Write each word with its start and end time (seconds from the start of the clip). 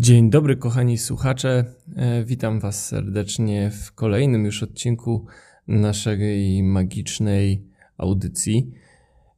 Dzień 0.00 0.30
dobry, 0.30 0.56
kochani 0.56 0.98
słuchacze. 0.98 1.64
E, 1.96 2.24
witam 2.24 2.60
Was 2.60 2.86
serdecznie 2.86 3.70
w 3.70 3.92
kolejnym 3.92 4.44
już 4.44 4.62
odcinku 4.62 5.26
naszej 5.68 6.62
magicznej 6.62 7.64
audycji. 7.98 8.70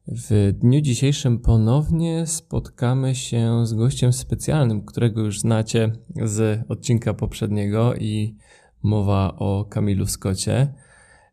W 0.07 0.53
dniu 0.53 0.81
dzisiejszym 0.81 1.39
ponownie 1.39 2.27
spotkamy 2.27 3.15
się 3.15 3.65
z 3.65 3.73
gościem 3.73 4.13
specjalnym, 4.13 4.85
którego 4.85 5.21
już 5.21 5.39
znacie 5.39 5.91
z 6.23 6.65
odcinka 6.69 7.13
poprzedniego 7.13 7.95
i 7.95 8.35
mowa 8.83 9.35
o 9.37 9.65
Kamilu 9.65 10.05
Scotcie. 10.05 10.73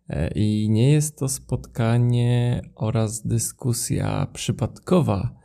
E, 0.09 0.31
I 0.35 0.71
nie 0.71 0.93
jest 0.93 1.19
to 1.19 1.29
spotkanie 1.29 2.63
oraz 2.75 3.27
dyskusja 3.27 4.27
przypadkowa, 4.33 5.40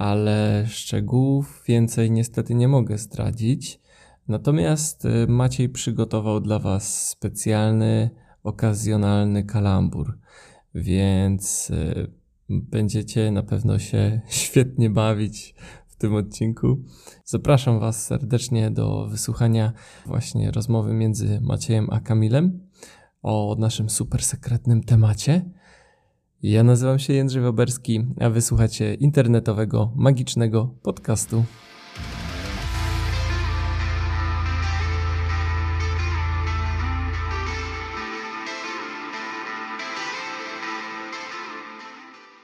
ale 0.00 0.64
szczegółów 0.66 1.62
więcej 1.66 2.10
niestety 2.10 2.54
nie 2.54 2.68
mogę 2.68 2.98
zdradzić. 2.98 3.80
Natomiast 4.28 5.06
e, 5.06 5.26
Maciej 5.26 5.68
przygotował 5.68 6.40
dla 6.40 6.58
Was 6.58 7.08
specjalny, 7.08 8.10
okazjonalny 8.42 9.44
kalambur, 9.44 10.18
więc 10.74 11.70
e, 11.70 12.06
będziecie 12.48 13.30
na 13.30 13.42
pewno 13.42 13.78
się 13.78 14.20
świetnie 14.28 14.90
bawić 14.90 15.54
w 15.86 15.96
tym 15.96 16.14
odcinku. 16.14 16.82
Zapraszam 17.24 17.80
Was 17.80 18.06
serdecznie 18.06 18.70
do 18.70 19.06
wysłuchania 19.06 19.72
właśnie 20.06 20.50
rozmowy 20.50 20.92
między 20.92 21.40
Maciejem 21.40 21.88
a 21.90 22.00
Kamilem 22.00 22.68
o 23.22 23.56
naszym 23.58 23.90
super 23.90 24.22
sekretnym 24.22 24.82
temacie. 24.82 25.59
Ja 26.42 26.62
nazywam 26.62 26.98
się 26.98 27.12
Jędrzej 27.12 27.42
Woberski, 27.42 28.06
a 28.20 28.30
wysłuchacie 28.30 28.94
internetowego, 28.94 29.92
magicznego 29.96 30.74
podcastu. 30.82 31.44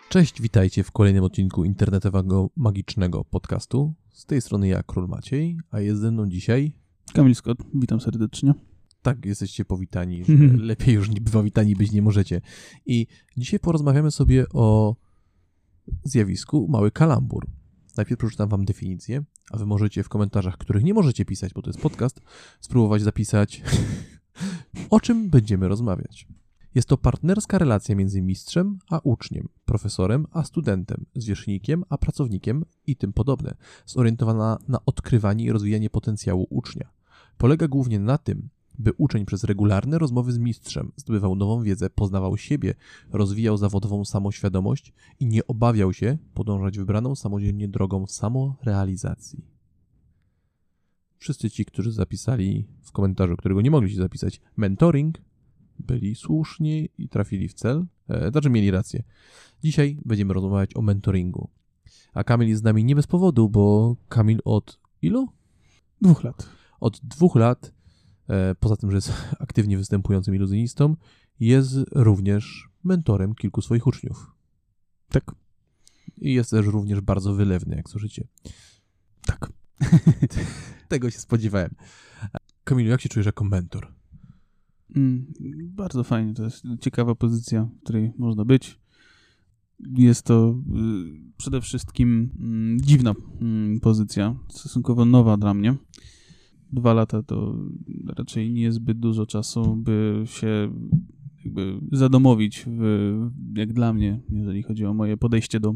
Cześć, 0.08 0.42
witajcie 0.42 0.84
w 0.84 0.90
kolejnym 0.90 1.24
odcinku 1.24 1.64
internetowego 1.64 2.50
magicznego 2.56 3.24
podcastu. 3.24 3.94
Z 4.12 4.26
tej 4.26 4.40
strony 4.40 4.68
ja, 4.68 4.82
Król 4.82 5.08
Maciej, 5.08 5.58
a 5.70 5.80
jest 5.80 6.00
ze 6.00 6.10
mną 6.10 6.28
dzisiaj... 6.28 6.72
Kamil 7.12 7.34
Scott, 7.34 7.58
witam 7.74 8.00
serdecznie. 8.00 8.54
Tak, 9.06 9.26
jesteście 9.26 9.64
powitani, 9.64 10.24
że 10.24 10.32
lepiej 10.56 10.94
już 10.94 11.10
nie 11.10 11.20
powitani 11.20 11.76
być 11.76 11.92
nie 11.92 12.02
możecie. 12.02 12.40
I 12.86 13.06
dzisiaj 13.36 13.60
porozmawiamy 13.60 14.10
sobie 14.10 14.46
o 14.52 14.96
zjawisku 16.04 16.68
mały 16.68 16.90
kalambur. 16.90 17.46
Najpierw 17.96 18.18
przeczytam 18.18 18.48
wam 18.48 18.64
definicję, 18.64 19.24
a 19.50 19.56
wy 19.56 19.66
możecie 19.66 20.02
w 20.02 20.08
komentarzach, 20.08 20.58
których 20.58 20.84
nie 20.84 20.94
możecie 20.94 21.24
pisać, 21.24 21.52
bo 21.54 21.62
to 21.62 21.70
jest 21.70 21.80
podcast, 21.80 22.20
spróbować 22.60 23.02
zapisać 23.02 23.62
o 24.90 25.00
czym 25.00 25.30
będziemy 25.30 25.68
rozmawiać. 25.68 26.26
Jest 26.74 26.88
to 26.88 26.96
partnerska 26.96 27.58
relacja 27.58 27.94
między 27.94 28.22
mistrzem 28.22 28.78
a 28.90 29.00
uczniem, 29.04 29.48
profesorem 29.64 30.26
a 30.30 30.44
studentem, 30.44 31.06
zwierzchnikiem 31.14 31.84
a 31.88 31.98
pracownikiem 31.98 32.64
i 32.86 32.96
tym 32.96 33.12
podobne, 33.12 33.54
zorientowana 33.86 34.58
na 34.68 34.78
odkrywanie 34.86 35.44
i 35.44 35.52
rozwijanie 35.52 35.90
potencjału 35.90 36.46
ucznia. 36.50 36.90
Polega 37.38 37.68
głównie 37.68 37.98
na 37.98 38.18
tym, 38.18 38.48
by 38.78 38.92
uczeń 38.96 39.26
przez 39.26 39.44
regularne 39.44 39.98
rozmowy 39.98 40.32
z 40.32 40.38
mistrzem 40.38 40.92
zdobywał 40.96 41.36
nową 41.36 41.62
wiedzę, 41.62 41.90
poznawał 41.90 42.36
siebie, 42.36 42.74
rozwijał 43.12 43.56
zawodową 43.56 44.04
samoświadomość 44.04 44.92
i 45.20 45.26
nie 45.26 45.46
obawiał 45.46 45.92
się 45.92 46.18
podążać 46.34 46.78
wybraną 46.78 47.14
samodzielnie 47.14 47.68
drogą 47.68 48.06
samorealizacji. 48.06 49.44
Wszyscy 51.18 51.50
ci, 51.50 51.64
którzy 51.64 51.92
zapisali 51.92 52.66
w 52.82 52.92
komentarzu, 52.92 53.36
którego 53.36 53.60
nie 53.60 53.70
mogli 53.70 53.90
się 53.90 53.96
zapisać, 53.96 54.40
mentoring, 54.56 55.18
byli 55.78 56.14
słuszni 56.14 56.88
i 56.98 57.08
trafili 57.08 57.48
w 57.48 57.54
cel, 57.54 57.86
e, 58.08 58.30
znaczy 58.30 58.50
mieli 58.50 58.70
rację. 58.70 59.02
Dzisiaj 59.64 59.98
będziemy 60.04 60.34
rozmawiać 60.34 60.76
o 60.76 60.82
mentoringu. 60.82 61.48
A 62.14 62.24
Kamil 62.24 62.48
jest 62.48 62.60
z 62.60 62.64
nami 62.64 62.84
nie 62.84 62.94
bez 62.94 63.06
powodu, 63.06 63.48
bo 63.48 63.96
Kamil 64.08 64.38
od 64.44 64.80
ilu? 65.02 65.28
Dwóch 66.00 66.24
lat. 66.24 66.48
Od 66.80 67.00
dwóch 67.02 67.36
lat, 67.36 67.72
poza 68.60 68.76
tym, 68.76 68.90
że 68.90 68.96
jest 68.96 69.12
aktywnie 69.38 69.76
występującym 69.76 70.34
iluzjonistą, 70.34 70.96
jest 71.40 71.76
również 71.92 72.68
mentorem 72.84 73.34
kilku 73.34 73.62
swoich 73.62 73.86
uczniów. 73.86 74.32
Tak. 75.08 75.34
I 76.16 76.34
jest 76.34 76.50
też 76.50 76.66
również 76.66 77.00
bardzo 77.00 77.34
wylewny, 77.34 77.76
jak 77.76 77.90
słyszycie. 77.90 78.28
Tak. 79.26 79.52
Tego 80.88 81.10
się 81.10 81.18
spodziewałem. 81.18 81.74
Kamilu, 82.64 82.90
jak 82.90 83.00
się 83.00 83.08
czujesz 83.08 83.26
jako 83.26 83.44
mentor? 83.44 83.94
Mm, 84.96 85.32
bardzo 85.64 86.04
fajnie, 86.04 86.34
to 86.34 86.44
jest 86.44 86.64
ciekawa 86.80 87.14
pozycja, 87.14 87.64
w 87.64 87.82
której 87.82 88.12
można 88.18 88.44
być. 88.44 88.80
Jest 89.80 90.22
to 90.22 90.58
y, 90.76 91.32
przede 91.36 91.60
wszystkim 91.60 92.30
y, 92.80 92.86
dziwna 92.86 93.10
y, 93.76 93.80
pozycja, 93.80 94.36
stosunkowo 94.48 95.04
nowa 95.04 95.36
dla 95.36 95.54
mnie. 95.54 95.76
Dwa 96.76 96.94
lata 96.94 97.22
to 97.22 97.54
raczej 98.16 98.52
nie 98.52 98.72
zbyt 98.72 98.98
dużo 98.98 99.26
czasu, 99.26 99.76
by 99.76 100.22
się 100.26 100.72
jakby 101.44 101.80
zadomowić, 101.92 102.64
w, 102.66 103.30
jak 103.56 103.72
dla 103.72 103.92
mnie, 103.92 104.20
jeżeli 104.30 104.62
chodzi 104.62 104.86
o 104.86 104.94
moje 104.94 105.16
podejście 105.16 105.60
do 105.60 105.74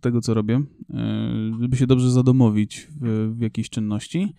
tego, 0.00 0.20
co 0.20 0.34
robię, 0.34 0.62
żeby 1.60 1.76
się 1.76 1.86
dobrze 1.86 2.10
zadomowić 2.10 2.88
w, 3.00 3.34
w 3.36 3.40
jakiejś 3.40 3.70
czynności 3.70 4.34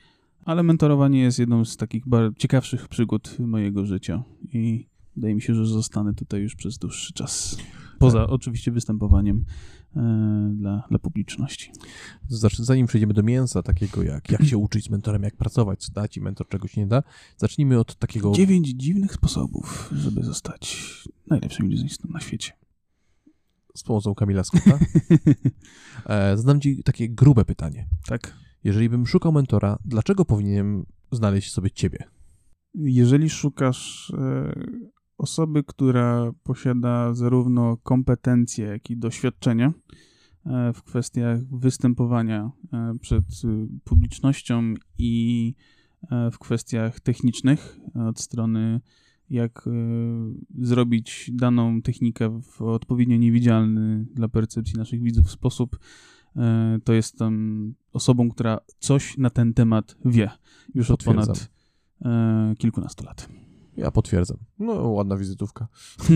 ale 0.46 0.64
mentorowanie 0.64 1.22
jest 1.22 1.40
jedną 1.40 1.66
z 1.66 1.78
takich 1.78 2.04
ciekawszych 2.38 2.88
przygód 2.88 3.40
mojego 3.40 3.86
życia 3.86 4.24
i 4.54 4.86
wydaje 5.16 5.36
mi 5.36 5.42
się, 5.42 5.56
że 5.56 5.66
zostanę 5.66 6.14
tutaj 6.14 6.42
już 6.42 6.56
przez 6.56 6.78
dłuższy 6.78 7.14
czas. 7.14 7.58
Poza 8.00 8.20
tak. 8.20 8.30
oczywiście 8.30 8.72
występowaniem 8.72 9.46
e, 9.96 10.52
dla, 10.56 10.84
dla 10.90 11.00
publiczności. 11.00 11.72
Znaczy, 12.28 12.64
zanim 12.64 12.88
przejdziemy 12.88 13.14
do 13.14 13.24
mięsa 13.24 13.64
takiego 13.64 14.04
jak 14.04 14.32
jak 14.32 14.46
się 14.46 14.58
uczyć 14.58 14.86
z 14.86 14.90
mentorem, 14.90 15.24
jak 15.24 15.36
pracować, 15.36 15.80
co 15.80 15.94
da 15.94 16.08
ci 16.08 16.22
mentor, 16.22 16.48
czegoś 16.48 16.78
nie 16.78 16.88
da, 16.88 17.04
zacznijmy 17.38 17.80
od 17.80 17.96
takiego... 17.96 18.32
Dziewięć 18.32 18.70
dziwnych 18.70 19.14
sposobów, 19.14 19.90
żeby 19.96 20.24
zostać 20.24 20.94
najlepszym 21.28 21.68
iluzjonistą 21.68 22.10
na 22.12 22.20
świecie. 22.20 22.52
Z 23.76 23.84
pomocą 23.84 24.16
Kamila 24.16 24.44
Scotta. 24.44 24.80
e, 26.06 26.38
zadam 26.38 26.62
ci 26.62 26.84
takie 26.84 27.10
grube 27.10 27.46
pytanie. 27.46 27.88
Tak. 28.06 28.34
Jeżeli 28.64 28.90
bym 28.90 29.08
szukał 29.08 29.32
mentora, 29.32 29.80
dlaczego 29.86 30.26
powinienem 30.26 30.86
znaleźć 31.12 31.52
sobie 31.52 31.72
ciebie? 31.72 32.04
Jeżeli 32.76 33.30
szukasz 33.30 34.14
e, 34.18 34.54
osoby, 35.24 35.64
która 35.64 36.32
posiada 36.44 37.14
zarówno 37.14 37.78
kompetencje, 37.78 38.66
jak 38.66 38.90
i 38.90 38.98
doświadczenie 38.98 39.72
e, 40.46 40.74
w 40.74 40.84
kwestiach 40.84 41.40
występowania 41.52 42.52
e, 42.74 42.94
przed 43.02 43.26
publicznością 43.84 44.74
i 44.98 45.54
w 46.32 46.40
kwestiach 46.40 47.00
technicznych 47.00 47.80
od 48.10 48.20
strony 48.20 48.82
jak 49.30 49.70
zrobić 50.60 51.32
daną 51.34 51.82
technikę 51.82 52.42
w 52.42 52.62
odpowiednio 52.62 53.18
niewidzialny 53.18 54.06
dla 54.14 54.28
percepcji 54.28 54.78
naszych 54.78 55.02
widzów 55.02 55.32
sposób, 55.32 55.80
E, 56.36 56.80
to 56.84 56.94
jestem 56.94 57.76
osobą, 57.94 58.30
która 58.30 58.60
coś 58.80 59.18
na 59.18 59.30
ten 59.30 59.54
temat 59.54 59.96
wie 60.06 60.30
już 60.76 60.92
od 60.92 61.04
ponad 61.04 61.50
e, 62.06 62.54
kilkunastu 62.58 63.06
lat. 63.06 63.30
Ja 63.78 63.92
potwierdzam. 63.92 64.38
No, 64.60 64.74
ładna 64.74 65.18
wizytówka. 65.18 65.68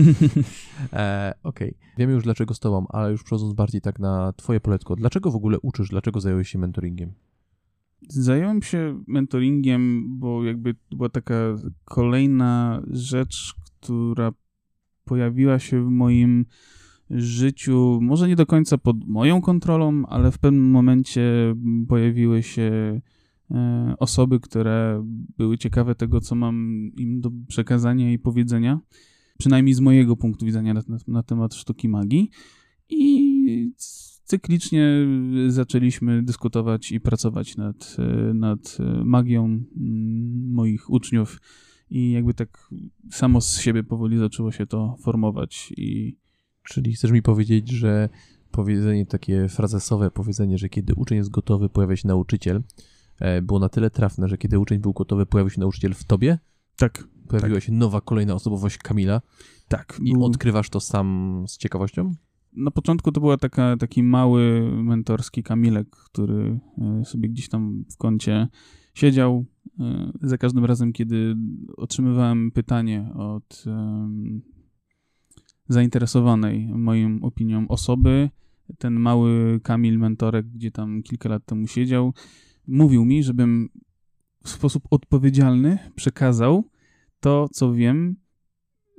e, 0.92 1.34
Okej. 1.42 1.74
Okay. 1.74 1.88
Wiemy 1.98 2.12
już 2.12 2.24
dlaczego 2.24 2.54
z 2.54 2.60
tobą, 2.60 2.86
ale 2.88 3.10
już 3.10 3.22
przechodząc 3.22 3.52
bardziej 3.52 3.80
tak 3.80 3.98
na 3.98 4.32
twoje 4.32 4.60
poletko. 4.60 4.96
Dlaczego 4.96 5.30
w 5.30 5.36
ogóle 5.36 5.58
uczysz? 5.60 5.88
Dlaczego 5.88 6.20
zająłeś 6.20 6.48
się 6.48 6.58
mentoringiem? 6.58 7.12
Zająłem 8.08 8.62
się 8.62 9.02
mentoringiem, 9.06 10.04
bo 10.18 10.44
jakby 10.44 10.74
była 10.90 11.08
taka 11.08 11.34
kolejna 11.84 12.82
rzecz, 12.90 13.54
która 13.80 14.32
pojawiła 15.04 15.58
się 15.58 15.84
w 15.84 15.90
moim 15.90 16.46
życiu, 17.10 17.98
może 18.02 18.28
nie 18.28 18.36
do 18.36 18.46
końca 18.46 18.78
pod 18.78 19.04
moją 19.04 19.40
kontrolą, 19.40 20.06
ale 20.06 20.30
w 20.30 20.38
pewnym 20.38 20.70
momencie 20.70 21.54
pojawiły 21.88 22.42
się 22.42 23.00
osoby, 23.98 24.40
które 24.40 25.04
były 25.38 25.58
ciekawe 25.58 25.94
tego, 25.94 26.20
co 26.20 26.34
mam 26.34 26.90
im 26.96 27.20
do 27.20 27.30
przekazania 27.48 28.12
i 28.12 28.18
powiedzenia, 28.18 28.80
przynajmniej 29.38 29.74
z 29.74 29.80
mojego 29.80 30.16
punktu 30.16 30.46
widzenia 30.46 30.74
na, 30.74 30.82
na, 31.06 31.22
temat 31.22 31.54
sztuki 31.54 31.88
magii. 31.88 32.30
I 32.88 33.72
cyklicznie 34.24 35.06
zaczęliśmy 35.48 36.22
dyskutować 36.22 36.92
i 36.92 37.00
pracować 37.00 37.56
nad, 37.56 37.96
e, 37.98 38.34
nad 38.34 38.78
magią 39.04 39.64
moich 40.52 40.90
uczniów. 40.90 41.40
I 41.90 42.10
jakby 42.10 42.34
tak 42.34 42.70
samo 43.10 43.40
z 43.40 43.60
siebie 43.60 43.84
powoli 43.84 44.18
zaczęło 44.18 44.52
się 44.52 44.66
to 44.66 44.96
formować 45.02 45.72
i 45.76 46.16
Czyli 46.68 46.94
chcesz 46.94 47.10
mi 47.10 47.22
powiedzieć, 47.22 47.68
że 47.68 48.08
powiedzenie 48.50 49.06
takie 49.06 49.48
frazesowe, 49.48 50.10
powiedzenie, 50.10 50.58
że 50.58 50.68
kiedy 50.68 50.94
uczeń 50.94 51.18
jest 51.18 51.30
gotowy, 51.30 51.68
pojawia 51.68 51.96
się 51.96 52.08
nauczyciel, 52.08 52.56
e, 52.56 52.62
było 53.42 53.58
na 53.58 53.68
tyle 53.68 53.90
trafne, 53.90 54.28
że 54.28 54.38
kiedy 54.38 54.58
uczeń 54.58 54.78
był 54.78 54.92
gotowy, 54.92 55.26
pojawił 55.26 55.50
się 55.50 55.60
nauczyciel 55.60 55.94
w 55.94 56.04
tobie, 56.04 56.38
Tak, 56.76 57.08
pojawiła 57.28 57.54
Tak. 57.54 57.64
się 57.64 57.72
nowa, 57.72 58.00
kolejna 58.00 58.34
osobowość 58.34 58.78
Kamila 58.78 59.20
tak. 59.68 60.00
i 60.04 60.16
odkrywasz 60.16 60.70
to 60.70 60.80
sam 60.80 61.44
z 61.48 61.56
ciekawością? 61.58 62.14
Na 62.52 62.70
początku 62.70 63.12
to 63.12 63.20
była 63.20 63.36
taka, 63.36 63.76
taki 63.76 64.02
mały 64.02 64.70
mentorski 64.82 65.42
Kamilek, 65.42 65.88
który 65.90 66.60
e, 66.78 67.04
sobie 67.04 67.28
gdzieś 67.28 67.48
tam 67.48 67.84
w 67.92 67.96
kącie 67.96 68.48
siedział. 68.94 69.44
E, 69.80 70.12
Za 70.22 70.38
każdym 70.38 70.64
razem, 70.64 70.92
kiedy 70.92 71.36
otrzymywałem 71.76 72.50
pytanie 72.50 73.12
od 73.14 73.64
zainteresowanej 75.68 76.68
moją 76.68 77.18
opinią 77.22 77.68
osoby, 77.68 78.30
ten 78.78 78.94
mały 78.94 79.60
Kamil 79.62 79.98
mentorek, 79.98 80.46
gdzie 80.46 80.70
tam 80.70 81.02
kilka 81.02 81.28
lat 81.28 81.44
temu 81.46 81.66
siedział, 81.66 82.12
mówił 82.68 83.04
mi, 83.04 83.22
żebym 83.22 83.68
w 84.44 84.48
sposób 84.48 84.82
odpowiedzialny 84.90 85.78
przekazał 85.94 86.64
to, 87.20 87.48
co 87.52 87.72
wiem, 87.72 88.16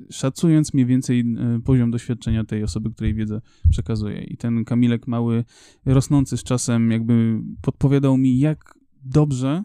szacując 0.10 0.74
mniej 0.74 0.86
więcej 0.86 1.19
e, 1.19 1.60
poziom 1.60 1.92
doświadczenia 1.92 2.44
tej 2.44 2.63
osoby, 2.63 2.92
której 2.92 3.13
wiedzę 3.13 3.42
przekazuje. 3.69 4.24
I 4.24 4.38
ten 4.38 4.66
Kamilek 4.66 5.07
mały, 5.07 5.44
rosnący 5.86 6.38
z 6.38 6.44
czasem, 6.44 6.92
jakby 6.92 7.42
podpowiadał 7.62 8.18
mi, 8.18 8.39
jak 8.39 8.80
dobrze 9.04 9.63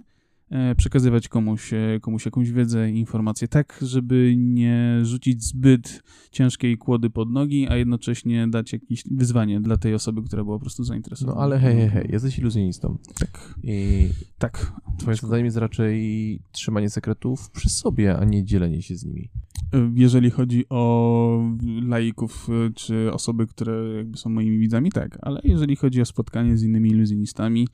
przekazywać 0.76 1.28
komuś, 1.28 1.72
e, 1.72 1.98
komuś 2.02 2.24
jakąś 2.24 2.50
wiedzę 2.52 2.90
i 2.90 2.98
informację, 2.98 3.48
tak, 3.48 3.78
żeby 3.82 4.34
nie 4.36 4.98
rzucić 5.02 5.44
zbyt 5.44 6.02
ciężkiej 6.30 6.78
kłody 6.78 7.10
pod 7.10 7.30
nogi, 7.30 7.68
a 7.68 7.76
jednocześnie 7.76 8.48
dać 8.48 8.72
jakieś 8.72 9.04
wyzwanie 9.10 9.60
dla 9.60 9.76
tej 9.76 9.94
osoby, 9.94 10.22
która 10.22 10.44
była 10.44 10.56
po 10.56 10.60
prostu 10.60 10.82
No 10.82 10.86
zainteresowana. 10.86 11.40
ale 11.40 11.58
hej, 11.58 11.76
hej, 11.76 11.88
hej, 11.88 12.08
jesteś 12.12 12.38
iluzjonistą. 12.38 12.98
Tak, 13.18 13.54
I 13.62 14.08
tak. 14.38 14.72
twoim 14.98 15.16
zadaniem 15.16 15.44
jest 15.44 15.56
raczej 15.56 16.40
trzymanie 16.52 16.90
sekretów 16.90 17.50
przy 17.50 17.68
sobie, 17.68 18.16
a 18.18 18.24
nie 18.24 18.44
dzielenie 18.44 18.82
się 18.82 18.96
z 18.96 19.04
nimi. 19.04 19.30
E, 19.74 19.92
Jeżeli 19.94 20.30
chodzi 20.30 20.64
o 20.70 21.52
laików, 21.82 22.48
e, 22.50 22.70
czy 22.74 23.12
osoby, 23.12 23.46
które 23.46 23.94
jakby 23.96 24.18
są 24.18 24.30
moimi 24.30 24.58
widzami, 24.58 24.92
tak, 24.92 25.18
ale 25.22 25.40
jeżeli 25.44 25.76
chodzi 25.76 26.00
o 26.00 26.04
spotkanie 26.04 26.56
z 26.56 26.62
innymi 26.62 26.90
iluzjonistami, 26.90 27.68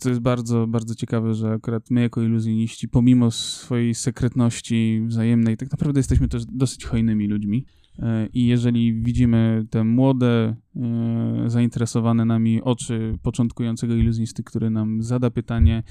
to 0.00 0.08
jest 0.08 0.20
bardzo, 0.20 0.66
bardzo 0.66 0.94
ciekawe, 0.94 1.34
że 1.34 1.52
akurat 1.52 1.90
my 1.90 2.00
jako 2.00 2.22
iluzjoniści, 2.22 2.88
pomimo 2.88 3.30
swojej 3.30 3.94
sekretności 3.94 5.02
wzajemnej, 5.06 5.56
tak 5.56 5.70
naprawdę 5.70 6.00
jesteśmy 6.00 6.28
też 6.28 6.44
dosyć 6.46 6.84
hojnymi 6.84 7.28
ludźmi. 7.28 7.64
E, 7.98 8.26
I 8.26 8.46
jeżeli 8.46 9.02
widzimy 9.02 9.66
te 9.70 9.84
młode, 9.84 10.56
e, 10.76 11.44
zainteresowane 11.46 12.24
nami 12.24 12.62
oczy 12.62 13.18
początkującego 13.22 13.94
iluzjonisty, 13.94 14.42
który 14.42 14.70
nam 14.70 15.02
zada 15.02 15.30
pytanie, 15.30 15.82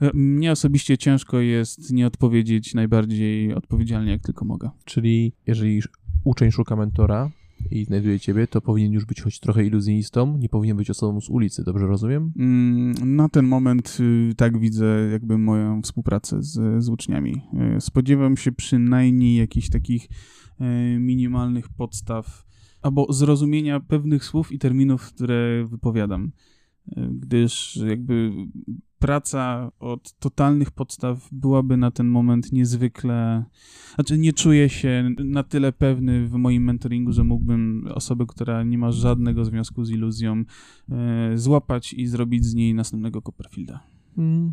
e, 0.00 0.10
mnie 0.14 0.52
osobiście 0.52 0.98
ciężko 0.98 1.40
jest 1.40 1.92
nie 1.92 2.06
odpowiedzieć 2.06 2.74
najbardziej 2.74 3.54
odpowiedzialnie, 3.54 4.12
jak 4.12 4.22
tylko 4.22 4.44
mogę. 4.44 4.70
Czyli 4.84 5.32
jeżeli 5.46 5.82
uczeń 6.24 6.50
szuka 6.50 6.76
mentora 6.76 7.30
i 7.70 7.84
znajduje 7.84 8.20
ciebie, 8.20 8.46
to 8.46 8.60
powinien 8.60 8.92
już 8.92 9.04
być 9.04 9.20
choć 9.20 9.40
trochę 9.40 9.66
iluzjonistą, 9.66 10.38
nie 10.38 10.48
powinien 10.48 10.76
być 10.76 10.90
osobą 10.90 11.20
z 11.20 11.28
ulicy, 11.28 11.64
dobrze 11.64 11.86
rozumiem? 11.86 12.32
Mm, 12.36 13.16
Na 13.16 13.28
ten 13.28 13.46
moment 13.46 13.98
y, 14.00 14.34
tak 14.36 14.58
widzę 14.58 15.08
jakby 15.12 15.38
moją 15.38 15.82
współpracę 15.82 16.42
z, 16.42 16.84
z 16.84 16.88
uczniami. 16.88 17.42
Y, 17.76 17.80
Spodziewam 17.80 18.36
się 18.36 18.52
przynajmniej 18.52 19.36
jakichś 19.36 19.68
takich 19.68 20.04
y, 20.04 20.98
minimalnych 20.98 21.68
podstaw 21.68 22.46
albo 22.82 23.12
zrozumienia 23.12 23.80
pewnych 23.80 24.24
słów 24.24 24.52
i 24.52 24.58
terminów, 24.58 25.06
które 25.06 25.64
wypowiadam. 25.70 26.32
Gdyż 27.10 27.76
jakby 27.86 28.32
praca 28.98 29.70
od 29.78 30.18
totalnych 30.18 30.70
podstaw 30.70 31.28
byłaby 31.32 31.76
na 31.76 31.90
ten 31.90 32.08
moment 32.08 32.52
niezwykle. 32.52 33.44
Znaczy, 33.94 34.18
nie 34.18 34.32
czuję 34.32 34.68
się 34.68 35.10
na 35.18 35.42
tyle 35.42 35.72
pewny 35.72 36.28
w 36.28 36.32
moim 36.32 36.64
mentoringu, 36.64 37.12
że 37.12 37.24
mógłbym 37.24 37.88
osobę, 37.94 38.24
która 38.28 38.62
nie 38.62 38.78
ma 38.78 38.92
żadnego 38.92 39.44
związku 39.44 39.84
z 39.84 39.90
iluzją, 39.90 40.44
e, 40.90 41.38
złapać 41.38 41.92
i 41.92 42.06
zrobić 42.06 42.44
z 42.44 42.54
niej 42.54 42.74
następnego 42.74 43.22
Copperfielda. 43.22 43.80
Mm, 44.18 44.52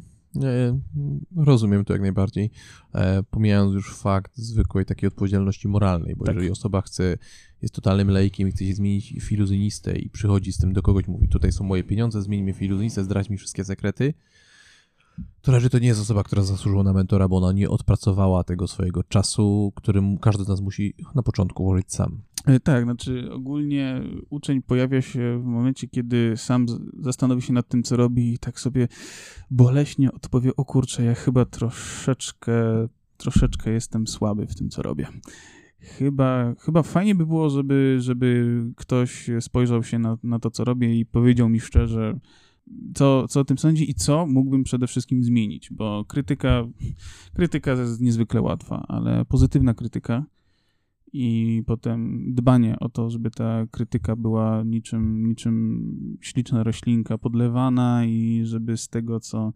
rozumiem 1.36 1.86
to 1.86 1.94
jak 1.94 2.02
najbardziej. 2.02 2.52
E, 2.94 3.24
pomijając 3.24 3.74
już 3.74 3.96
fakt 3.96 4.38
zwykłej 4.38 4.86
takiej 4.86 5.08
odpowiedzialności 5.08 5.68
moralnej, 5.68 6.16
bo 6.16 6.26
Tak. 6.26 6.36
jeżeli 6.36 6.52
osoba 6.52 6.82
chce, 6.82 7.18
jest 7.66 7.76
totalnym 7.76 8.10
laikiem 8.10 8.48
i 8.48 8.52
chce 8.52 8.66
się 8.66 8.74
zmienić 8.74 9.14
w 9.22 9.32
iluzjonistę 9.32 10.00
i 10.00 10.10
przychodzi 10.10 10.54
z 10.54 10.58
tym 10.58 10.74
do 10.74 10.82
kogoś, 10.82 11.08
mówi 11.08 11.28
tutaj 11.28 11.52
są 11.52 11.64
moje 11.64 11.84
pieniądze, 11.84 12.22
zmień 12.22 12.44
mnie 12.44 12.54
w 12.54 12.62
iluzjonistę, 12.62 13.04
zdradź 13.04 13.30
mi 13.30 13.38
wszystkie 13.38 13.66
sekrety, 13.66 14.14
to 15.42 15.52
raczej 15.52 15.70
to 15.70 15.80
nie 15.80 15.88
jest 15.88 16.02
osoba, 16.02 16.24
która 16.24 16.42
zasłużyła 16.42 16.84
na 16.84 16.94
mentora, 16.94 17.28
bo 17.28 17.38
ona 17.38 17.52
nie 17.52 17.70
odpracowała 17.70 18.44
tego 18.44 18.68
swojego 18.68 19.04
czasu, 19.04 19.74
którym 19.76 20.18
każdy 20.18 20.44
z 20.44 20.48
nas 20.48 20.62
musi 20.62 20.94
na 21.16 21.24
początku 21.24 21.64
włożyć 21.64 21.94
sam. 21.94 22.22
E, 22.46 22.60
Tak, 22.60 22.84
znaczy 22.84 23.30
ogólnie 23.32 24.02
uczeń 24.30 24.62
pojawia 24.62 25.02
się 25.02 25.40
w 25.40 25.46
momencie, 25.46 25.88
kiedy 25.88 26.34
sam 26.38 26.66
zastanowi 27.00 27.42
się 27.42 27.54
nad 27.54 27.68
tym, 27.68 27.84
co 27.84 27.96
robi 27.96 28.34
i 28.34 28.38
tak 28.38 28.60
sobie 28.60 28.88
boleśnie 29.52 30.12
odpowie, 30.12 30.56
o 30.56 30.66
kurczę, 30.66 31.04
ja 31.04 31.16
chyba 31.16 31.46
troszeczkę, 31.46 32.88
troszeczkę 33.18 33.72
jestem 33.72 34.08
słaby 34.08 34.48
w 34.48 34.56
tym, 34.56 34.70
co 34.70 34.82
robię. 34.82 35.08
Chyba, 35.80 36.56
chyba 36.60 36.84
fajnie 36.84 37.16
by 37.16 37.26
było, 37.26 37.50
żeby, 37.50 37.96
żeby 38.00 38.60
ktoś 38.76 39.30
spojrzał 39.40 39.84
się 39.84 40.00
na, 40.00 40.18
na 40.24 40.40
to, 40.40 40.52
co 40.52 40.64
robię 40.64 41.00
i 41.00 41.06
powiedział 41.06 41.50
mi 41.50 41.60
szczerze, 41.60 42.20
co, 42.94 43.28
co 43.28 43.40
o 43.40 43.46
tym 43.46 43.58
sądzi 43.58 43.90
i 43.90 43.94
co 43.94 44.26
mógłbym 44.26 44.64
przede 44.64 44.88
wszystkim 44.88 45.24
zmienić, 45.24 45.70
bo 45.72 46.06
krytyka, 46.06 46.64
krytyka 47.36 47.72
jest 47.72 48.02
niezwykle 48.02 48.42
łatwa, 48.42 48.86
ale 48.88 49.26
pozytywna 49.26 49.74
krytyka 49.74 50.26
i 51.14 51.64
potem 51.66 52.26
dbanie 52.34 52.76
o 52.80 52.90
to, 52.90 53.10
żeby 53.10 53.32
ta 53.32 53.66
krytyka 53.72 54.16
była 54.16 54.64
niczym, 54.64 55.28
niczym 55.28 56.18
śliczna 56.22 56.64
roślinka 56.64 57.18
podlewana 57.18 58.06
i 58.06 58.42
żeby 58.44 58.78
z 58.78 58.90
tego, 58.90 59.20
co, 59.20 59.54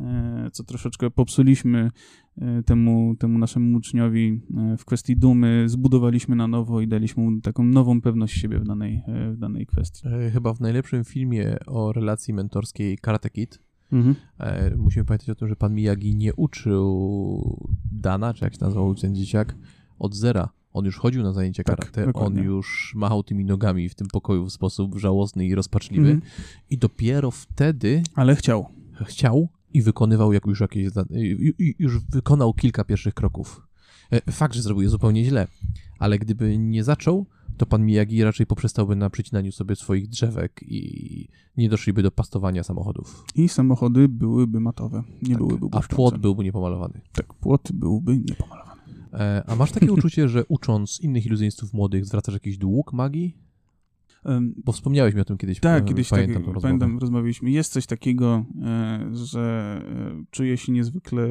e, 0.00 0.48
co 0.52 0.64
troszeczkę 0.64 1.10
popsuliśmy 1.10 1.90
e, 2.38 2.62
temu, 2.62 3.14
temu 3.18 3.38
naszemu 3.38 3.76
uczniowi 3.76 4.40
e, 4.56 4.76
w 4.76 4.84
kwestii 4.84 5.16
dumy, 5.16 5.64
zbudowaliśmy 5.66 6.36
na 6.36 6.48
nowo 6.48 6.80
i 6.80 6.88
daliśmy 6.88 7.22
mu 7.22 7.40
taką 7.40 7.64
nową 7.64 8.00
pewność 8.00 8.40
siebie 8.40 8.58
w 8.58 8.64
danej, 8.64 9.02
w 9.32 9.36
danej 9.38 9.66
kwestii. 9.66 10.08
Chyba 10.32 10.54
w 10.54 10.60
najlepszym 10.60 11.04
filmie 11.04 11.56
o 11.66 11.92
relacji 11.92 12.34
mentorskiej 12.34 12.98
Karate 12.98 13.30
Kid 13.30 13.58
Mhm. 13.92 14.16
Musimy 14.76 15.04
pamiętać 15.04 15.30
o 15.30 15.34
tym, 15.34 15.48
że 15.48 15.56
pan 15.56 15.74
Miyagi 15.74 16.16
nie 16.16 16.34
uczył 16.34 17.70
Dana, 17.92 18.34
czy 18.34 18.44
jak 18.44 18.54
się 18.54 18.58
nazywał 18.60 18.94
ten 18.94 19.14
dzieciak, 19.14 19.56
od 19.98 20.14
zera. 20.14 20.48
On 20.72 20.84
już 20.84 20.96
chodził 20.98 21.22
na 21.22 21.32
zajęcia 21.32 21.62
Tak, 21.64 21.76
karate, 21.92 22.12
on 22.12 22.36
już 22.36 22.92
machał 22.96 23.22
tymi 23.22 23.44
nogami 23.44 23.88
w 23.88 23.94
tym 23.94 24.06
pokoju 24.06 24.44
w 24.46 24.52
sposób 24.52 24.98
żałosny 24.98 25.46
i 25.46 25.54
rozpaczliwy. 25.54 26.10
Mhm. 26.10 26.30
I 26.70 26.78
dopiero 26.78 27.30
wtedy 27.30 28.02
Ale 28.14 28.36
chciał. 28.36 28.66
chciał 29.04 29.48
i 29.74 29.82
wykonywał 29.82 30.32
jak 30.32 30.46
już 30.46 30.60
jakieś, 30.60 30.88
już 31.78 31.98
wykonał 32.04 32.54
kilka 32.54 32.84
pierwszych 32.84 33.14
kroków. 33.14 33.66
E, 34.12 34.32
Fakt, 34.32 34.54
że 34.54 34.62
zrobił 34.62 34.82
je 34.82 34.88
zupełnie 34.88 35.24
źle, 35.24 35.48
ale 35.98 36.18
gdyby 36.18 36.58
nie 36.58 36.84
zaczął, 36.84 37.26
to 37.56 37.66
pan 37.66 37.84
Miyagi 37.86 38.24
raczej 38.24 38.46
poprzestałby 38.46 38.96
na 38.96 39.10
przycinaniu 39.10 39.52
sobie 39.52 39.76
swoich 39.76 40.08
drzewek 40.08 40.60
i 40.68 41.28
nie 41.56 41.68
doszliby 41.68 42.02
do 42.02 42.10
pastowania 42.10 42.62
samochodów. 42.62 43.24
I 43.34 43.48
samochody 43.48 44.08
byłyby 44.08 44.60
matowe, 44.60 45.02
nie 45.22 45.28
Tak. 45.28 45.38
byłyby 45.38 45.66
A 45.66 45.68
błyszczące. 45.68 45.96
płot 45.96 46.18
byłby 46.18 46.44
niepomalowany. 46.44 47.00
Tak, 47.12 47.34
płot 47.34 47.68
byłby 47.72 48.18
niepomalowany. 48.18 48.81
E, 49.12 49.42
a 49.46 49.56
masz 49.56 49.72
takie 49.72 49.92
uczucie, 49.98 50.28
że 50.28 50.44
ucząc 50.48 51.00
innych 51.00 51.26
iluzjonistów 51.26 51.72
młodych 51.72 52.06
zwracasz 52.06 52.34
jakiś 52.34 52.58
dług 52.58 52.92
magii? 52.92 53.36
Bo 54.64 54.72
wspomniałeś 54.72 55.14
mi 55.14 55.20
o 55.20 55.24
tym 55.24 55.38
kiedyś. 55.38 55.60
Tak, 55.60 55.82
e, 55.82 55.86
kiedyś 55.86 56.08
tak, 56.08 56.18
pamiętam 56.18 56.42
rozmowę. 56.42 56.60
pamiętam, 56.60 56.98
rozmawialiśmy. 56.98 57.50
Jest 57.50 57.72
coś 57.72 57.86
takiego, 57.86 58.44
e, 58.62 59.10
że 59.12 59.82
czuję 60.30 60.56
się 60.56 60.72
niezwykle 60.72 61.28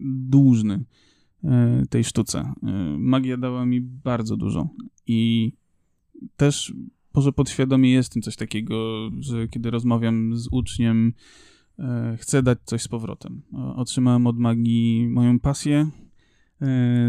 dłużny 0.00 0.84
tej 1.90 2.04
sztuce. 2.04 2.52
Magia 2.98 3.36
dała 3.36 3.66
mi 3.66 3.80
bardzo 3.80 4.36
dużo 4.36 4.68
i 5.06 5.52
też 6.36 6.74
może 7.14 7.32
podświadomie 7.32 7.92
jest 7.92 8.10
w 8.10 8.12
tym 8.12 8.22
coś 8.22 8.36
takiego, 8.36 9.10
że 9.20 9.48
kiedy 9.48 9.70
rozmawiam 9.70 10.36
z 10.36 10.48
uczniem, 10.50 11.12
chcę 12.16 12.42
dać 12.42 12.58
coś 12.64 12.82
z 12.82 12.88
powrotem. 12.88 13.42
Otrzymałem 13.76 14.26
od 14.26 14.38
magii 14.38 15.08
moją 15.08 15.40
pasję, 15.40 15.90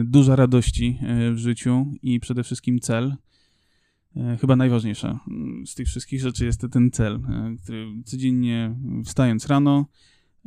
dużo 0.03 0.35
radości 0.35 0.97
e, 1.01 1.31
w 1.31 1.37
życiu 1.37 1.85
i 2.01 2.19
przede 2.19 2.43
wszystkim 2.43 2.79
cel. 2.79 3.15
E, 4.15 4.37
Chyba 4.41 4.55
najważniejsza 4.55 5.19
z 5.65 5.75
tych 5.75 5.87
wszystkich 5.87 6.21
rzeczy 6.21 6.45
jest 6.45 6.65
ten 6.71 6.91
cel, 6.91 7.15
e, 7.15 7.55
który 7.63 7.87
codziennie 8.05 8.75
wstając 9.05 9.47
rano, 9.47 9.85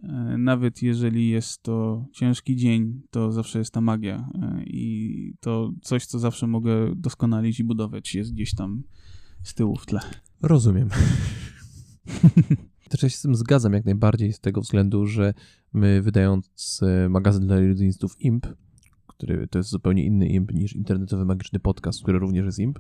e, 0.02 0.08
nawet 0.38 0.82
jeżeli 0.82 1.28
jest 1.28 1.62
to 1.62 2.06
ciężki 2.12 2.56
dzień, 2.56 3.02
to 3.10 3.32
zawsze 3.32 3.58
jest 3.58 3.74
ta 3.74 3.80
magia 3.80 4.28
e, 4.34 4.64
i 4.66 5.34
to 5.40 5.72
coś, 5.82 6.06
co 6.06 6.18
zawsze 6.18 6.46
mogę 6.46 6.94
doskonalić 6.96 7.60
i 7.60 7.64
budować 7.64 8.14
jest 8.14 8.32
gdzieś 8.32 8.54
tam 8.54 8.82
z 9.42 9.54
tyłu 9.54 9.76
w 9.76 9.86
tle. 9.86 10.00
Rozumiem. 10.42 10.88
Też 12.90 13.02
ja 13.02 13.08
się 13.08 13.16
z 13.16 13.22
tym 13.22 13.34
zgadzam 13.34 13.72
jak 13.72 13.84
najbardziej 13.84 14.32
z 14.32 14.40
tego 14.40 14.60
względu, 14.60 15.06
że 15.06 15.34
my 15.72 16.02
wydając 16.02 16.80
e, 16.82 17.08
magazyn 17.08 17.46
dla 17.46 17.60
iluzjonistów 17.60 18.20
IMP, 18.20 18.46
który 19.16 19.48
to 19.48 19.58
jest 19.58 19.70
zupełnie 19.70 20.04
inny 20.04 20.26
IMP 20.26 20.54
niż 20.54 20.76
internetowy 20.76 21.24
magiczny 21.24 21.60
podcast, 21.60 22.02
który 22.02 22.18
również 22.18 22.46
jest 22.46 22.58
IMP, 22.58 22.78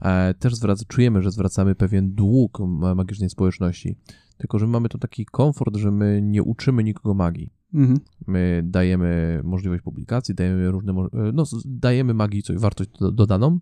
e, 0.00 0.34
też 0.34 0.54
zwraca, 0.54 0.84
czujemy, 0.88 1.22
że 1.22 1.30
zwracamy 1.30 1.74
pewien 1.74 2.14
dług 2.14 2.58
magicznej 2.96 3.30
społeczności. 3.30 3.96
Tylko, 4.38 4.58
że 4.58 4.66
mamy 4.66 4.88
tu 4.88 4.98
taki 4.98 5.26
komfort, 5.26 5.76
że 5.76 5.90
my 5.90 6.20
nie 6.22 6.42
uczymy 6.42 6.84
nikogo 6.84 7.14
magii. 7.14 7.52
Mhm. 7.74 7.98
My 8.26 8.62
dajemy 8.64 9.40
możliwość 9.44 9.82
publikacji, 9.82 10.34
dajemy 10.34 10.70
różne, 10.70 10.92
e, 10.92 11.06
no, 11.34 11.44
dajemy 11.64 12.14
magii 12.14 12.42
coś, 12.42 12.56
wartość 12.56 12.90
dodaną, 13.12 13.58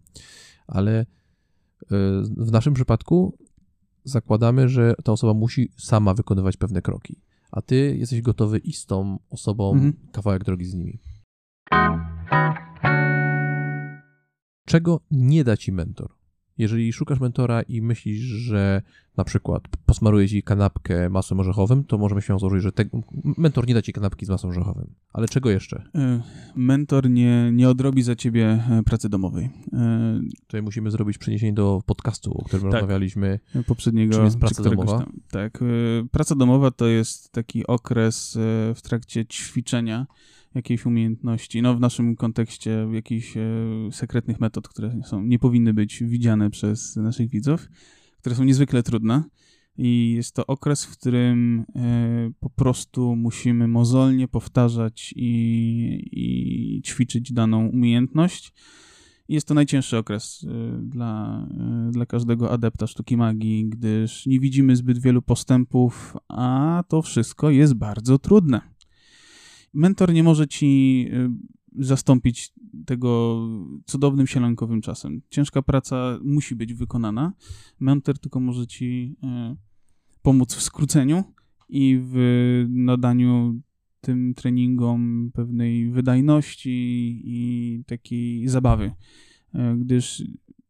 ale 0.66 1.06
w 2.37 2.52
naszym 2.52 2.75
przypadku 2.75 3.38
zakładamy, 4.04 4.68
że 4.68 4.94
ta 5.04 5.12
osoba 5.12 5.34
musi 5.34 5.73
sama 5.76 6.14
wykonywać 6.14 6.56
pewne 6.56 6.82
kroki, 6.82 7.20
a 7.50 7.62
ty 7.62 7.96
jesteś 7.99 8.23
gotowy 8.23 8.58
iść 8.58 8.78
z 8.78 8.87
tą 8.87 9.18
osobą 9.30 9.73
mhm. 9.73 9.92
kawałek 10.12 10.44
drogi 10.44 10.64
z 10.64 10.75
nimi. 10.75 10.99
Czego 14.66 15.00
nie 15.11 15.44
da 15.44 15.56
ci 15.56 15.73
mentor? 15.73 16.11
Jeżeli 16.59 16.92
szukasz 16.92 17.21
mentora 17.21 17.62
i 17.62 17.83
myślisz, 17.83 18.18
że 18.21 18.83
na 19.16 19.25
przykład 19.25 19.62
posmaruje 19.87 20.28
ci 20.28 20.42
kanapkę 20.42 21.11
masłem 21.11 21.40
orzechowym, 21.40 21.85
to 21.85 21.99
możemy 21.99 22.23
się 22.23 22.38
założyć, 22.38 22.62
że 22.62 22.73
te, 22.73 22.85
mentor 23.38 23.66
nie 23.66 23.75
da 23.75 23.83
ci 23.83 23.92
kanapki 23.92 24.26
z 24.26 24.28
masłem 24.28 24.50
orzechowym. 24.50 24.94
Ale 25.12 25.28
czego 25.28 25.50
jeszcze? 25.50 25.83
E, 25.94 26.23
mentor 26.56 27.11
nie, 27.11 27.52
nie 27.52 27.68
odrobi 27.68 28.02
za 28.02 28.16
ciebie 28.16 28.64
e, 28.71 28.83
pracy 28.83 29.09
domowej. 29.09 29.50
E, 29.73 30.21
Tutaj 30.40 30.62
musimy 30.62 30.90
zrobić 30.90 31.18
przeniesienie 31.18 31.52
do 31.52 31.83
podcastu, 31.87 32.33
o 32.33 32.44
którym 32.44 32.62
tak, 32.62 32.73
rozmawialiśmy. 32.73 33.40
Poprzedniego. 33.66 34.14
Czym 34.14 34.25
jest 34.25 34.38
praca 34.38 34.62
domowa? 34.62 34.99
Tam, 34.99 35.12
tak. 35.30 35.59
Praca 36.11 36.35
domowa 36.35 36.71
to 36.71 36.87
jest 36.87 37.33
taki 37.33 37.66
okres 37.66 38.38
w 38.75 38.80
trakcie 38.83 39.26
ćwiczenia 39.26 40.06
jakiejś 40.54 40.87
umiejętności, 40.87 41.62
no 41.62 41.75
w 41.75 41.80
naszym 41.80 42.16
kontekście 42.16 42.88
jakichś 42.92 43.37
e, 43.37 43.42
sekretnych 43.90 44.40
metod, 44.40 44.68
które 44.68 45.00
są, 45.04 45.25
nie 45.25 45.38
powinny 45.38 45.75
być 45.75 46.04
widziane 46.04 46.50
przez 46.50 46.96
naszych 46.96 47.30
widzów, 47.30 47.68
które 48.20 48.34
są 48.34 48.44
niezwykle 48.44 48.82
trudne. 48.82 49.25
I 49.76 50.12
jest 50.16 50.34
to 50.34 50.46
okres, 50.46 50.84
w 50.84 50.99
którym 50.99 51.64
e, 51.76 52.30
po 52.40 52.50
prostu 52.50 53.16
musimy 53.16 53.68
mozolnie 53.68 54.28
powtarzać 54.28 55.14
i, 55.16 56.08
i 56.12 56.82
ćwiczyć 56.82 57.32
daną 57.32 57.66
umiejętność. 57.66 58.52
I 59.28 59.34
jest 59.34 59.49
to 59.49 59.54
najcięższy 59.54 59.99
okres 59.99 60.46
e, 60.49 60.78
dla, 60.82 61.42
e, 61.88 61.90
dla 61.92 62.06
każdego 62.06 62.50
adepta 62.50 62.87
sztuki 62.87 63.16
magii, 63.16 63.68
gdyż 63.68 64.26
nie 64.26 64.40
widzimy 64.40 64.76
zbyt 64.76 64.99
wielu 64.99 65.23
postępów, 65.23 66.16
a 66.28 66.84
to 66.88 67.02
wszystko 67.02 67.50
jest 67.50 67.75
bardzo 67.75 68.18
trudne 68.18 68.74
mentor 69.75 70.12
nie 70.12 70.23
może 70.23 70.49
ci 70.49 71.07
y, 71.78 71.85
zastąpić 71.85 72.52
tego 72.87 73.40
cudownym 73.87 74.26
sielankowym 74.26 74.81
czasem. 74.81 75.21
Ciężka 75.31 75.62
praca 75.62 76.19
musi 76.25 76.54
być 76.57 76.75
wykonana. 76.75 77.33
Mentor 77.81 78.19
tylko 78.19 78.40
może 78.40 78.66
ci 78.66 79.16
y, 79.52 79.57
pomóc 80.23 80.54
w 80.54 80.62
skróceniu 80.62 81.25
i 81.69 82.00
w 82.02 82.16
nadaniu 82.69 83.61
tym 84.00 84.35
treningom 84.35 85.31
pewnej 85.35 85.90
wydajności 85.90 86.71
i 87.25 87.83
takiej 87.87 88.49
zabawy, 88.49 88.85
y, 89.54 89.59
gdyż 89.78 90.23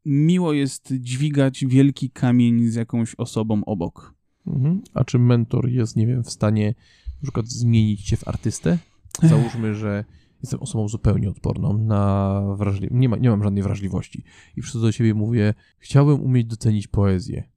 miło 0.04 0.52
jest 0.52 0.92
dźwigać 1.00 1.64
wielki 1.66 2.10
kamień 2.10 2.68
z 2.68 2.74
jakąś 2.74 3.14
osobą 3.14 3.64
obok. 3.64 4.14
Mhm. 4.46 4.82
A 4.94 5.04
czy 5.04 5.18
mentor 5.18 5.68
jest, 5.68 5.96
nie 5.96 6.06
wiem, 6.06 6.24
w 6.24 6.30
stanie 6.30 6.74
na 7.06 7.22
przykład 7.22 7.48
zmienić 7.48 8.02
cię 8.02 8.16
w 8.16 8.28
artystę? 8.28 8.78
Załóżmy, 9.22 9.74
że 9.74 10.04
jestem 10.42 10.60
osobą 10.60 10.88
zupełnie 10.88 11.30
odporną 11.30 11.78
na 11.78 12.40
wrażliwość, 12.56 12.92
nie, 13.00 13.08
ma, 13.08 13.16
nie 13.16 13.30
mam 13.30 13.42
żadnej 13.42 13.62
wrażliwości 13.62 14.24
i 14.56 14.62
przychodzę 14.62 14.86
do 14.86 14.92
siebie 14.92 15.14
mówię, 15.14 15.54
chciałbym 15.78 16.20
umieć 16.20 16.46
docenić 16.46 16.86
poezję. 16.86 17.48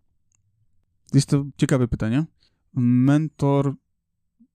Jest 1.14 1.30
to 1.30 1.46
ciekawe 1.58 1.88
pytanie. 1.88 2.26
Mentor... 2.74 3.76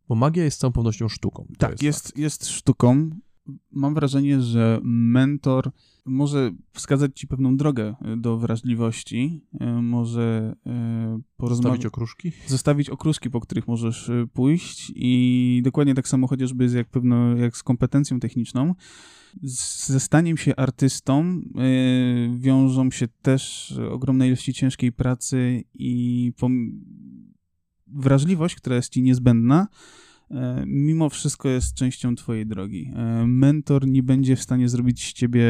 Bo 0.09 0.15
magia 0.15 0.45
jest 0.45 0.57
z 0.57 0.61
całą 0.61 0.73
pewnością 0.73 1.09
sztuką. 1.09 1.47
Tak, 1.59 1.71
jest, 1.71 1.83
jest, 1.83 2.17
jest 2.17 2.49
sztuką. 2.49 3.11
Mam 3.71 3.95
wrażenie, 3.95 4.41
że 4.41 4.81
mentor 4.83 5.71
może 6.05 6.51
wskazać 6.73 7.11
ci 7.15 7.27
pewną 7.27 7.57
drogę 7.57 7.95
e, 8.01 8.17
do 8.17 8.39
wrażliwości, 8.39 9.41
e, 9.61 9.83
może 9.83 10.57
e, 10.67 11.21
porozmawiać. 11.37 11.73
Zostawić 11.73 11.87
okruszki? 11.87 12.33
Zostawić 12.47 12.91
okruszki, 12.91 13.31
po 13.31 13.41
których 13.41 13.69
możesz 13.69 14.11
pójść 14.33 14.93
i 14.95 15.61
dokładnie 15.65 15.95
tak 15.95 16.09
samo 16.09 16.27
chociażby 16.27 16.67
jak, 16.75 16.89
pewno, 16.89 17.37
jak 17.37 17.57
z 17.57 17.63
kompetencją 17.63 18.21
techniczną. 18.21 18.75
Ze 19.43 20.01
staniem 20.01 20.37
się 20.37 20.57
artystą 20.57 21.41
wiążą 22.37 22.91
się 22.91 23.09
też 23.23 23.75
ogromne 23.91 24.27
ilości 24.27 24.55
ciężkiej 24.55 24.93
pracy 24.93 25.65
i 25.75 26.33
wrażliwość, 27.87 28.55
która 28.55 28.77
jest 28.77 28.93
ci 28.93 29.03
niezbędna, 29.03 29.69
mimo 30.67 31.09
wszystko 31.09 31.49
jest 31.49 31.75
częścią 31.75 32.15
Twojej 32.15 32.47
drogi. 32.47 32.93
E, 32.95 33.27
mentor 33.27 33.87
nie 33.87 34.03
będzie 34.03 34.37
w 34.37 34.43
stanie 34.43 34.69
zrobić 34.69 35.09
z 35.09 35.13
Ciebie 35.13 35.45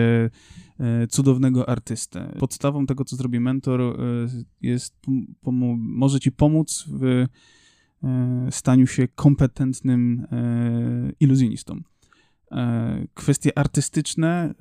e, 0.79 1.07
cudownego 1.07 1.69
artystę. 1.69 2.35
Podstawą 2.39 2.87
tego, 2.87 3.05
co 3.05 3.17
zrobi 3.17 3.41
mentor, 3.41 3.81
jest, 4.61 4.95
może 5.77 6.21
Ci 6.21 6.33
pomóc 6.33 6.85
w 6.89 7.27
staniu 8.51 8.87
się 8.87 9.09
kompetentnym 9.09 10.27
iluzjonistą. 11.21 11.81
Kwestie 13.15 13.59
artystyczne 13.59 14.55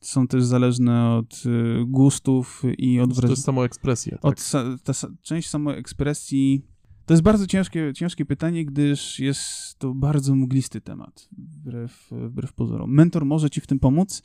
są 0.00 0.26
też 0.26 0.44
zależne 0.44 1.10
od 1.10 1.42
gustów 1.86 2.62
i 2.78 3.00
od... 3.00 3.20
To 3.20 3.28
jest 3.28 3.44
samoekspresja. 3.44 4.18
Tak? 4.18 4.24
Od, 4.24 4.50
ta, 4.84 4.92
część 5.22 5.48
samoekspresji 5.48 6.62
to 7.08 7.14
jest 7.14 7.22
bardzo 7.22 7.46
ciężkie, 7.46 7.92
ciężkie 7.94 8.24
pytanie, 8.24 8.64
gdyż 8.64 9.20
jest 9.20 9.78
to 9.78 9.94
bardzo 9.94 10.34
mglisty 10.34 10.80
temat, 10.80 11.28
wbrew, 11.38 12.10
wbrew 12.10 12.52
pozorom. 12.52 12.94
Mentor 12.94 13.24
może 13.24 13.50
ci 13.50 13.60
w 13.60 13.66
tym 13.66 13.78
pomóc, 13.78 14.22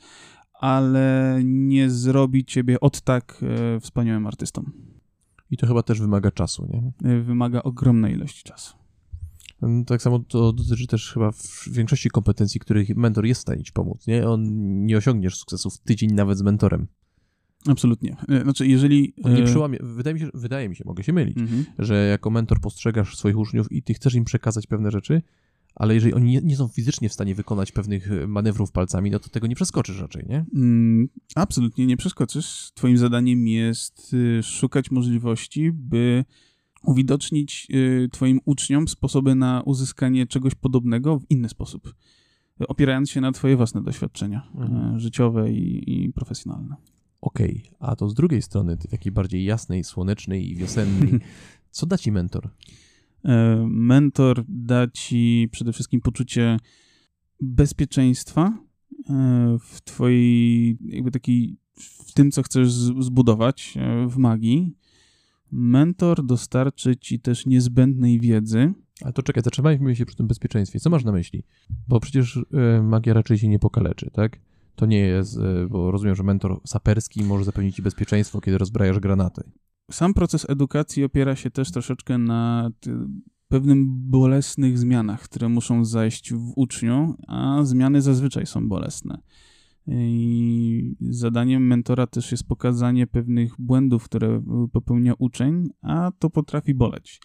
ale 0.60 1.40
nie 1.44 1.90
zrobi 1.90 2.44
ciebie 2.44 2.80
od 2.80 3.00
tak 3.00 3.44
e, 3.76 3.80
wspaniałym 3.80 4.26
artystą. 4.26 4.64
I 5.50 5.56
to 5.56 5.66
chyba 5.66 5.82
też 5.82 6.00
wymaga 6.00 6.30
czasu, 6.30 6.66
nie? 6.66 7.10
E, 7.10 7.20
wymaga 7.20 7.62
ogromnej 7.62 8.14
ilości 8.14 8.42
czasu. 8.42 8.76
No, 9.62 9.84
tak 9.84 10.02
samo 10.02 10.18
to 10.18 10.52
dotyczy 10.52 10.86
też 10.86 11.12
chyba 11.12 11.30
większości 11.70 12.10
kompetencji, 12.10 12.60
których 12.60 12.96
mentor 12.96 13.26
jest 13.26 13.38
w 13.38 13.42
stanie 13.42 13.62
ci 13.62 13.72
pomóc, 13.72 14.06
nie? 14.06 14.28
On 14.28 14.40
nie 14.86 14.96
osiągniesz 14.96 15.36
sukcesu 15.36 15.70
w 15.70 15.78
tydzień 15.78 16.12
nawet 16.12 16.38
z 16.38 16.42
mentorem. 16.42 16.86
Absolutnie. 17.68 18.16
E, 18.28 18.42
znaczy, 18.42 18.66
jeżeli... 18.66 19.14
Nie 19.24 19.42
e, 19.42 19.44
przyłamie, 19.44 19.78
wydaje 19.82 20.14
mi 20.14 20.20
się, 20.20 20.28
wydaje 20.34 20.68
mi 20.68 20.76
się, 20.76 20.84
mogę 20.86 21.02
się 21.04 21.12
mylić, 21.12 21.38
mhm. 21.38 21.64
że 21.78 22.06
jako 22.06 22.30
mentor 22.30 22.60
postrzegasz 22.60 23.16
swoich 23.16 23.38
uczniów 23.38 23.72
i 23.72 23.82
ty 23.82 23.94
chcesz 23.94 24.14
im 24.14 24.24
przekazać 24.24 24.66
pewne 24.66 24.90
rzeczy, 24.90 25.22
ale 25.74 25.94
jeżeli 25.94 26.14
oni 26.14 26.30
nie, 26.32 26.40
nie, 26.40 26.56
są 26.56 26.68
fizycznie 26.68 27.08
w 27.08 27.12
stanie 27.12 27.34
wykonać 27.34 27.72
pewnych 27.72 28.12
e, 28.12 28.26
manewrów 28.26 28.72
palcami, 28.72 29.10
no 29.10 29.18
to 29.18 29.28
tego 29.28 29.46
nie 29.46 29.54
przeskoczysz 29.54 30.00
raczej, 30.00 30.24
nie? 30.28 30.44
Mm, 30.54 31.08
absolutnie 31.34 31.86
nie 31.86 31.96
przeskoczysz. 31.96 32.70
Twoim 32.74 32.98
zadaniem 32.98 33.48
jest 33.48 34.16
szukać 34.42 34.90
możliwości, 34.90 35.72
by 35.72 36.24
uwidocznić 36.82 37.68
twoim 38.12 38.40
uczniom 38.44 38.88
sposoby 38.88 39.34
na 39.34 39.62
uzyskanie 39.64 40.26
czegoś 40.26 40.54
podobnego 40.54 41.18
w 41.18 41.30
inny 41.30 41.48
sposób, 41.48 41.94
opierając 42.68 43.10
się 43.10 43.20
na 43.20 43.32
twoje 43.32 43.56
własne 43.56 43.82
doświadczenia 43.82 44.50
mhm. 44.54 44.98
życiowe 44.98 45.52
i, 45.52 46.04
i 46.06 46.12
profesjonalne. 46.12 46.76
Okej, 47.24 47.62
okay. 47.66 47.88
a 47.90 47.96
to 47.96 48.08
z 48.08 48.14
drugiej 48.14 48.42
strony, 48.42 48.76
takiej 48.76 49.12
bardziej 49.12 49.44
jasnej, 49.44 49.84
słonecznej 49.84 50.50
i 50.50 50.56
wiosennej, 50.56 51.20
co 51.70 51.86
da 51.86 51.98
ci 51.98 52.12
mentor? 52.12 52.50
E, 53.24 53.66
mentor 53.70 54.44
da 54.48 54.86
ci 54.88 55.48
przede 55.52 55.72
wszystkim 55.72 56.00
poczucie 56.00 56.56
bezpieczeństwa 57.40 58.58
e, 59.10 59.58
w 59.60 59.80
twojej, 59.84 60.78
jakby 60.80 61.10
taki, 61.10 61.56
w 62.06 62.12
tym, 62.12 62.30
co 62.30 62.42
chcesz 62.42 62.72
zbudować 62.72 63.74
e, 63.76 64.08
w 64.08 64.16
magii. 64.16 64.76
Mentor 65.52 66.26
dostarczy 66.26 66.96
ci 66.96 67.20
też 67.20 67.46
niezbędnej 67.46 68.20
wiedzy. 68.20 68.72
Ale 69.02 69.12
to 69.12 69.22
czekaj, 69.22 69.42
zatrzymajmy 69.42 69.96
się 69.96 70.06
przy 70.06 70.16
tym 70.16 70.26
bezpieczeństwie. 70.26 70.80
Co 70.80 70.90
masz 70.90 71.04
na 71.04 71.12
myśli? 71.12 71.42
Bo 71.88 72.00
przecież 72.00 72.38
magia 72.82 73.14
raczej 73.14 73.38
się 73.38 73.48
nie 73.48 73.58
pokaleczy, 73.58 74.10
tak? 74.10 74.40
To 74.76 74.86
nie 74.86 74.98
jest, 74.98 75.38
e, 75.38 75.66
bo 75.68 75.90
rozumiem, 75.90 76.14
że 76.14 76.22
mentor 76.22 76.60
saperski 76.66 77.24
może 77.24 77.44
zapewnić 77.44 77.76
ci 77.76 77.82
bezpieczeństwo, 77.82 78.40
kiedy 78.40 78.58
rozbrajasz 78.58 78.98
granaty. 79.00 79.42
Sam 79.90 80.14
proces 80.14 80.50
edukacji 80.50 81.04
opiera 81.04 81.36
się 81.36 81.50
też 81.50 81.72
troszeczkę 81.72 82.18
na 82.18 82.70
pewnym 83.48 84.10
bolesnych 84.10 84.78
zmianach, 84.78 85.22
które 85.22 85.48
muszą 85.48 85.84
zajść 85.84 86.32
w 86.32 86.52
uczniu, 86.56 87.14
a 87.28 87.60
zmiany 87.62 88.02
zazwyczaj 88.02 88.46
są 88.46 88.68
bolesne. 88.68 89.18
I 89.86 90.96
zadaniem 91.00 91.66
mentora 91.66 92.06
też 92.06 92.30
jest 92.30 92.48
pokazanie 92.48 93.06
pewnych 93.06 93.54
błędów, 93.58 94.04
które 94.04 94.42
popełnia 94.72 95.14
uczeń, 95.18 95.68
a 95.82 96.12
to 96.18 96.30
potrafi 96.30 96.74
boleć. 96.74 97.20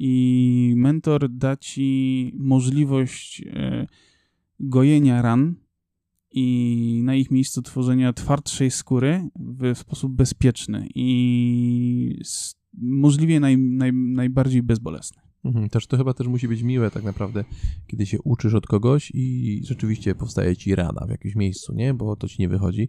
i 0.00 0.74
mentor 0.76 1.28
da 1.28 1.56
ci 1.56 2.32
możliwość 2.38 3.42
e, 3.46 3.86
gojenia 4.60 5.22
ran 5.22 5.54
i 6.30 7.00
na 7.04 7.14
ich 7.14 7.30
miejscu 7.30 7.62
tworzenia 7.62 8.12
twardszej 8.12 8.70
skóry 8.70 9.28
w 9.36 9.78
sposób 9.78 10.12
bezpieczny 10.12 10.88
i 10.94 12.20
możliwie 12.78 13.40
naj, 13.40 13.58
naj, 13.58 13.92
najbardziej 13.92 14.62
bezbolesny. 14.62 15.22
Mhm, 15.44 15.68
też 15.68 15.86
to 15.86 15.96
chyba 15.96 16.14
też 16.14 16.26
musi 16.26 16.48
być 16.48 16.62
miłe 16.62 16.90
tak 16.90 17.04
naprawdę, 17.04 17.44
kiedy 17.86 18.06
się 18.06 18.22
uczysz 18.22 18.54
od 18.54 18.66
kogoś 18.66 19.10
i 19.14 19.60
rzeczywiście 19.64 20.14
powstaje 20.14 20.56
ci 20.56 20.74
rana 20.74 21.06
w 21.06 21.10
jakimś 21.10 21.34
miejscu, 21.34 21.74
nie? 21.74 21.94
Bo 21.94 22.16
to 22.16 22.28
ci 22.28 22.36
nie 22.42 22.48
wychodzi 22.48 22.88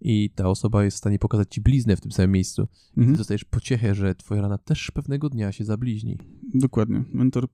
i 0.00 0.30
ta 0.30 0.48
osoba 0.48 0.84
jest 0.84 0.96
w 0.96 0.98
stanie 0.98 1.18
pokazać 1.18 1.48
ci 1.50 1.60
bliznę 1.60 1.96
w 1.96 2.00
tym 2.00 2.12
samym 2.12 2.32
miejscu. 2.32 2.68
I 2.96 3.00
mhm. 3.00 3.14
ty 3.14 3.18
dostajesz 3.18 3.44
pociechę, 3.44 3.94
że 3.94 4.14
twoja 4.14 4.42
rana 4.42 4.58
też 4.58 4.90
pewnego 4.90 5.28
dnia 5.28 5.52
się 5.52 5.64
zabliźni. 5.64 6.18
Dokładnie. 6.54 7.04
Mentor 7.12 7.48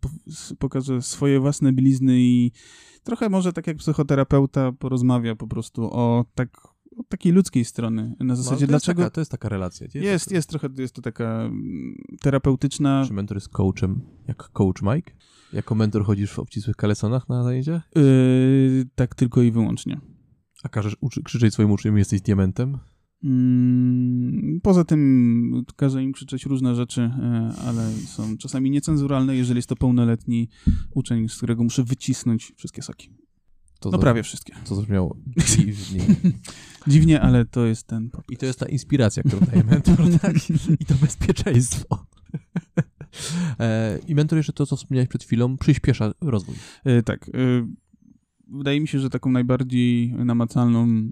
pokaże 0.59 1.03
swoje 1.03 1.41
własne 1.41 1.73
blizny 1.73 2.15
i 2.19 2.53
trochę 3.05 3.29
może 3.29 3.53
tak 3.53 3.67
jak 3.67 3.77
psychoterapeuta 3.77 4.73
porozmawia 4.73 5.37
po 5.37 5.47
prostu 5.47 5.89
o 5.93 6.25
tak 6.35 6.75
od 6.97 7.09
takiej 7.09 7.33
ludzkiej 7.33 7.65
strony. 7.65 8.17
Na 8.21 8.37
zasadzie, 8.37 8.61
no, 8.61 8.67
to 8.67 8.71
dlaczego. 8.71 9.03
Taka, 9.03 9.11
to 9.11 9.21
jest 9.21 9.31
taka 9.31 9.49
relacja. 9.49 9.85
Jest, 9.85 9.97
jest, 10.05 10.33
jest, 10.33 10.49
trochę, 10.49 10.69
jest 10.79 10.95
to 10.95 11.03
taka 11.03 11.25
mm, 11.25 11.95
terapeutyczna. 12.21 13.05
Czy 13.07 13.13
mentor 13.13 13.37
jest 13.37 13.49
coachem, 13.49 14.01
jak 14.29 14.49
coach 14.49 14.83
Mike? 14.83 15.13
Jako 15.53 15.75
mentor 15.75 16.05
chodzisz 16.05 16.33
w 16.33 16.39
obcisłych 16.39 16.77
kalesonach 16.77 17.29
na 17.29 17.45
zajęciach? 17.45 17.89
Yy, 17.97 18.87
tak, 18.95 19.15
tylko 19.15 19.43
i 19.43 19.51
wyłącznie. 19.51 20.01
A 20.65 20.69
każesz 20.69 20.97
uczy, 21.01 21.23
krzyczeć 21.23 21.53
swoim 21.53 21.71
uczniom, 21.71 21.99
jesteś 21.99 22.21
diamentem? 22.21 22.79
Mm, 23.25 24.61
poza 24.63 24.85
tym 24.85 25.65
każę 25.77 26.03
im 26.03 26.13
krzyczeć 26.13 26.47
różne 26.47 26.75
rzeczy, 26.75 27.01
e, 27.01 27.53
ale 27.67 27.93
są 27.93 28.37
czasami 28.37 28.71
niecenzuralne, 28.71 29.37
jeżeli 29.37 29.59
jest 29.59 29.69
to 29.69 29.77
pełnoletni 29.77 30.49
uczeń, 30.95 31.29
z 31.29 31.37
którego 31.37 31.65
muszę 31.65 31.85
wycisnąć 31.85 32.53
wszystkie 32.57 32.83
soki. 32.83 33.11
To 33.81 33.91
no 33.91 33.99
prawie 33.99 34.23
wszystkie. 34.23 34.55
To 34.65 34.75
zabrzmiało 34.75 35.17
dziwnie. 35.37 36.01
dziwnie, 36.87 37.21
ale 37.21 37.45
to 37.45 37.67
jest 37.67 37.87
ten 37.87 38.11
podcast. 38.11 38.33
I 38.33 38.37
to 38.37 38.47
jest 38.47 38.59
ta 38.59 38.67
inspiracja, 38.67 39.23
którą 39.23 39.47
daje 39.47 39.65
mentor, 39.65 39.99
tak? 40.23 40.37
I 40.81 40.85
to 40.85 40.95
bezpieczeństwo. 40.95 41.99
E, 43.61 43.99
I 44.07 44.15
mentor 44.15 44.37
jeszcze 44.37 44.53
to, 44.53 44.67
co 44.67 44.77
wspomniałeś 44.77 45.09
przed 45.09 45.25
chwilą, 45.25 45.59
przyspiesza 45.59 46.13
rozwój. 46.21 46.55
E, 46.85 47.03
tak. 47.03 47.31
Wydaje 48.49 48.81
mi 48.81 48.89
się, 48.89 48.99
że 48.99 49.11
taką 49.11 49.31
najbardziej 49.31 50.13
namacalną 50.13 51.11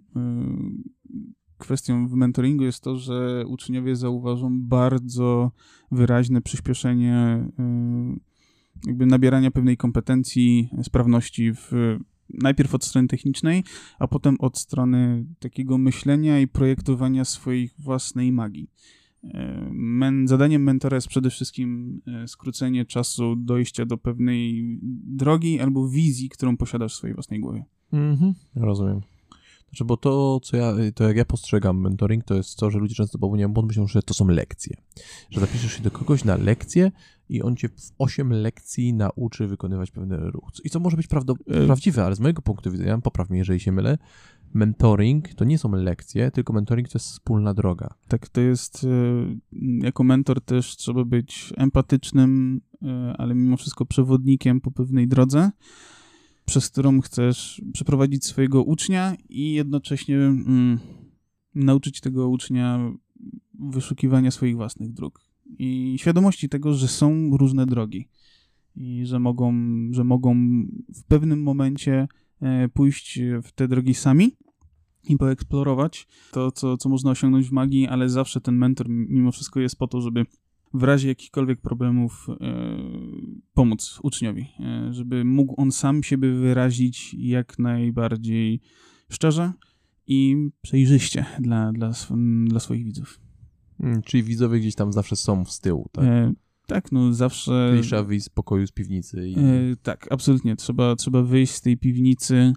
kwestią 1.59 2.09
w 2.09 2.15
mentoringu 2.15 2.65
jest 2.65 2.83
to, 2.83 2.97
że 2.97 3.45
uczniowie 3.47 3.97
zauważą 3.97 4.61
bardzo 4.61 5.53
wyraźne 5.91 6.41
przyspieszenie 6.41 7.47
jakby 8.87 9.07
nabierania 9.07 9.51
pewnej 9.51 9.77
kompetencji, 9.77 10.69
sprawności 10.83 11.53
w 11.55 11.71
najpierw 12.31 12.75
od 12.75 12.85
strony 12.85 13.09
technicznej, 13.09 13.65
a 13.99 14.09
potem 14.09 14.37
od 14.39 14.59
strony 14.59 15.25
takiego 15.39 15.79
myślenia 15.79 16.41
i 16.41 16.49
projektowania 16.49 17.25
swojej 17.25 17.71
własnej 17.79 18.33
magii. 18.33 18.71
E, 19.25 19.69
men, 19.73 20.29
zadaniem 20.29 20.63
mentora 20.63 20.95
jest 20.95 21.09
przede 21.09 21.31
wszystkim 21.31 22.01
e, 22.07 22.29
skrócenie 22.29 22.85
czasu 22.85 23.37
dojścia 23.37 23.87
do 23.87 23.99
pewnej 23.99 24.79
drogi 25.07 25.61
albo 25.61 25.89
wizji, 25.89 26.29
którą 26.29 26.57
posiadasz 26.57 26.95
w 26.95 26.97
swojej 26.97 27.15
własnej 27.15 27.41
głowie. 27.41 27.65
Mhm, 27.93 28.35
rozumiem. 28.55 29.01
Znaczy, 29.73 29.85
bo 29.85 29.97
to, 29.97 30.41
co 30.43 30.57
ja, 30.57 30.75
to 30.95 31.05
jak 31.05 31.17
ja 31.17 31.25
postrzegam 31.25 31.81
mentoring, 31.81 32.25
to 32.25 32.35
jest 32.35 32.57
to, 32.57 32.71
że 32.71 32.79
ludzie 32.79 32.95
często 32.95 33.19
popełniają 33.19 33.53
błąd, 33.53 33.69
myślą, 33.69 33.87
że 33.87 34.03
to 34.03 34.15
są 34.15 34.29
lekcje. 34.29 34.77
Że 35.31 35.41
zapiszesz 35.41 35.73
się 35.73 35.83
do 35.83 35.91
kogoś 35.91 36.25
na 36.25 36.37
lekcję 36.37 36.93
i 37.29 37.43
on 37.43 37.57
cię 37.57 37.69
w 37.69 37.93
8 37.99 38.33
lekcji 38.33 38.95
nauczy 38.95 39.47
wykonywać 39.47 39.91
pewne 39.91 40.17
ruch. 40.17 40.51
I 40.65 40.71
co 40.71 40.81
może 40.81 40.97
być 40.97 41.07
prawdo, 41.07 41.35
e, 41.47 41.67
prawdziwe, 41.67 42.05
ale 42.05 42.17
z 42.17 42.21
mojego 42.21 42.43
punktu 42.43 42.71
widzenia, 42.71 42.99
popraw 42.99 43.31
mnie, 43.31 43.39
jeżeli 43.39 43.61
się 43.61 43.73
mylę, 43.73 43.99
mentoring 44.55 45.35
to 45.35 45.45
nie 45.45 45.59
są 45.59 45.73
lekcje, 45.73 46.31
tylko 46.31 46.53
mentoring 46.53 46.89
to 46.89 46.99
jest 46.99 47.07
wspólna 47.07 47.55
droga. 47.55 47.95
Tak, 48.09 48.29
to 48.29 48.41
jest, 48.41 48.85
e, 48.85 48.89
jako 49.79 50.05
mentor 50.05 50.41
też 50.41 50.77
trzeba 50.77 51.05
być 51.05 51.53
empatycznym, 51.57 52.61
e, 52.83 53.15
ale 53.19 53.35
mimo 53.35 53.57
wszystko 53.57 53.87
przewodnikiem 53.87 54.61
po 54.61 54.71
pewnej 54.71 55.09
drodze 55.09 55.51
przez 56.45 56.71
którą 56.71 57.01
chcesz 57.01 57.63
przeprowadzić 57.73 58.25
swojego 58.25 58.63
ucznia 58.63 59.17
i 59.29 59.53
jednocześnie 59.53 60.17
mm, 60.17 60.79
nauczyć 61.55 62.01
tego 62.01 62.29
ucznia 62.29 62.93
wyszukiwania 63.55 64.31
swoich 64.31 64.57
własnych 64.57 64.93
dróg 64.93 65.21
i 65.59 65.97
świadomości 65.99 66.49
tego, 66.49 66.75
że 66.75 66.89
są 66.89 67.37
różne 67.37 67.67
drogi 67.67 68.09
i 68.77 69.07
że 69.07 69.19
mogą, 69.19 69.55
że 69.91 70.05
mogą 70.05 70.35
w 70.95 71.05
pewnym 71.09 71.43
momencie 71.43 72.09
pójść 72.75 73.21
w 73.43 73.53
te 73.53 73.69
drogi 73.69 73.95
sami 73.95 74.37
i 75.09 75.17
poeksplorować 75.17 76.09
to, 76.33 76.53
co, 76.53 76.77
co 76.77 76.89
można 76.89 77.11
osiągnąć 77.11 77.49
w 77.49 77.53
magii, 77.53 77.87
ale 77.87 78.09
zawsze 78.09 78.41
ten 78.41 78.57
mentor 78.57 78.89
mimo 78.89 79.33
wszystko 79.33 79.61
jest 79.61 79.77
po 79.77 79.87
to, 79.87 80.01
żeby 80.01 80.27
w 80.75 80.83
razie 80.83 81.09
jakichkolwiek 81.09 81.61
problemów 81.61 82.27
e, 82.29 82.37
pomóc 83.55 84.01
uczniowi, 84.03 84.47
e, 84.61 84.89
żeby 84.93 85.25
mógł 85.25 85.55
on 85.57 85.73
sam 85.73 86.03
siebie 86.03 86.33
wyrazić 86.33 87.15
jak 87.15 87.59
najbardziej 87.59 88.61
szczerze 89.11 89.53
i 90.07 90.37
przejrzyście 90.63 91.27
dla, 91.41 91.73
dla, 91.73 91.93
dla 92.45 92.61
swoich 92.61 92.85
widzów. 92.85 93.21
Hmm, 93.79 94.03
czyli 94.03 94.23
widzowie 94.23 94.61
gdzieś 94.61 94.75
tam 94.75 94.93
zawsze 94.93 95.17
są 95.17 95.45
z 95.45 95.61
tyłu, 95.61 95.89
tak? 95.93 96.05
E, 96.05 96.33
tak, 96.73 96.93
no 96.93 97.13
zawsze... 97.13 97.75
Trzeba 97.83 98.03
wyjść 98.03 98.27
z 98.27 98.29
pokoju, 98.29 98.67
z 98.67 98.73
piwnicy. 98.73 99.29
I... 99.29 99.39
E, 99.39 99.77
tak, 99.83 100.09
absolutnie. 100.11 100.57
Trzeba, 100.57 100.97
trzeba 100.97 101.23
wyjść 101.23 101.53
z 101.53 101.61
tej 101.61 101.77
piwnicy 101.77 102.53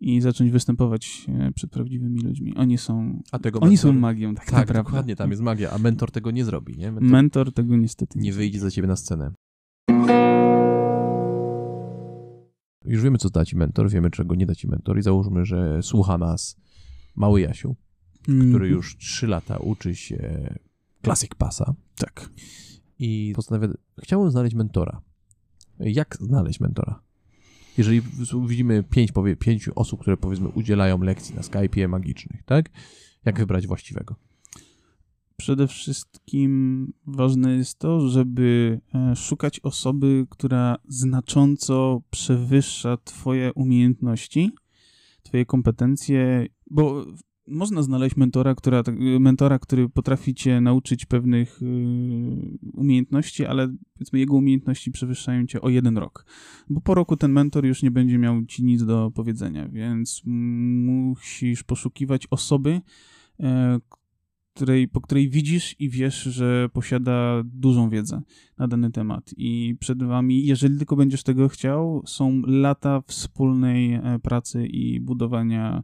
i 0.00 0.20
zacząć 0.20 0.50
występować 0.50 1.26
e, 1.28 1.52
przed 1.52 1.70
prawdziwymi 1.70 2.20
ludźmi. 2.20 2.54
Oni 2.56 2.78
są, 2.78 3.22
a 3.32 3.38
tego 3.38 3.60
oni 3.60 3.70
mentor... 3.70 3.92
są 3.94 4.00
magią, 4.00 4.34
tak, 4.34 4.44
tak 4.44 4.54
naprawdę. 4.54 4.84
dokładnie, 4.84 5.16
tam 5.16 5.30
jest 5.30 5.42
magia, 5.42 5.70
a 5.70 5.78
mentor 5.78 6.10
tego 6.10 6.30
nie 6.30 6.44
zrobi, 6.44 6.78
nie? 6.78 6.92
Mentor, 6.92 7.10
mentor 7.10 7.52
tego 7.52 7.76
niestety 7.76 8.18
nie, 8.18 8.24
nie 8.24 8.32
wyjdzie 8.32 8.60
za 8.60 8.70
ciebie 8.70 8.88
na 8.88 8.96
scenę. 8.96 9.32
Już 12.84 13.02
wiemy, 13.02 13.18
co 13.18 13.30
da 13.30 13.44
ci 13.44 13.56
mentor, 13.56 13.90
wiemy, 13.90 14.10
czego 14.10 14.34
nie 14.34 14.46
da 14.46 14.54
ci 14.54 14.68
mentor 14.68 14.98
i 14.98 15.02
załóżmy, 15.02 15.44
że 15.44 15.82
słucha 15.82 16.18
nas 16.18 16.56
mały 17.16 17.40
Jasiu, 17.40 17.76
mm. 18.28 18.48
który 18.48 18.68
już 18.68 18.96
3 18.96 19.26
lata 19.26 19.56
uczy 19.56 19.94
się 19.94 20.50
Classic 21.02 21.34
Passa. 21.34 21.74
Tak. 21.96 22.30
I 23.00 23.32
postanawia, 23.36 23.68
chciałbym 24.02 24.30
znaleźć 24.30 24.54
mentora. 24.54 25.00
Jak 25.78 26.16
znaleźć 26.20 26.60
mentora? 26.60 27.00
jeżeli 27.78 28.02
widzimy 28.46 28.82
pięć, 28.82 29.12
powie, 29.12 29.36
pięć 29.36 29.68
osób, 29.74 30.00
które 30.00 30.16
powiedzmy 30.16 30.48
udzielają 30.48 31.02
lekcji 31.02 31.34
na 31.34 31.40
Skype'ie 31.40 31.88
magicznych, 31.88 32.42
tak? 32.42 32.70
Jak 33.24 33.38
wybrać 33.38 33.66
właściwego? 33.66 34.14
Przede 35.36 35.68
wszystkim 35.68 36.92
ważne 37.06 37.52
jest 37.52 37.78
to, 37.78 38.08
żeby 38.08 38.80
e, 38.94 39.16
szukać 39.16 39.60
osoby, 39.60 40.26
która 40.30 40.76
znacząco 40.88 42.02
przewyższa 42.10 42.96
Twoje 43.04 43.52
umiejętności, 43.52 44.50
Twoje 45.22 45.46
kompetencje, 45.46 46.46
bo 46.70 47.06
można 47.46 47.82
znaleźć 47.82 48.16
mentora, 48.16 48.54
która, 48.54 48.82
mentora, 49.20 49.58
który 49.58 49.88
potrafi 49.88 50.34
cię 50.34 50.60
nauczyć 50.60 51.06
pewnych 51.06 51.62
y, 51.62 51.66
umiejętności, 52.72 53.46
ale 53.46 53.74
powiedzmy 53.94 54.18
jego 54.18 54.36
umiejętności 54.36 54.90
przewyższają 54.90 55.46
cię 55.46 55.60
o 55.60 55.68
jeden 55.68 55.98
rok. 55.98 56.26
Bo 56.68 56.80
po 56.80 56.94
roku 56.94 57.16
ten 57.16 57.32
mentor 57.32 57.66
już 57.66 57.82
nie 57.82 57.90
będzie 57.90 58.18
miał 58.18 58.44
ci 58.44 58.64
nic 58.64 58.84
do 58.84 59.10
powiedzenia, 59.14 59.68
więc 59.68 60.22
musisz 60.26 61.62
poszukiwać 61.62 62.26
osoby, 62.30 62.80
e, 63.40 63.80
której, 64.54 64.88
po 64.88 65.00
której 65.00 65.28
widzisz 65.28 65.80
i 65.80 65.90
wiesz, 65.90 66.22
że 66.22 66.68
posiada 66.72 67.42
dużą 67.44 67.90
wiedzę 67.90 68.22
na 68.58 68.68
dany 68.68 68.90
temat. 68.90 69.34
I 69.36 69.76
przed 69.80 70.02
wami, 70.02 70.46
jeżeli 70.46 70.76
tylko 70.76 70.96
będziesz 70.96 71.22
tego 71.22 71.48
chciał, 71.48 72.02
są 72.06 72.42
lata 72.46 73.02
wspólnej 73.06 73.94
e, 73.94 74.18
pracy 74.22 74.66
i 74.66 75.00
budowania 75.00 75.82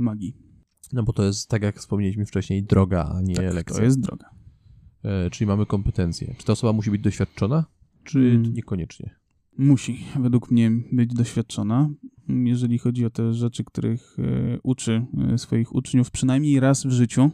magii. 0.00 0.36
No 0.92 1.02
bo 1.02 1.12
to 1.12 1.24
jest, 1.24 1.48
tak 1.48 1.62
jak 1.62 1.78
wspomnieliśmy 1.78 2.26
wcześniej, 2.26 2.62
droga, 2.62 3.12
a 3.16 3.20
nie 3.20 3.34
tak, 3.34 3.54
lekcja. 3.54 3.76
to 3.76 3.82
jest 3.82 4.00
droga. 4.00 4.30
E, 5.04 5.30
czyli 5.30 5.48
mamy 5.48 5.66
kompetencje. 5.66 6.34
Czy 6.38 6.46
ta 6.46 6.52
osoba 6.52 6.72
musi 6.72 6.90
być 6.90 7.02
doświadczona, 7.02 7.64
czy 8.04 8.18
hmm. 8.18 8.54
niekoniecznie? 8.54 9.16
Musi, 9.58 10.04
według 10.20 10.50
mnie, 10.50 10.70
być 10.92 11.14
doświadczona, 11.14 11.90
jeżeli 12.28 12.78
chodzi 12.78 13.04
o 13.04 13.10
te 13.10 13.34
rzeczy, 13.34 13.64
których 13.64 14.16
e, 14.18 14.58
uczy 14.62 15.06
e, 15.32 15.38
swoich 15.38 15.74
uczniów 15.74 16.10
przynajmniej 16.10 16.60
raz 16.60 16.86
w 16.86 16.90
życiu. 16.90 17.30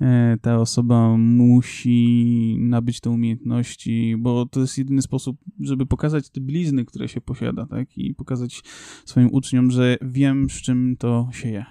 E, 0.00 0.36
ta 0.42 0.58
osoba 0.58 1.16
musi 1.16 2.56
nabyć 2.60 3.00
te 3.00 3.10
umiejętności, 3.10 4.16
bo 4.18 4.46
to 4.46 4.60
jest 4.60 4.78
jedyny 4.78 5.02
sposób, 5.02 5.36
żeby 5.60 5.86
pokazać 5.86 6.30
te 6.30 6.40
blizny, 6.40 6.84
które 6.84 7.08
się 7.08 7.20
posiada, 7.20 7.66
tak? 7.66 7.98
I 7.98 8.14
pokazać 8.14 8.62
swoim 9.04 9.28
uczniom, 9.32 9.70
że 9.70 9.96
wiem, 10.02 10.50
z 10.50 10.62
czym 10.62 10.96
to 10.98 11.28
się 11.32 11.48
je 11.48 11.64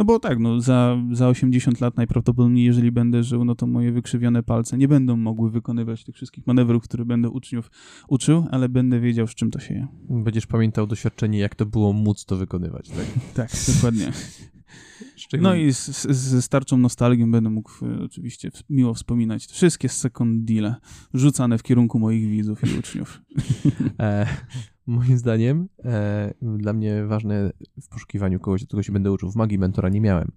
No 0.00 0.04
bo 0.04 0.18
tak, 0.18 0.38
no 0.38 0.60
za, 0.60 0.96
za 1.12 1.28
80 1.28 1.80
lat 1.80 1.96
najprawdopodobniej, 1.96 2.64
jeżeli 2.64 2.92
będę 2.92 3.22
żył, 3.22 3.44
no 3.44 3.54
to 3.54 3.66
moje 3.66 3.92
wykrzywione 3.92 4.42
palce 4.42 4.78
nie 4.78 4.88
będą 4.88 5.16
mogły 5.16 5.50
wykonywać 5.50 6.04
tych 6.04 6.14
wszystkich 6.14 6.46
manewrów, 6.46 6.82
które 6.82 7.04
będę 7.04 7.30
uczniów 7.30 7.70
uczył, 8.08 8.46
ale 8.50 8.68
będę 8.68 9.00
wiedział, 9.00 9.26
z 9.26 9.34
czym 9.34 9.50
to 9.50 9.60
się 9.60 9.74
je. 9.74 9.86
Będziesz 10.10 10.46
pamiętał 10.46 10.86
doświadczenie, 10.86 11.38
jak 11.38 11.54
to 11.54 11.66
było 11.66 11.92
móc 11.92 12.24
to 12.24 12.36
wykonywać, 12.36 12.88
tak? 12.88 13.06
tak, 13.34 13.50
dokładnie. 13.74 14.12
No 15.38 15.54
i 15.54 15.72
z, 15.72 16.44
starczą 16.44 16.76
nostalgią 16.76 17.30
będę 17.30 17.50
mógł 17.50 17.70
e, 17.82 18.02
oczywiście 18.04 18.50
miło 18.70 18.94
wspominać 18.94 19.46
wszystkie 19.46 19.88
second 19.88 20.44
deale 20.44 20.74
rzucane 21.14 21.58
w 21.58 21.62
kierunku 21.62 21.98
moich 21.98 22.30
widzów 22.30 22.74
i 22.74 22.78
uczniów. 22.78 23.20
E, 24.00 24.26
moim 24.86 25.18
zdaniem 25.18 25.68
e, 25.84 26.34
dla 26.42 26.72
mnie 26.72 27.04
ważne 27.04 27.50
w 27.82 27.88
poszukiwaniu 27.88 28.40
kogoś, 28.40 28.62
do 28.62 28.68
kogo 28.70 28.82
się 28.82 28.92
będę 28.92 29.12
uczył. 29.12 29.30
W 29.30 29.36
magii 29.36 29.58
mentora 29.58 29.88
nie 29.88 30.00
miałem, 30.00 30.32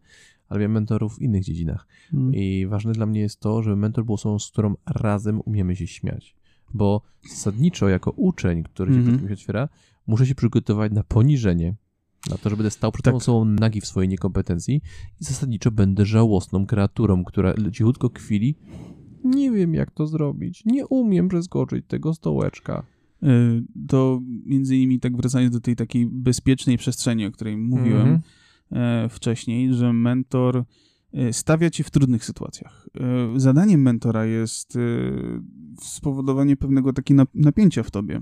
ale 0.50 0.60
miałem 0.60 0.72
mentorów 0.72 1.16
w 1.16 1.22
innych 1.22 1.44
dziedzinach. 1.44 1.88
Hmm. 2.12 2.36
I 2.36 2.68
ważne 2.68 2.94
dla 2.94 3.06
mnie 3.06 3.22
jest 3.22 3.40
to, 3.40 3.64
żeby 3.64 3.76
mentor 3.76 4.06
był 4.06 4.14
osobą, 4.14 4.40
z 4.40 4.52
którą 4.52 4.76
razem 4.86 5.42
umiemy 5.46 5.76
się 5.76 5.88
śmiać. 5.88 6.36
Bo 6.74 7.02
zasadniczo 7.30 7.90
jako 7.90 8.12
uczeń, 8.12 8.64
który 8.64 8.94
się 8.94 9.00
mm 9.00 9.18
-hmm. 9.18 9.28
się 9.28 9.34
otwiera, 9.34 9.70
muszę 10.08 10.26
się 10.26 10.36
przygotować 10.36 10.92
na 10.92 11.04
poniżenie, 11.04 11.76
na 12.30 12.38
to, 12.38 12.50
że 12.50 12.58
będę 12.58 12.72
stał 12.72 12.92
przed 12.92 13.06
tak. 13.06 13.12
tą 13.12 13.18
osobą 13.18 13.46
nagi 13.46 13.82
w 13.82 13.86
swojej 13.86 14.10
niekompetencji 14.10 14.82
i 15.22 15.24
zasadniczo 15.24 15.72
będę 15.72 16.06
żałosną 16.06 16.66
kreaturą, 16.66 17.24
która 17.24 17.54
cichutko 17.72 18.10
kwili. 18.10 18.56
Nie 19.24 19.52
wiem, 19.52 19.74
jak 19.74 19.92
to 19.92 20.08
zrobić. 20.08 20.66
Nie 20.66 20.88
umiem 20.88 21.28
przeskoczyć 21.28 21.86
tego 21.88 22.14
stołeczka. 22.14 22.86
E, 23.24 23.28
to 23.88 24.22
między 24.46 24.76
innymi 24.76 25.00
tak 25.00 25.18
wracając 25.18 25.54
do 25.54 25.60
tej 25.60 25.76
takiej 25.76 26.06
bezpiecznej 26.06 26.78
przestrzeni, 26.78 27.26
o 27.26 27.32
której 27.32 27.58
mówiłem 27.58 28.08
mm 28.08 28.22
-hmm. 28.72 29.10
wcześniej, 29.10 29.74
że 29.74 29.94
mentor 29.94 30.64
e, 31.14 31.34
stawia 31.34 31.70
cię 31.70 31.84
w 31.84 31.92
trudnych 31.92 32.26
sytuacjach. 32.26 32.90
Zadaniem 33.36 33.82
mentora 33.82 34.26
jest 34.26 34.78
spowodowanie 35.82 36.58
pewnego 36.58 36.94
takiego 36.94 37.24
napięcia 37.34 37.84
w 37.84 37.92
tobie. 37.92 38.22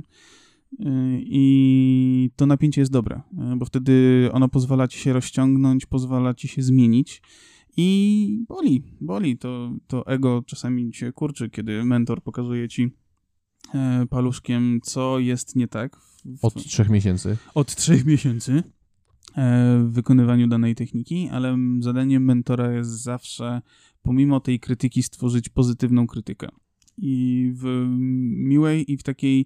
I 1.19 2.29
to 2.35 2.45
napięcie 2.45 2.81
jest 2.81 2.91
dobre, 2.91 3.21
bo 3.57 3.65
wtedy 3.65 4.29
ono 4.31 4.49
pozwala 4.49 4.87
ci 4.87 4.99
się 4.99 5.13
rozciągnąć, 5.13 5.85
pozwala 5.85 6.33
ci 6.33 6.47
się 6.47 6.61
zmienić. 6.61 7.21
I 7.77 8.45
boli, 8.47 8.83
boli. 9.01 9.37
To, 9.37 9.73
to 9.87 10.07
ego 10.07 10.43
czasami 10.45 10.93
się 10.93 11.11
kurczy, 11.11 11.49
kiedy 11.49 11.85
mentor 11.85 12.23
pokazuje 12.23 12.69
ci 12.69 12.89
e, 13.73 14.05
paluszkiem, 14.09 14.79
co 14.83 15.19
jest 15.19 15.55
nie 15.55 15.67
tak. 15.67 15.97
W, 16.25 16.45
od 16.45 16.63
trzech 16.65 16.89
miesięcy. 16.89 17.37
Od 17.55 17.75
trzech 17.75 18.05
miesięcy 18.05 18.63
e, 19.35 19.83
w 19.83 19.91
wykonywaniu 19.93 20.47
danej 20.47 20.75
techniki, 20.75 21.29
ale 21.31 21.57
zadaniem 21.79 22.25
mentora 22.25 22.73
jest 22.73 22.89
zawsze, 22.89 23.61
pomimo 24.01 24.39
tej 24.39 24.59
krytyki, 24.59 25.03
stworzyć 25.03 25.49
pozytywną 25.49 26.07
krytykę. 26.07 26.47
I 26.97 27.51
w 27.55 27.85
miłej 28.35 28.91
i 28.91 28.97
w 28.97 29.03
takiej 29.03 29.45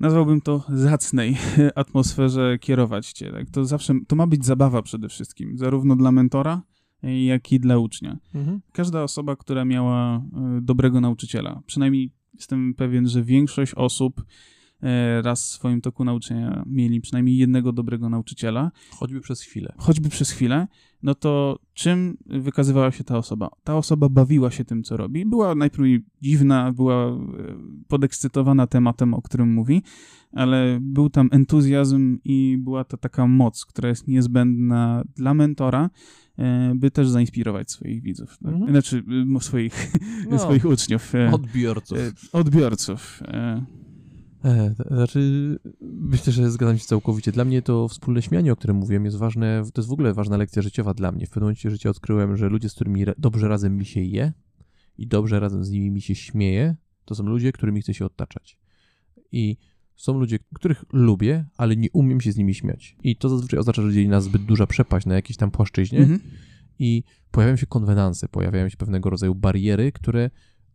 nazwałbym 0.00 0.40
to 0.40 0.64
zacnej 0.68 1.36
atmosferze 1.74 2.58
kierować 2.58 3.12
cię. 3.12 3.32
Tak? 3.32 3.50
To 3.50 3.64
zawsze, 3.64 3.94
to 4.08 4.16
ma 4.16 4.26
być 4.26 4.44
zabawa 4.44 4.82
przede 4.82 5.08
wszystkim, 5.08 5.58
zarówno 5.58 5.96
dla 5.96 6.12
mentora, 6.12 6.62
jak 7.02 7.52
i 7.52 7.60
dla 7.60 7.78
ucznia. 7.78 8.18
Mhm. 8.34 8.60
Każda 8.72 9.02
osoba, 9.02 9.36
która 9.36 9.64
miała 9.64 10.16
e, 10.16 10.22
dobrego 10.62 11.00
nauczyciela, 11.00 11.62
przynajmniej 11.66 12.10
jestem 12.34 12.74
pewien, 12.74 13.08
że 13.08 13.22
większość 13.22 13.74
osób 13.74 14.24
E, 14.84 15.22
raz 15.22 15.44
w 15.44 15.48
swoim 15.48 15.80
toku 15.80 16.04
nauczania 16.04 16.62
mieli 16.66 17.00
przynajmniej 17.00 17.36
jednego 17.36 17.72
dobrego 17.72 18.08
nauczyciela. 18.08 18.70
Choćby 18.90 19.20
przez 19.20 19.42
chwilę. 19.42 19.74
Choćby 19.76 20.08
przez 20.08 20.30
chwilę, 20.30 20.66
no 21.04 21.14
to 21.14 21.58
czym 21.74 22.16
wykazywała 22.26 22.90
się 22.90 23.04
ta 23.04 23.18
osoba? 23.18 23.50
Ta 23.64 23.76
osoba 23.76 24.08
bawiła 24.08 24.50
się 24.50 24.64
tym, 24.64 24.82
co 24.82 24.96
robi. 24.96 25.26
Była 25.26 25.54
najpierw 25.54 26.02
dziwna, 26.22 26.72
była 26.72 27.06
e, 27.06 27.18
podekscytowana 27.88 28.66
tematem, 28.66 29.14
o 29.14 29.22
którym 29.22 29.52
mówi, 29.52 29.82
ale 30.32 30.78
był 30.80 31.10
tam 31.10 31.28
entuzjazm 31.32 32.18
i 32.24 32.56
była 32.58 32.84
to 32.84 32.96
taka 32.96 33.26
moc, 33.26 33.64
która 33.64 33.88
jest 33.88 34.08
niezbędna 34.08 35.04
dla 35.16 35.34
mentora, 35.34 35.90
e, 36.38 36.72
by 36.74 36.90
też 36.90 37.08
zainspirować 37.08 37.70
swoich 37.70 38.02
widzów. 38.02 38.38
Tak? 38.38 38.52
Mhm. 38.52 38.70
Znaczy, 38.70 39.04
swoich, 39.40 39.92
no, 40.30 40.38
swoich 40.38 40.64
uczniów. 40.64 41.12
Odbiorców. 41.32 41.98
Odbiorców. 42.32 43.22
E, 44.44 44.74
znaczy, 44.90 45.58
myślę, 45.80 46.32
że 46.32 46.50
zgadzam 46.50 46.78
się 46.78 46.84
całkowicie. 46.84 47.32
Dla 47.32 47.44
mnie 47.44 47.62
to 47.62 47.88
wspólne 47.88 48.22
śmianie, 48.22 48.52
o 48.52 48.56
którym 48.56 48.76
mówiłem, 48.76 49.04
jest 49.04 49.16
ważne, 49.16 49.62
to 49.72 49.80
jest 49.80 49.88
w 49.88 49.92
ogóle 49.92 50.14
ważna 50.14 50.36
lekcja 50.36 50.62
życiowa 50.62 50.94
dla 50.94 51.12
mnie. 51.12 51.26
W 51.26 51.30
pewnym 51.30 51.44
momencie 51.44 51.70
życia 51.70 51.90
odkryłem, 51.90 52.36
że 52.36 52.48
ludzie, 52.48 52.68
z 52.68 52.74
którymi 52.74 53.04
dobrze 53.18 53.48
razem 53.48 53.76
mi 53.76 53.84
się 53.84 54.00
je 54.00 54.32
i 54.98 55.06
dobrze 55.06 55.40
razem 55.40 55.64
z 55.64 55.70
nimi 55.70 55.90
mi 55.90 56.00
się 56.00 56.14
śmieje, 56.14 56.76
to 57.04 57.14
są 57.14 57.24
ludzie, 57.24 57.52
którymi 57.52 57.80
chcę 57.82 57.94
się 57.94 58.04
otaczać. 58.04 58.58
I 59.32 59.56
są 59.96 60.18
ludzie, 60.18 60.38
których 60.54 60.84
lubię, 60.92 61.46
ale 61.56 61.76
nie 61.76 61.90
umiem 61.90 62.20
się 62.20 62.32
z 62.32 62.36
nimi 62.36 62.54
śmiać. 62.54 62.96
I 63.02 63.16
to 63.16 63.28
zazwyczaj 63.28 63.60
oznacza, 63.60 63.82
że 63.82 63.92
dzieli 63.92 64.08
nas 64.08 64.24
zbyt 64.24 64.44
duża 64.44 64.66
przepaść 64.66 65.06
na 65.06 65.14
jakiejś 65.14 65.36
tam 65.36 65.50
płaszczyźnie 65.50 65.98
mhm. 65.98 66.20
i 66.78 67.02
pojawiają 67.30 67.56
się 67.56 67.66
konwenanse, 67.66 68.28
pojawiają 68.28 68.68
się 68.68 68.76
pewnego 68.76 69.10
rodzaju 69.10 69.34
bariery, 69.34 69.92
które 69.92 70.30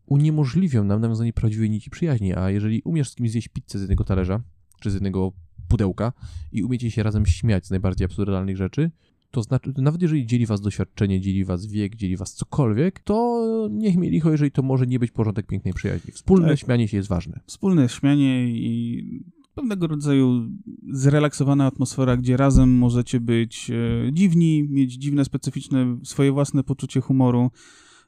uniemożliwią 0.09 0.83
nam 0.83 1.01
nawiązanie 1.01 1.33
prawdziwej 1.33 1.69
nici 1.69 1.89
przyjaźni, 1.89 2.35
a 2.35 2.49
jeżeli 2.49 2.81
umiesz 2.81 3.09
z 3.09 3.15
kimś 3.15 3.31
zjeść 3.31 3.47
pizzę 3.47 3.79
z 3.79 3.81
jednego 3.81 4.03
talerza, 4.03 4.41
czy 4.79 4.91
z 4.91 4.93
jednego 4.93 5.31
pudełka 5.67 6.13
i 6.51 6.63
umiecie 6.63 6.91
się 6.91 7.03
razem 7.03 7.25
śmiać 7.25 7.65
z 7.65 7.69
najbardziej 7.69 8.05
absurdalnych 8.05 8.57
rzeczy, 8.57 8.91
to 9.31 9.43
znaczy, 9.43 9.73
nawet 9.77 10.01
jeżeli 10.01 10.25
dzieli 10.25 10.45
was 10.45 10.61
doświadczenie, 10.61 11.21
dzieli 11.21 11.45
was 11.45 11.65
wiek, 11.65 11.95
dzieli 11.95 12.17
was 12.17 12.33
cokolwiek, 12.33 12.99
to 12.99 13.67
niech 13.71 13.97
mi 13.97 14.09
licho, 14.09 14.31
jeżeli 14.31 14.51
to 14.51 14.61
może 14.61 14.87
nie 14.87 14.99
być 14.99 15.11
porządek 15.11 15.47
pięknej 15.47 15.73
przyjaźni. 15.73 16.11
Wspólne 16.11 16.47
tak. 16.47 16.59
śmianie 16.59 16.87
się 16.87 16.97
jest 16.97 17.09
ważne. 17.09 17.39
Wspólne 17.45 17.89
śmianie 17.89 18.49
i 18.49 19.23
pewnego 19.55 19.87
rodzaju 19.87 20.49
zrelaksowana 20.91 21.65
atmosfera, 21.65 22.17
gdzie 22.17 22.37
razem 22.37 22.77
możecie 22.77 23.19
być 23.19 23.71
e, 23.71 24.13
dziwni, 24.13 24.67
mieć 24.69 24.93
dziwne, 24.93 25.25
specyficzne, 25.25 25.97
swoje 26.03 26.31
własne 26.31 26.63
poczucie 26.63 27.01
humoru, 27.01 27.51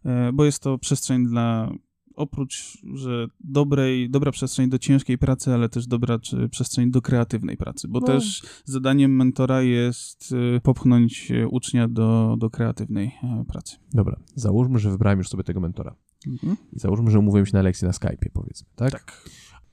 e, 0.05 0.31
bo 0.33 0.45
jest 0.45 0.63
to 0.63 0.77
przestrzeń 0.77 1.27
dla 1.27 1.71
oprócz, 2.15 2.77
że 2.93 3.27
dobrej, 3.39 4.09
dobra 4.09 4.31
przestrzeń 4.31 4.69
do 4.69 4.79
ciężkiej 4.79 5.17
pracy, 5.17 5.53
ale 5.53 5.69
też 5.69 5.87
dobra 5.87 6.19
czy 6.19 6.49
przestrzeń 6.49 6.91
do 6.91 7.01
kreatywnej 7.01 7.57
pracy, 7.57 7.87
bo 7.87 7.99
no. 7.99 8.07
też 8.07 8.43
zadaniem 8.65 9.15
mentora 9.15 9.61
jest 9.61 10.31
y, 10.31 10.61
popchnąć 10.63 11.31
ucznia 11.49 11.87
do, 11.87 12.35
do 12.39 12.49
kreatywnej 12.49 13.11
e, 13.23 13.45
pracy. 13.47 13.77
Dobra, 13.93 14.19
załóżmy, 14.35 14.79
że 14.79 14.89
wybrałem 14.89 15.19
już 15.19 15.29
sobie 15.29 15.43
tego 15.43 15.59
mentora. 15.59 15.95
Mhm. 16.27 16.57
I 16.73 16.79
załóżmy, 16.79 17.11
że 17.11 17.19
umówiłem 17.19 17.45
się 17.45 17.53
na 17.53 17.61
lekcję 17.61 17.87
na 17.87 17.93
Skype'ie, 17.93 18.29
powiedzmy, 18.33 18.67
tak? 18.75 18.91
Tak. 18.91 19.29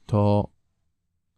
To 0.06 0.50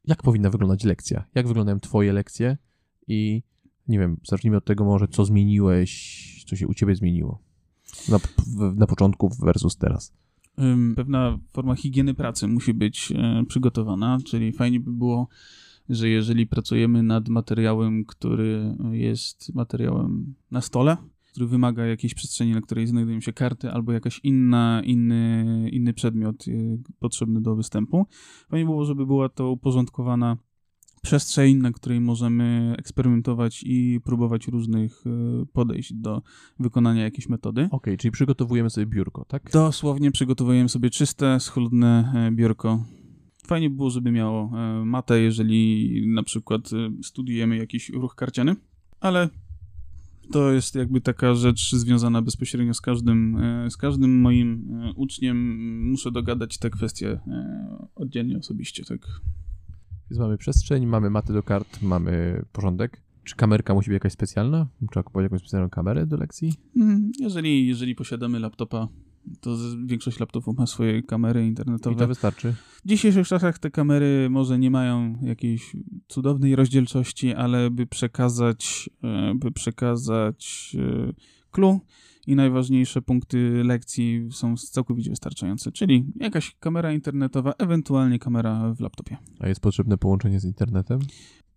jak 0.04 0.22
powinna 0.22 0.50
wyglądać 0.50 0.84
lekcja? 0.84 1.24
Jak 1.34 1.48
wyglądają 1.48 1.80
twoje 1.80 2.12
lekcje? 2.12 2.58
I 3.06 3.42
nie 3.88 3.98
wiem, 3.98 4.16
zacznijmy 4.28 4.56
od 4.56 4.64
tego 4.64 4.84
może, 4.84 5.08
co 5.08 5.24
zmieniłeś, 5.24 6.44
co 6.48 6.56
się 6.56 6.66
u 6.66 6.74
ciebie 6.74 6.94
zmieniło 6.94 7.42
na, 8.08 8.18
na 8.74 8.86
początku 8.86 9.30
versus 9.42 9.76
teraz 9.76 10.12
pewna 10.96 11.38
forma 11.52 11.74
higieny 11.74 12.14
pracy 12.14 12.48
musi 12.48 12.74
być 12.74 13.12
e, 13.12 13.44
przygotowana, 13.48 14.18
czyli 14.26 14.52
fajnie 14.52 14.80
by 14.80 14.92
było, 14.92 15.28
że 15.88 16.08
jeżeli 16.08 16.46
pracujemy 16.46 17.02
nad 17.02 17.28
materiałem, 17.28 18.04
który 18.04 18.76
jest 18.92 19.54
materiałem 19.54 20.34
na 20.50 20.60
stole, 20.60 20.96
który 21.30 21.46
wymaga 21.46 21.86
jakiejś 21.86 22.14
przestrzeni, 22.14 22.52
na 22.52 22.60
której 22.60 22.86
znajdują 22.86 23.20
się 23.20 23.32
karty 23.32 23.70
albo 23.70 23.92
jakaś 23.92 24.20
inna, 24.22 24.82
inny, 24.84 25.44
inny 25.72 25.92
przedmiot 25.92 26.44
e, 26.48 26.52
potrzebny 26.98 27.40
do 27.40 27.56
występu. 27.56 28.06
Fajnie 28.48 28.64
było, 28.64 28.84
żeby 28.84 29.06
była 29.06 29.28
to 29.28 29.50
uporządkowana 29.50 30.36
przestrzeń, 31.02 31.56
na 31.56 31.72
której 31.72 32.00
możemy 32.00 32.74
eksperymentować 32.78 33.62
i 33.66 34.00
próbować 34.04 34.48
różnych 34.48 35.04
e, 35.06 35.46
podejść 35.52 35.92
do 35.94 36.22
wykonania 36.58 37.02
jakiejś 37.02 37.28
metody. 37.28 37.60
Okej, 37.64 37.76
okay, 37.76 37.96
czyli 37.96 38.12
przygotowujemy 38.12 38.70
sobie 38.70 38.86
biurko, 38.86 39.24
tak? 39.24 39.50
Dosłownie 39.52 40.10
przygotowujemy 40.10 40.68
sobie 40.68 40.90
czyste, 40.90 41.40
schludne 41.40 42.12
e, 42.14 42.32
biurko. 42.32 42.84
Fajnie 43.46 43.70
by 43.70 43.76
było, 43.76 43.90
żeby 43.90 44.12
miało 44.12 44.52
e, 44.54 44.84
matę, 44.84 45.20
jeżeli 45.20 46.02
na 46.14 46.22
przykład 46.22 46.70
studiujemy 47.02 47.56
jakiś 47.56 47.88
ruch 47.88 48.14
karciany, 48.14 48.56
ale 49.00 49.28
to 50.32 50.52
jest 50.52 50.74
jakby 50.74 51.00
taka 51.00 51.34
rzecz 51.34 51.72
związana 51.72 52.22
bezpośrednio 52.22 52.74
z 52.74 52.80
każdym, 52.80 53.38
z 53.70 53.76
każdym 53.76 54.20
moim 54.20 54.68
uczniem. 54.96 55.58
Muszę 55.90 56.10
dogadać 56.10 56.58
te 56.58 56.70
kwestie 56.70 57.20
oddzielnie, 57.94 58.38
osobiście, 58.38 58.84
tak. 58.84 59.00
Więc 60.10 60.20
mamy 60.20 60.38
przestrzeń, 60.38 60.86
mamy 60.86 61.10
maty 61.10 61.32
do 61.32 61.42
kart, 61.42 61.82
mamy 61.82 62.42
porządek. 62.52 63.02
Czy 63.24 63.36
kamerka 63.36 63.74
musi 63.74 63.90
być 63.90 63.94
jakaś 63.94 64.12
specjalna? 64.12 64.66
Trzeba 64.90 65.04
kupować 65.04 65.24
jakąś 65.24 65.40
specjalną 65.40 65.70
kamerę 65.70 66.06
do 66.06 66.16
lekcji? 66.16 66.54
Mm, 66.76 67.12
jeżeli, 67.20 67.66
jeżeli 67.66 67.94
posiadamy 67.94 68.38
laptopa 68.40 68.88
To 69.40 69.56
większość 69.86 70.20
laptopów 70.20 70.58
ma 70.58 70.66
swoje 70.66 71.02
kamery 71.02 71.46
internetowe. 71.46 71.96
I 71.96 71.98
to 71.98 72.06
wystarczy. 72.06 72.54
W 72.84 72.88
dzisiejszych 72.88 73.28
czasach 73.28 73.58
te 73.58 73.70
kamery 73.70 74.28
może 74.30 74.58
nie 74.58 74.70
mają 74.70 75.14
jakiejś 75.22 75.76
cudownej 76.08 76.56
rozdzielczości, 76.56 77.34
ale 77.34 77.70
by 77.70 77.86
przekazać, 77.86 78.90
e, 79.04 79.34
by 79.34 79.52
przekazać 79.52 80.76
e, 80.78 81.12
clue 81.50 81.80
i 82.30 82.36
najważniejsze 82.36 83.02
punkty 83.02 83.64
lekcji 83.64 84.28
są 84.32 84.56
całkowicie 84.56 85.10
wystarczające, 85.10 85.72
czyli 85.72 86.12
jakaś 86.16 86.56
kamera 86.60 86.92
internetowa, 86.92 87.52
ewentualnie 87.58 88.18
kamera 88.18 88.74
w 88.74 88.80
laptopie. 88.80 89.16
A 89.40 89.48
jest 89.48 89.60
potrzebne 89.60 89.98
połączenie 89.98 90.40
z 90.40 90.44
internetem? 90.44 91.00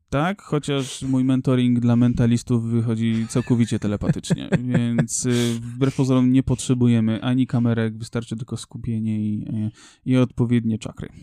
Tak, 0.10 0.42
chociaż 0.42 1.02
mój 1.02 1.24
mentoring 1.24 1.80
dla 1.80 1.96
mentalistów 1.96 2.64
wychodzi 2.64 3.26
całkowicie 3.30 3.80
telepatycznie, 3.80 4.50
więc 4.74 5.26
y, 5.26 5.60
wbrew 5.62 5.96
pozorom 5.96 6.32
nie 6.32 6.44
potrzebujemy 6.44 7.22
ani 7.22 7.48
kamerek, 7.48 7.98
wystarczy 7.98 8.36
tylko 8.36 8.58
skupienie 8.58 9.20
i, 9.20 9.46
y, 9.50 9.72
i 10.06 10.18
odpowiednie 10.18 10.80
czakry. 10.80 11.10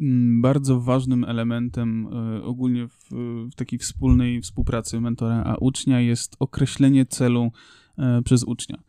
Mm, 0.00 0.42
bardzo 0.42 0.80
ważnym 0.80 1.24
elementem 1.24 2.06
y, 2.06 2.44
ogólnie 2.44 2.88
w, 2.88 3.08
w, 3.50 3.54
takiej 3.56 3.78
wspólnej 3.78 4.42
współpracy 4.42 5.00
mentora 5.00 5.44
a 5.44 5.56
ucznia 5.56 6.00
jest 6.00 6.36
określenie 6.38 7.06
celu 7.06 7.52
przez 8.24 8.44
ucznia. 8.44 8.82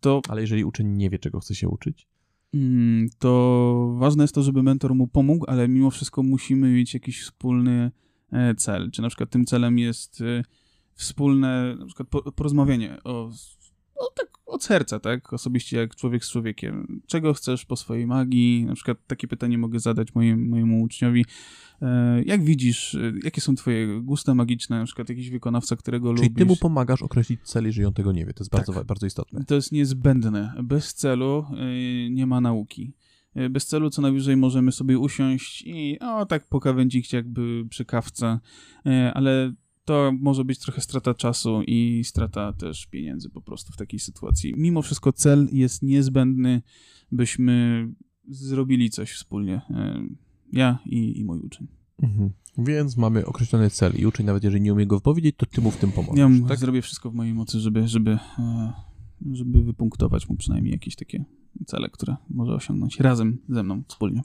To... 0.00 0.20
Ale 0.28 0.40
jeżeli 0.40 0.64
uczeń 0.64 0.88
nie 0.88 1.10
wie, 1.10 1.18
czego 1.18 1.40
chce 1.40 1.54
się 1.54 1.68
uczyć? 1.68 2.08
Mm, 2.54 3.08
to 3.18 3.94
ważne 3.98 4.24
jest 4.24 4.34
to, 4.34 4.42
żeby 4.42 4.62
mentor 4.62 4.94
mu 4.94 5.06
pomógł, 5.06 5.44
ale 5.48 5.68
mimo 5.68 5.90
wszystko 5.90 6.22
musimy 6.22 6.72
mieć 6.72 6.94
jakiś 6.94 7.22
wspólny 7.22 7.90
e, 8.32 8.54
cel. 8.54 8.90
Czy 8.90 9.02
na 9.02 9.08
przykład 9.08 9.30
tym 9.30 9.44
celem 9.44 9.78
jest 9.78 10.22
wspólne 10.96 11.76
na 11.78 11.86
przykład 11.86 12.08
porozmawianie 12.34 12.98
o, 13.04 13.30
od 14.46 14.64
serca, 14.64 15.00
tak? 15.00 15.32
Osobiście 15.32 15.76
jak 15.76 15.96
człowiek 15.96 16.24
z 16.24 16.30
człowiekiem. 16.30 17.00
Czego 17.06 17.34
chcesz 17.34 17.64
po 17.64 17.76
swojej 17.76 18.06
magii? 18.06 18.64
Na 18.66 18.74
przykład 18.74 18.98
takie 19.06 19.28
pytanie 19.28 19.58
mogę 19.58 19.80
zadać 19.80 20.14
moim, 20.14 20.48
mojemu 20.48 20.82
uczniowi. 20.82 21.24
E, 21.82 22.22
jak 22.22 22.44
widzisz, 22.44 22.94
e, 22.94 23.12
jakie 23.24 23.40
są 23.40 23.54
twoje 23.54 24.00
gusta 24.00 24.34
magiczne, 24.34 24.78
na 24.78 24.84
przykład 24.84 25.08
jakiś 25.08 25.30
wykonawca, 25.30 25.76
którego 25.76 26.08
Czyli 26.08 26.16
lubisz? 26.16 26.36
Czyli 26.36 26.46
ty 26.46 26.52
mu 26.52 26.56
pomagasz 26.56 27.02
określić 27.02 27.40
cel, 27.42 27.64
jeżeli 27.64 27.86
on 27.86 27.92
tego 27.94 28.12
nie 28.12 28.26
wie. 28.26 28.32
To 28.32 28.44
jest 28.44 28.50
tak. 28.50 28.66
bardzo, 28.66 28.84
bardzo 28.84 29.06
istotne. 29.06 29.44
To 29.44 29.54
jest 29.54 29.72
niezbędne. 29.72 30.54
Bez 30.62 30.94
celu 30.94 31.46
e, 31.50 32.10
nie 32.10 32.26
ma 32.26 32.40
nauki. 32.40 32.92
Bez 33.50 33.66
celu 33.66 33.90
co 33.90 34.02
najwyżej 34.02 34.36
możemy 34.36 34.72
sobie 34.72 34.98
usiąść 34.98 35.62
i 35.66 35.98
o 36.00 36.26
tak 36.26 36.48
pokawędzić 36.48 37.12
jakby 37.12 37.64
przy 37.68 37.84
kawce, 37.84 38.40
ale 39.14 39.52
to 39.86 40.12
może 40.20 40.44
być 40.44 40.58
trochę 40.58 40.80
strata 40.80 41.14
czasu 41.14 41.62
i 41.66 42.02
strata 42.04 42.52
też 42.52 42.86
pieniędzy 42.86 43.30
po 43.30 43.40
prostu 43.40 43.72
w 43.72 43.76
takiej 43.76 44.00
sytuacji. 44.00 44.54
Mimo 44.56 44.82
wszystko 44.82 45.12
cel 45.12 45.48
jest 45.52 45.82
niezbędny, 45.82 46.62
byśmy 47.12 47.88
zrobili 48.28 48.90
coś 48.90 49.12
wspólnie. 49.12 49.54
E, 49.70 50.06
ja 50.52 50.78
i, 50.86 51.18
i 51.18 51.24
mój 51.24 51.40
uczeń. 51.40 51.68
Mhm. 52.02 52.30
Więc 52.58 52.96
mamy 52.96 53.26
określony 53.26 53.70
cel 53.70 53.92
i 53.98 54.06
uczeń, 54.06 54.26
nawet 54.26 54.44
jeżeli 54.44 54.62
nie 54.62 54.72
umie 54.72 54.86
go 54.86 54.96
wypowiedzieć, 54.96 55.36
to 55.38 55.46
ty 55.46 55.60
mu 55.60 55.70
w 55.70 55.76
tym 55.76 55.92
pomożesz. 55.92 56.18
Ja 56.18 56.48
tak? 56.48 56.58
zrobię 56.58 56.82
wszystko 56.82 57.10
w 57.10 57.14
mojej 57.14 57.34
mocy, 57.34 57.60
żeby, 57.60 57.88
żeby, 57.88 58.18
e, 58.38 58.72
żeby 59.32 59.62
wypunktować 59.62 60.28
mu 60.28 60.36
przynajmniej 60.36 60.72
jakieś 60.72 60.96
takie 60.96 61.24
cele, 61.66 61.90
które 61.90 62.16
może 62.30 62.54
osiągnąć 62.54 63.00
razem 63.00 63.38
ze 63.48 63.62
mną, 63.62 63.82
wspólnie. 63.88 64.22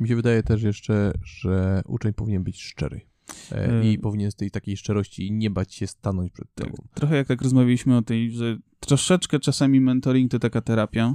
Mi 0.00 0.08
się 0.08 0.16
wydaje 0.16 0.42
też 0.42 0.62
jeszcze, 0.62 1.12
że 1.24 1.82
uczeń 1.86 2.12
powinien 2.12 2.42
być 2.42 2.62
szczery. 2.62 3.11
E, 3.52 3.90
I 3.90 3.98
powinien 3.98 4.30
z 4.30 4.34
tej 4.34 4.50
takiej 4.50 4.76
szczerości 4.76 5.32
nie 5.32 5.50
bać 5.50 5.74
się 5.74 5.86
stanąć 5.86 6.32
przed 6.32 6.54
tak, 6.54 6.66
tobą. 6.66 6.88
Trochę 6.94 7.16
jak 7.16 7.26
tak 7.26 7.42
rozmawialiśmy 7.42 7.96
o 7.96 8.02
tej, 8.02 8.30
że 8.30 8.58
troszeczkę 8.80 9.40
czasami 9.40 9.80
mentoring 9.80 10.30
to 10.30 10.38
taka 10.38 10.60
terapia 10.60 11.14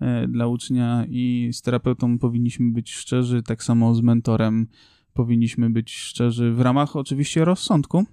e, 0.00 0.28
dla 0.28 0.46
ucznia 0.46 1.06
i 1.08 1.50
z 1.52 1.62
terapeutą 1.62 2.18
powinniśmy 2.18 2.72
być 2.72 2.92
szczerzy, 2.92 3.42
tak 3.42 3.64
samo 3.64 3.94
z 3.94 4.00
mentorem 4.00 4.66
powinniśmy 5.14 5.70
być 5.70 5.96
szczerzy 5.96 6.52
w 6.52 6.60
ramach 6.60 6.96
oczywiście 6.96 7.44
rozsądku. 7.44 8.04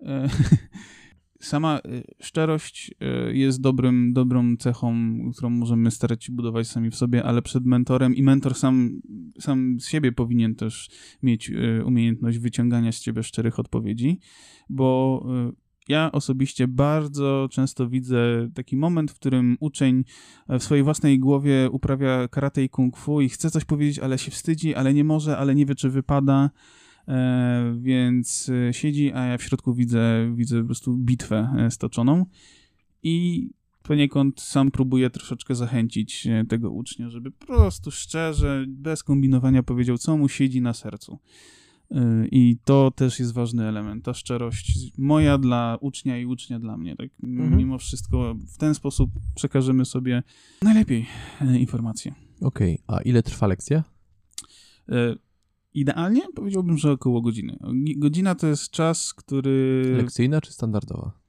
E, 1.40 1.44
sama 1.44 1.78
y, 1.78 2.04
szczerość 2.22 2.90
y, 3.30 3.36
jest 3.36 3.60
dobrym, 3.60 4.12
dobrą 4.12 4.56
cechą, 4.56 4.94
którą 5.32 5.50
możemy 5.50 5.90
starać 5.90 6.24
się 6.24 6.32
budować 6.32 6.68
sami 6.68 6.90
w 6.90 6.96
sobie, 6.96 7.24
ale 7.24 7.42
przed 7.42 7.64
mentorem 7.64 8.14
i 8.14 8.22
mentor 8.22 8.54
sam, 8.54 9.00
sam 9.40 9.80
z 9.80 9.88
siebie 9.88 10.12
powinien 10.12 10.54
też 10.54 10.90
mieć 11.22 11.50
y, 11.50 11.84
umiejętność 11.84 12.38
wyciągania 12.38 12.92
z 12.92 13.00
ciebie 13.00 13.22
szczerych 13.22 13.58
odpowiedzi, 13.58 14.20
bo 14.68 15.26
ja 15.88 16.12
osobiście 16.12 16.68
bardzo 16.68 17.48
często 17.50 17.88
widzę 17.88 18.50
taki 18.54 18.76
moment, 18.76 19.10
w 19.10 19.14
którym 19.14 19.56
uczeń 19.60 20.04
w 20.48 20.62
swojej 20.62 20.84
własnej 20.84 21.18
głowie 21.18 21.70
uprawia 21.70 22.28
karate 22.28 22.64
i 22.64 22.68
kung 22.68 22.96
fu 22.96 23.20
i 23.20 23.28
chce 23.28 23.50
coś 23.50 23.64
powiedzieć, 23.64 23.98
ale 23.98 24.18
się 24.18 24.30
wstydzi, 24.30 24.74
ale 24.74 24.94
nie 24.94 25.04
może, 25.04 25.38
ale 25.38 25.54
nie 25.54 25.66
wie, 25.66 25.74
czy 25.74 25.90
wypada. 25.90 26.50
E, 27.08 27.76
więc 27.80 28.48
e, 28.68 28.74
siedzi, 28.74 29.12
a 29.12 29.24
ja 29.24 29.38
w 29.38 29.42
środku 29.42 29.74
widzę, 29.74 30.32
widzę 30.34 30.60
po 30.60 30.66
prostu 30.66 30.96
bitwę 30.96 31.54
e, 31.58 31.70
stoczoną 31.70 32.26
i 33.02 33.48
poniekąd 33.82 34.40
sam 34.40 34.70
próbuję 34.70 35.10
troszeczkę 35.10 35.54
zachęcić 35.54 36.28
tego 36.48 36.70
ucznia, 36.70 37.10
żeby 37.10 37.30
po 37.30 37.46
prostu 37.46 37.90
szczerze, 37.90 38.64
bez 38.68 39.02
kombinowania 39.02 39.62
powiedział, 39.62 39.98
co 39.98 40.16
mu 40.16 40.28
siedzi 40.28 40.60
na 40.60 40.74
sercu. 40.74 41.18
I 42.32 42.56
to 42.64 42.90
też 42.90 43.18
jest 43.18 43.32
ważny 43.32 43.68
element, 43.68 44.04
ta 44.04 44.14
szczerość 44.14 44.78
moja 44.98 45.38
dla 45.38 45.78
ucznia 45.80 46.18
i 46.18 46.26
ucznia 46.26 46.58
dla 46.58 46.76
mnie. 46.76 46.96
Tak? 46.96 47.10
Mhm. 47.22 47.56
Mimo 47.56 47.78
wszystko 47.78 48.34
w 48.34 48.56
ten 48.56 48.74
sposób 48.74 49.10
przekażemy 49.34 49.84
sobie 49.84 50.22
najlepiej 50.62 51.06
informacje. 51.58 52.14
Okej, 52.40 52.80
okay. 52.86 52.98
a 52.98 53.02
ile 53.02 53.22
trwa 53.22 53.46
lekcja? 53.46 53.84
Idealnie 55.76 56.22
powiedziałbym, 56.34 56.78
że 56.78 56.92
około 56.92 57.22
godziny. 57.22 57.58
Godzina 57.96 58.34
to 58.34 58.46
jest 58.46 58.70
czas, 58.70 59.14
który. 59.14 59.84
Lekcyjna 59.96 60.40
czy 60.40 60.52
standardowa? 60.52 61.20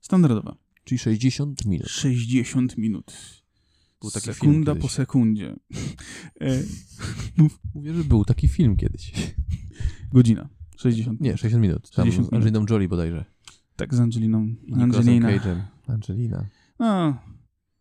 Standardowa. 0.00 0.56
Czyli 0.84 0.98
60 0.98 1.64
minut. 1.64 1.88
60 1.88 2.78
minut. 2.78 3.12
Był 4.00 4.10
taki 4.10 4.26
Sekunda 4.26 4.72
film 4.72 4.82
po 4.82 4.88
sekundzie. 4.88 5.56
E, 6.40 6.62
Mówię, 7.74 7.94
że 7.94 8.04
był 8.04 8.24
taki 8.24 8.48
film 8.48 8.76
kiedyś. 8.76 9.12
Godzina. 10.12 10.48
60 10.76 11.20
Nie, 11.20 11.36
60 11.36 11.62
minut. 11.62 11.90
Tam 11.90 12.06
60 12.06 12.28
z 12.28 12.32
Angeliną 12.32 12.66
Jolie 12.70 12.88
bodajże. 12.88 13.24
Tak, 13.76 13.94
z 13.94 14.00
Angeliną. 14.00 14.54
I 14.66 14.74
Angelina. 14.74 15.28
Angelina. 15.88 16.46
No, 16.78 17.16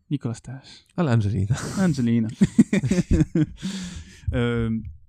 Nikolas 0.10 0.42
też. 0.42 0.86
Ale 0.96 1.12
Angelina. 1.12 1.56
Angelina. 1.78 2.28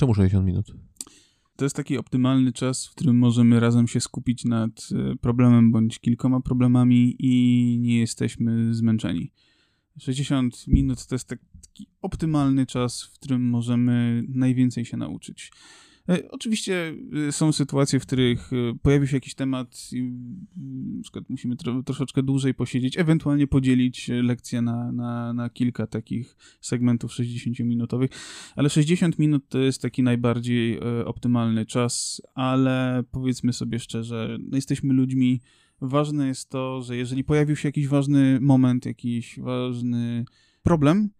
Czemu 0.00 0.14
60 0.14 0.46
minut? 0.46 0.66
To 1.56 1.64
jest 1.64 1.76
taki 1.76 1.98
optymalny 1.98 2.52
czas, 2.52 2.86
w 2.86 2.90
którym 2.90 3.18
możemy 3.18 3.60
razem 3.60 3.88
się 3.88 4.00
skupić 4.00 4.44
nad 4.44 4.70
e, 4.92 5.16
problemem 5.16 5.72
bądź 5.72 5.98
kilkoma 5.98 6.40
problemami 6.40 7.16
i 7.18 7.78
nie 7.80 7.98
jesteśmy 7.98 8.74
zmęczeni. 8.74 9.32
60 9.98 10.68
minut 10.68 11.06
to 11.06 11.14
jest 11.14 11.28
taki 11.28 11.86
optymalny 12.02 12.66
czas, 12.66 13.02
w 13.02 13.12
którym 13.12 13.48
możemy 13.48 14.24
najwięcej 14.28 14.84
się 14.84 14.96
nauczyć. 14.96 15.52
E, 16.08 16.30
oczywiście 16.30 16.94
e, 17.28 17.32
są 17.32 17.52
sytuacje, 17.52 18.00
w 18.00 18.06
których 18.06 18.52
e, 18.52 18.56
pojawi 18.82 19.08
się 19.08 19.16
jakiś 19.16 19.34
temat 19.34 19.88
i 19.92 20.02
na 20.96 21.02
przykład 21.02 21.24
musimy 21.28 21.56
tro, 21.56 21.82
troszeczkę 21.82 22.22
dłużej 22.22 22.54
posiedzieć, 22.54 22.98
ewentualnie 22.98 23.46
podzielić 23.46 24.10
lekcję 24.22 24.62
na, 24.62 24.92
na, 24.92 25.32
na 25.32 25.50
kilka 25.50 25.86
takich 25.86 26.36
segmentów 26.60 27.12
60-minutowych, 27.12 28.08
ale 28.56 28.70
60 28.70 29.18
minut 29.18 29.48
to 29.48 29.58
jest 29.58 29.82
taki 29.82 30.02
najbardziej 30.02 30.80
optymalny 31.04 31.66
czas, 31.66 32.22
ale 32.34 33.02
powiedzmy 33.10 33.52
sobie 33.52 33.78
szczerze, 33.78 34.38
no 34.40 34.56
jesteśmy 34.56 34.94
ludźmi, 34.94 35.40
ważne 35.80 36.26
jest 36.26 36.50
to, 36.50 36.82
że 36.82 36.96
jeżeli 36.96 37.24
pojawił 37.24 37.56
się 37.56 37.68
jakiś 37.68 37.88
ważny 37.88 38.38
moment, 38.40 38.86
jakiś 38.86 39.38
ważny 39.40 40.24
problem, 40.62 41.10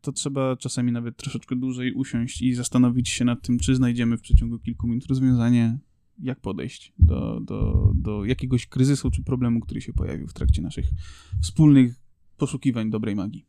to 0.00 0.12
trzeba 0.12 0.56
czasami 0.56 0.92
nawet 0.92 1.16
troszeczkę 1.16 1.56
dłużej 1.56 1.92
usiąść 1.92 2.42
i 2.42 2.54
zastanowić 2.54 3.08
się 3.08 3.24
nad 3.24 3.42
tym, 3.42 3.58
czy 3.58 3.74
znajdziemy 3.74 4.16
w 4.16 4.20
przeciągu 4.20 4.58
kilku 4.58 4.86
minut 4.86 5.06
rozwiązanie, 5.06 5.78
jak 6.18 6.40
podejść 6.40 6.92
do, 6.98 7.40
do, 7.40 7.90
do 7.94 8.24
jakiegoś 8.24 8.66
kryzysu 8.66 9.10
czy 9.10 9.22
problemu, 9.22 9.60
który 9.60 9.80
się 9.80 9.92
pojawił 9.92 10.28
w 10.28 10.32
trakcie 10.32 10.62
naszych 10.62 10.86
wspólnych 11.42 12.00
poszukiwań 12.36 12.90
dobrej 12.90 13.16
magii. 13.16 13.46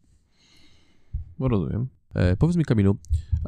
No 1.40 1.48
rozumiem. 1.48 1.88
E, 2.16 2.38
powiedz 2.38 2.58
mi, 2.58 2.66
Kamilu, 2.66 2.98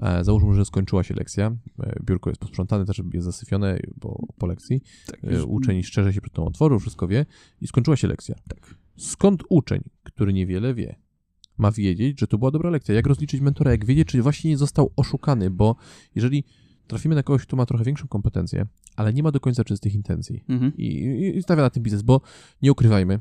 e, 0.02 0.24
załóżmy, 0.24 0.56
że 0.56 0.66
skończyła 0.66 1.04
się 1.04 1.14
lekcja, 1.14 1.56
e, 1.80 2.00
biurko 2.04 2.30
jest 2.30 2.42
posprzątane, 2.42 2.86
też 2.86 3.02
jest 3.14 3.26
zasyfione 3.26 3.80
po, 4.00 4.28
po 4.38 4.48
lekcji, 4.48 4.82
tak, 5.06 5.24
e, 5.24 5.44
uczeń 5.44 5.84
szczerze 5.84 6.14
się 6.14 6.22
przed 6.22 6.34
tą 6.34 6.46
otworzył, 6.46 6.80
wszystko 6.80 7.08
wie 7.08 7.26
i 7.62 7.68
skończyła 7.68 7.98
się 7.98 8.08
lekcja. 8.08 8.36
Tak. 8.48 8.76
Skąd 8.98 9.44
uczeń, 9.50 9.82
który 10.04 10.34
niewiele 10.34 10.74
wie, 10.74 10.96
ma 11.60 11.72
wiedzieć, 11.72 12.20
że 12.20 12.28
to 12.28 12.38
była 12.38 12.52
dobra 12.52 12.70
lekcja. 12.70 12.96
Jak 12.96 13.08
rozliczyć 13.08 13.42
mentora, 13.42 13.72
jak 13.72 13.86
wiedzieć, 13.86 14.08
czy 14.08 14.22
właśnie 14.22 14.50
nie 14.50 14.58
został 14.58 14.92
oszukany, 14.96 15.50
bo 15.50 15.76
jeżeli 16.16 16.44
trafimy 16.88 17.16
na 17.16 17.24
kogoś, 17.24 17.42
kto 17.42 17.56
ma 17.56 17.66
trochę 17.66 17.84
większą 17.84 18.08
kompetencję, 18.08 18.66
ale 18.96 19.14
nie 19.14 19.24
ma 19.24 19.32
do 19.32 19.40
końca 19.40 19.64
czystych 19.64 19.96
intencji. 19.96 20.44
Mhm. 20.50 20.72
I, 20.78 20.86
i, 20.86 21.38
i 21.38 21.44
stawia 21.44 21.64
na 21.64 21.70
tym 21.70 21.84
biznes, 21.84 22.02
bo 22.02 22.22
nie 22.62 22.72
ukrywajmy, 22.72 23.20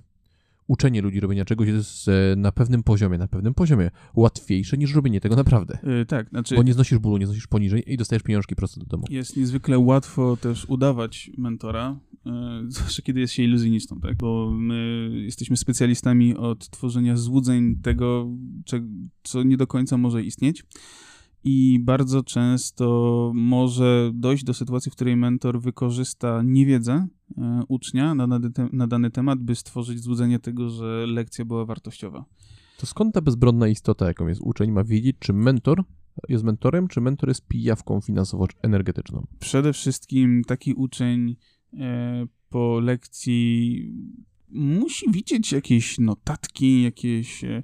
uczenie 0.69 1.03
ludzi 1.03 1.21
robienia 1.21 1.45
czegoś 1.45 1.69
jest 1.69 2.09
e, 2.09 2.37
na 2.37 2.53
pewnym 2.53 2.83
poziomie, 2.83 3.19
na 3.19 3.29
pewnym 3.29 3.55
poziomie 3.55 3.91
łatwiejsze 4.15 4.79
niż 4.79 4.95
robienie 4.95 5.21
tego 5.21 5.37
naprawdę. 5.37 5.79
Y, 6.03 6.07
tak, 6.07 6.29
znaczy 6.29 6.55
Bo 6.55 6.63
nie 6.63 6.73
znosisz 6.73 6.99
bólu, 6.99 7.17
nie 7.17 7.27
znosisz 7.27 7.47
poniżej 7.47 7.93
i 7.93 7.97
dostajesz 7.97 8.23
pieniążki 8.23 8.57
prosto 8.57 8.81
do 8.81 8.87
domu. 8.87 9.05
jest 9.11 9.37
niezwykle 9.37 9.79
łatwo 9.79 10.37
też 10.37 10.65
udawać 10.69 11.31
mentora, 11.39 12.01
y, 12.27 12.31
zwłaszcza 12.73 13.03
kiedy 13.03 13.21
jest 13.21 13.33
się 13.33 13.43
iluzjonistą, 13.43 14.01
tak? 14.01 14.17
Bo 14.17 14.51
my 14.55 15.11
jesteśmy 15.15 15.57
specjalistami 15.57 16.37
od 16.37 16.71
tworzenia 16.71 17.17
złudzeń 17.17 17.77
tego, 17.83 18.31
co 19.23 19.43
nie 19.43 19.57
do 19.57 19.67
końca 19.67 19.99
może 19.99 20.23
istnieć. 20.23 20.65
I 21.45 21.79
bardzo 21.83 22.23
często 22.23 23.33
może 23.35 24.11
dojść 24.15 24.45
do 24.45 24.55
sytuacji, 24.55 24.91
w 24.91 24.95
której 24.95 25.17
mentor 25.17 25.61
wykorzysta 25.61 26.43
niewiedzę 26.45 27.07
y, 27.31 27.35
ucznia 27.69 28.15
na 28.15 28.29
dany, 28.29 28.51
te- 28.51 28.69
na 28.73 28.87
dany 28.87 29.11
temat, 29.11 29.39
by 29.39 29.55
stworzyć 29.55 30.01
złudzenie 30.01 30.39
tego, 30.39 30.71
że 30.71 31.07
lekcja 31.07 31.45
była 31.45 31.65
wartościowa. 31.65 32.25
To 32.79 32.87
skąd 32.87 33.15
ta 33.15 33.21
bezbronna 33.21 33.69
istota, 33.69 34.07
jaką 34.07 34.27
jest 34.27 34.41
uczeń, 34.41 34.71
ma 34.71 34.85
wiedzieć, 34.85 35.17
czy 35.19 35.33
mentor 35.33 35.85
jest 36.29 36.45
mentorem, 36.45 36.89
czy 36.89 37.01
mentor 37.01 37.29
jest 37.29 37.47
pijawką 37.47 38.01
finansowo-energetyczną? 38.01 39.27
przede 39.39 39.73
wszystkim 39.73 40.43
taki 40.47 40.75
uczeń 40.75 41.37
e, 41.75 42.27
po 42.51 42.81
lekcji 42.81 43.93
musi 44.51 45.11
widzieć 45.11 45.53
jakieś 45.53 45.99
notatki, 45.99 46.83
jakieś 46.83 47.45
e, 47.45 47.63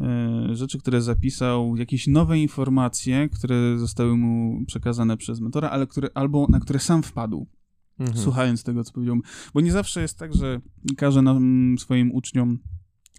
e, 0.00 0.48
rzeczy, 0.56 0.78
które 0.78 1.02
zapisał, 1.02 1.76
jakieś 1.76 2.06
nowe 2.06 2.38
informacje, 2.38 3.28
które 3.28 3.78
zostały 3.78 4.16
mu 4.16 4.64
przekazane 4.66 5.16
przez 5.16 5.40
mentora, 5.40 5.70
ale 5.70 5.86
które, 5.86 6.08
albo 6.14 6.46
na 6.50 6.60
które 6.60 6.78
sam 6.78 7.02
wpadł, 7.02 7.46
Mhm. 7.98 8.18
słuchając 8.18 8.62
tego, 8.62 8.84
co 8.84 8.92
powiedział. 8.92 9.16
Bo 9.54 9.60
nie 9.60 9.72
zawsze 9.72 10.00
jest 10.02 10.18
tak, 10.18 10.34
że 10.34 10.60
każe 10.96 11.22
nam 11.22 11.74
swoim 11.78 12.12
uczniom 12.12 12.58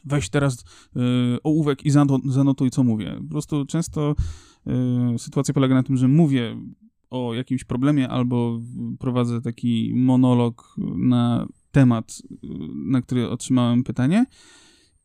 weź 0.06 0.30
teraz 0.30 0.60
y, 0.60 1.00
ołówek 1.44 1.86
i 1.86 1.92
zano- 1.92 2.32
zanotuj, 2.32 2.70
co 2.70 2.84
mówię. 2.84 3.16
Po 3.24 3.30
prostu 3.30 3.66
często 3.66 4.16
y, 5.16 5.20
sytuacja 5.20 5.54
polega 5.54 5.76
na 5.76 5.84
tym, 5.84 5.98
że 5.98 6.08
mówię 6.08 6.58
o 7.10 7.34
jakimś 7.34 7.64
problemie 7.64 8.10
albo 8.10 8.60
prowadzę 9.00 9.42
taki 9.42 9.94
monolog 9.96 10.76
na 10.98 11.48
temat, 11.78 12.22
y, 12.32 12.38
na 12.76 13.02
który 13.02 13.30
otrzymałem 13.30 13.84
pytanie 13.84 14.26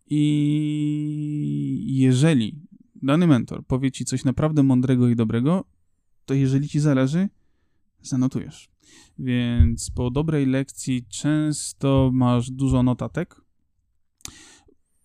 i 0.06 1.84
jeżeli 1.86 2.60
dany 3.02 3.26
mentor 3.26 3.66
powie 3.66 3.90
ci 3.90 4.04
coś 4.04 4.24
naprawdę 4.24 4.62
mądrego 4.62 5.08
i 5.08 5.16
dobrego, 5.16 5.64
to 6.24 6.34
jeżeli 6.34 6.68
ci 6.68 6.80
zależy, 6.80 7.28
zanotujesz. 8.02 8.70
Więc 9.18 9.90
po 9.90 10.10
dobrej 10.10 10.46
lekcji 10.46 11.04
często 11.08 12.10
masz 12.14 12.50
dużo 12.50 12.82
notatek 12.82 13.40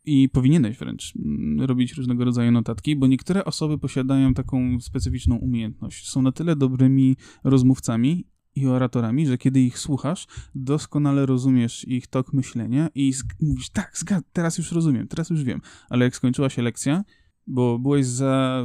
i 0.06 0.30
powinieneś 0.30 0.78
wręcz 0.78 1.14
mm, 1.16 1.62
robić 1.62 1.94
różnego 1.94 2.26
rodzaju 2.26 2.52
notatki, 2.52 2.96
bo 2.96 3.08
niektóre 3.08 3.46
osoby 3.46 3.78
posiadają 3.78 4.34
taką 4.34 4.80
specyficzną 4.80 5.36
umiejętność. 5.36 6.10
Są 6.10 6.22
na 6.22 6.32
tyle 6.32 6.56
dobrymi 6.56 7.16
rozmówcami 7.44 8.26
i 8.58 8.68
oratorami, 8.68 9.28
że 9.28 9.38
kiedy 9.38 9.62
ich 9.62 9.80
słuchasz, 9.80 10.28
doskonale 10.56 11.26
rozumiesz 11.26 11.88
ich 11.88 12.08
tok 12.08 12.34
myślenia 12.34 12.90
i 12.96 13.14
mówisz, 13.42 13.70
tak, 13.70 13.92
zgad, 13.98 14.24
teraz 14.34 14.58
już 14.58 14.72
rozumiem, 14.72 15.08
teraz 15.08 15.30
już 15.30 15.44
wiem. 15.44 15.62
Ale 15.90 16.06
jak 16.06 16.16
skończyła 16.16 16.50
się 16.50 16.62
lekcja, 16.62 17.04
bo 17.48 17.80
byłeś 17.80 18.06
za... 18.06 18.64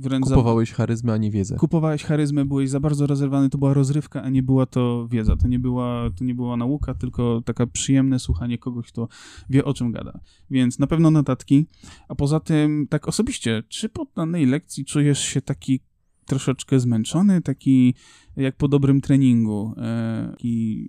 wręcz 0.00 0.26
za, 0.26 0.34
Kupowałeś 0.34 0.72
charyzmę, 0.72 1.12
a 1.12 1.16
nie 1.16 1.30
wiedzę. 1.30 1.56
kupowałeś 1.56 2.04
charyzmę, 2.04 2.44
byłeś 2.44 2.70
za 2.70 2.80
bardzo 2.80 3.06
rozerwany, 3.06 3.50
to 3.50 3.58
była 3.58 3.74
rozrywka, 3.74 4.22
a 4.22 4.28
nie 4.28 4.42
była 4.42 4.66
to 4.66 5.08
wiedza, 5.10 5.36
to 5.36 5.48
nie 5.48 5.58
była, 5.58 6.10
to 6.18 6.24
nie 6.24 6.34
była 6.34 6.56
nauka, 6.56 6.94
tylko 6.94 7.42
taka 7.44 7.66
przyjemne 7.66 8.18
słuchanie 8.18 8.58
kogoś, 8.58 8.88
kto 8.88 9.08
wie 9.50 9.64
o 9.64 9.74
czym 9.74 9.92
gada. 9.92 10.20
Więc 10.50 10.78
na 10.78 10.86
pewno 10.86 11.10
notatki, 11.10 11.66
a 12.08 12.14
poza 12.14 12.40
tym 12.40 12.86
tak 12.90 13.08
osobiście, 13.08 13.62
czy 13.68 13.88
po 13.88 14.06
danej 14.16 14.46
lekcji 14.46 14.84
czujesz 14.84 15.18
się 15.20 15.40
taki 15.42 15.80
troszeczkę 16.26 16.80
zmęczony, 16.80 17.42
taki 17.42 17.94
jak 18.36 18.56
po 18.56 18.68
dobrym 18.68 19.00
treningu, 19.00 19.74
e, 19.76 20.28
taki 20.30 20.88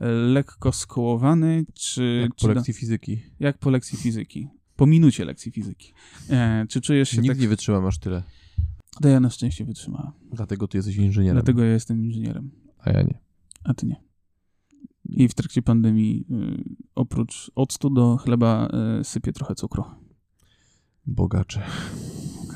e, 0.00 0.06
lekko 0.06 0.72
skołowany, 0.72 1.64
czy... 1.74 2.20
Jak 2.22 2.34
czy 2.34 2.42
po 2.42 2.48
da- 2.48 2.54
lekcji 2.54 2.74
fizyki. 2.74 3.22
jak 3.40 3.58
po 3.58 3.70
lekcji 3.70 3.98
fizyki. 3.98 4.48
Po 4.76 4.86
minucie 4.86 5.24
lekcji 5.24 5.52
fizyki. 5.52 5.92
E, 6.30 6.66
czy 6.68 6.80
czujesz 6.80 7.08
się 7.08 7.16
Nigdy 7.16 7.28
tak... 7.34 7.40
nie 7.40 7.48
wytrzymam 7.48 7.86
aż 7.86 7.98
tyle. 7.98 8.22
To 9.02 9.08
ja 9.08 9.20
na 9.20 9.30
szczęście 9.30 9.64
wytrzymałem. 9.64 10.12
Dlatego 10.32 10.68
ty 10.68 10.78
jesteś 10.78 10.96
inżynierem, 10.96 11.36
Dlatego 11.36 11.64
ja 11.64 11.72
jestem 11.72 12.04
inżynierem, 12.04 12.50
a 12.78 12.90
ja 12.90 13.02
nie. 13.02 13.18
a 13.64 13.74
ty 13.74 13.86
nie. 13.86 14.02
I 15.04 15.28
w 15.28 15.34
trakcie 15.34 15.62
pandemii 15.62 16.24
y, 16.30 16.64
oprócz 16.94 17.50
octu 17.54 17.90
do 17.90 18.16
chleba 18.16 18.68
y, 19.00 19.04
sypię 19.04 19.32
trochę 19.32 19.54
cukru. 19.54 19.84
Bogacze. 21.06 21.62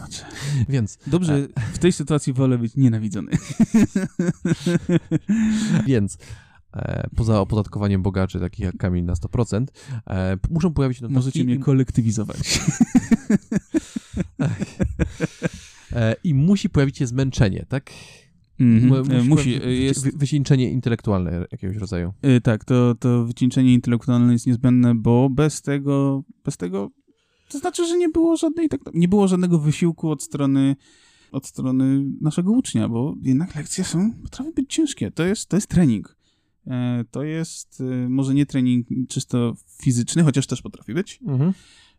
Bogacze. 0.06 0.24
Więc, 0.68 0.98
Dobrze, 1.06 1.48
w 1.72 1.78
tej 1.78 1.92
sytuacji 1.92 2.32
wolę 2.32 2.58
być 2.58 2.76
nienawidzony. 2.76 3.30
więc 5.86 6.18
e, 6.76 7.08
poza 7.16 7.40
opodatkowaniem 7.40 8.02
bogaczy, 8.02 8.40
takich 8.40 8.64
jak 8.64 8.76
Kamil 8.76 9.04
na 9.04 9.14
100%, 9.14 9.64
e, 10.10 10.36
muszą 10.50 10.72
pojawić 10.74 10.98
się 10.98 11.02
notatki 11.02 11.14
Możecie 11.18 11.44
mnie 11.44 11.58
kolektywizować. 11.58 12.60
e, 15.92 16.14
i 16.24 16.34
musi 16.34 16.70
pojawić 16.70 16.98
się 16.98 17.06
zmęczenie, 17.06 17.66
tak? 17.68 17.90
Mhm. 18.60 19.10
E, 19.12 19.22
Musi, 19.22 19.54
e, 19.64 19.72
jest, 19.74 20.04
wy- 20.04 20.12
Wycieńczenie 20.18 20.70
intelektualne 20.70 21.46
jakiegoś 21.52 21.76
rodzaju. 21.76 22.12
tak, 22.42 22.64
to, 22.64 22.94
to 22.94 23.24
wycieńczenie 23.24 23.74
intelektualne 23.74 24.32
jest 24.32 24.46
niezbędne, 24.46 24.94
bo 24.94 25.30
bez 25.30 25.62
tego, 25.62 26.22
bez 26.44 26.56
tego, 26.56 26.90
to 27.48 27.58
znaczy, 27.58 27.86
że 27.86 27.96
nie 27.96 28.08
było 28.08 28.36
żadnej, 28.36 28.68
tak, 28.68 28.80
nie 28.94 29.08
było 29.08 29.28
żadnego 29.28 29.58
wysiłku 29.58 30.10
od 30.10 30.22
strony 30.22 30.76
od 31.32 31.46
strony 31.46 32.04
naszego 32.20 32.52
ucznia, 32.52 32.88
bo 32.88 33.14
jednak 33.22 33.54
lekcje 33.54 33.84
są, 33.84 34.12
potrafią 34.22 34.52
być 34.52 34.74
ciężkie. 34.74 35.10
To 35.10 35.24
jest, 35.24 35.48
to 35.48 35.56
jest 35.56 35.66
trening. 35.66 36.16
E, 36.66 37.04
To 37.10 37.22
jest 37.22 37.80
e, 37.80 38.08
może 38.08 38.34
nie 38.34 38.46
trening 38.46 38.86
czysto 39.08 39.56
fizyczny, 39.82 40.22
chociaż 40.22 40.46
też 40.46 40.62
potrafi 40.62 40.94
być. 40.94 41.20
Mhm. 41.26 41.52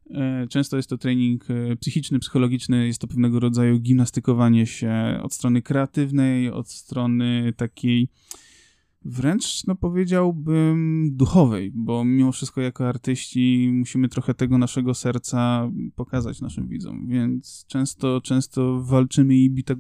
E, 0.10 0.48
Często 0.48 0.78
jest 0.78 0.90
to 0.90 0.98
trening 0.98 1.48
psychiczny, 1.80 2.20
psychologiczny, 2.20 2.88
jest 2.88 3.02
to 3.02 3.08
pewnego 3.08 3.40
rodzaju 3.40 3.80
gimnastykowanie 3.80 4.66
się 4.66 5.20
od 5.24 5.34
strony 5.34 5.62
kreatywnej, 5.62 6.52
od 6.52 6.72
strony 6.72 7.54
takiej 7.58 8.10
wręcz, 9.08 9.68
no 9.68 9.76
powiedziałbym, 9.76 11.10
duchowej, 11.14 11.72
bo 11.76 12.06
mimo 12.06 12.32
wszystko 12.32 12.62
jako 12.62 12.88
artyści 12.88 13.72
musimy 13.74 14.10
trochę 14.10 14.34
tego 14.34 14.58
naszego 14.58 14.94
serca 14.94 15.72
pokazać 15.96 16.42
naszym 16.42 16.68
widzom, 16.68 17.08
więc 17.08 17.66
często, 17.68 18.22
często 18.22 18.84
walczymy 18.84 19.36
i 19.36 19.50
bita, 19.50 19.76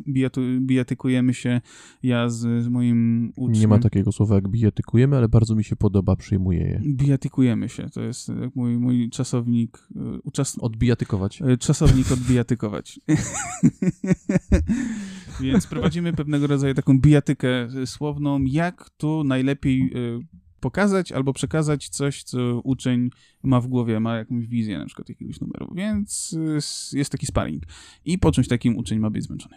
bijatykujemy 0.59 1.33
się 1.33 1.61
ja 2.03 2.29
z, 2.29 2.63
z 2.63 2.67
moim 2.67 3.31
uczniem. 3.35 3.61
Nie 3.61 3.67
ma 3.67 3.79
takiego 3.79 4.11
słowa 4.11 4.35
jak 4.35 4.47
bijatykujemy, 4.47 5.17
ale 5.17 5.29
bardzo 5.29 5.55
mi 5.55 5.63
się 5.63 5.75
podoba, 5.75 6.15
przyjmuję 6.15 6.59
je. 6.59 6.81
Bijatykujemy 6.85 7.69
się, 7.69 7.89
to 7.89 8.01
jest 8.01 8.29
jak 8.29 8.55
mój, 8.55 8.77
mój 8.77 9.09
czasownik, 9.09 9.87
e, 9.95 10.19
uczas, 10.23 10.57
Odbijatykować. 10.59 11.41
E, 11.41 11.57
Czasownik 11.57 12.11
odbijatykować. 12.11 12.99
Więc 15.41 15.67
prowadzimy 15.67 16.13
pewnego 16.13 16.47
rodzaju 16.47 16.73
taką 16.73 16.99
bijatykę 16.99 17.67
słowną, 17.85 18.43
jak 18.43 18.89
tu 18.89 19.23
najlepiej 19.23 19.81
e, 19.81 20.19
pokazać 20.59 21.11
albo 21.11 21.33
przekazać 21.33 21.89
coś, 21.89 22.23
co 22.23 22.61
uczeń 22.63 23.09
ma 23.43 23.61
w 23.61 23.67
głowie, 23.67 23.99
ma 23.99 24.15
jakąś 24.15 24.47
wizję 24.47 24.77
na 24.77 24.85
przykład 24.85 25.09
jakiegoś 25.09 25.41
numeru. 25.41 25.73
Więc 25.75 26.35
e, 26.93 26.97
jest 26.97 27.11
taki 27.11 27.25
sparring. 27.25 27.63
I 28.05 28.17
po 28.17 28.31
czymś 28.31 28.47
takim 28.47 28.77
uczeń 28.77 28.99
ma 28.99 29.09
być 29.09 29.23
zmęczony. 29.23 29.55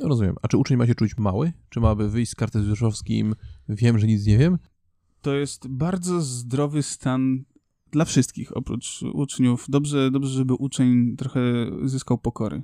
Rozumiem. 0.00 0.34
A 0.42 0.48
czy 0.48 0.56
uczeń 0.56 0.76
ma 0.76 0.86
się 0.86 0.94
czuć 0.94 1.16
mały? 1.18 1.52
Czy 1.68 1.80
ma 1.80 1.94
by 1.94 2.10
wyjść 2.10 2.32
z 2.32 2.34
karty 2.34 2.62
z 2.62 2.66
Wierzchowskim, 2.66 3.34
wiem, 3.68 3.98
że 3.98 4.06
nic 4.06 4.26
nie 4.26 4.38
wiem? 4.38 4.58
To 5.22 5.34
jest 5.34 5.68
bardzo 5.68 6.20
zdrowy 6.20 6.82
stan 6.82 7.44
dla 7.90 8.04
wszystkich, 8.04 8.56
oprócz 8.56 9.02
uczniów. 9.02 9.66
Dobrze, 9.68 10.10
dobrze 10.10 10.30
żeby 10.30 10.54
uczeń 10.54 11.16
trochę 11.16 11.40
zyskał 11.84 12.18
pokory. 12.18 12.62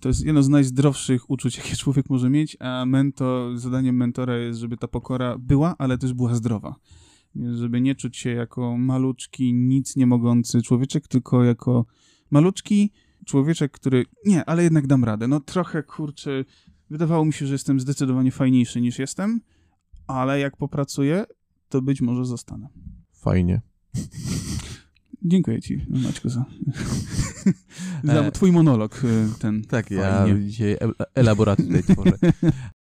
To 0.00 0.08
jest 0.08 0.24
jedno 0.24 0.42
z 0.42 0.48
najzdrowszych 0.48 1.30
uczuć, 1.30 1.56
jakie 1.56 1.76
człowiek 1.82 2.10
może 2.10 2.30
mieć, 2.30 2.56
a 2.60 2.86
mentor, 2.86 3.58
zadaniem 3.58 3.96
mentora 3.96 4.36
jest, 4.36 4.60
żeby 4.60 4.76
ta 4.76 4.88
pokora 4.88 5.38
była, 5.38 5.74
ale 5.78 5.98
też 5.98 6.12
była 6.14 6.34
zdrowa. 6.34 6.76
Żeby 7.54 7.80
nie 7.80 7.94
czuć 7.94 8.16
się 8.16 8.30
jako 8.30 8.76
maluczki, 8.76 9.54
nic 9.54 9.96
nie 9.96 10.06
mogący 10.06 10.62
człowieczek, 10.62 11.08
tylko 11.08 11.44
jako 11.44 11.86
maluczki 12.30 12.90
człowieczek, 13.26 13.72
który 13.72 14.04
nie, 14.26 14.44
ale 14.44 14.62
jednak 14.62 14.86
dam 14.86 15.04
radę. 15.04 15.28
No 15.28 15.40
trochę, 15.40 15.82
kurczę, 15.82 16.44
wydawało 16.90 17.24
mi 17.24 17.32
się, 17.32 17.46
że 17.46 17.54
jestem 17.54 17.80
zdecydowanie 17.80 18.30
fajniejszy 18.30 18.80
niż 18.80 18.98
jestem, 18.98 19.40
ale 20.06 20.40
jak 20.40 20.56
popracuję, 20.56 21.24
to 21.68 21.82
być 21.82 22.00
może 22.00 22.24
zostanę. 22.24 22.68
Fajnie. 23.12 23.60
Dziękuję 25.22 25.60
ci, 25.60 25.86
Maćku, 25.88 26.28
za, 26.28 26.44
za 28.04 28.12
E, 28.12 28.32
twój 28.32 28.52
monolog, 28.52 29.04
y, 29.04 29.38
ten 29.38 29.64
Tak, 29.64 29.90
ja 29.90 30.26
dzisiaj 30.46 30.76
elaborat 31.14 31.58
tutaj 31.58 31.82
tworzę. 31.82 32.18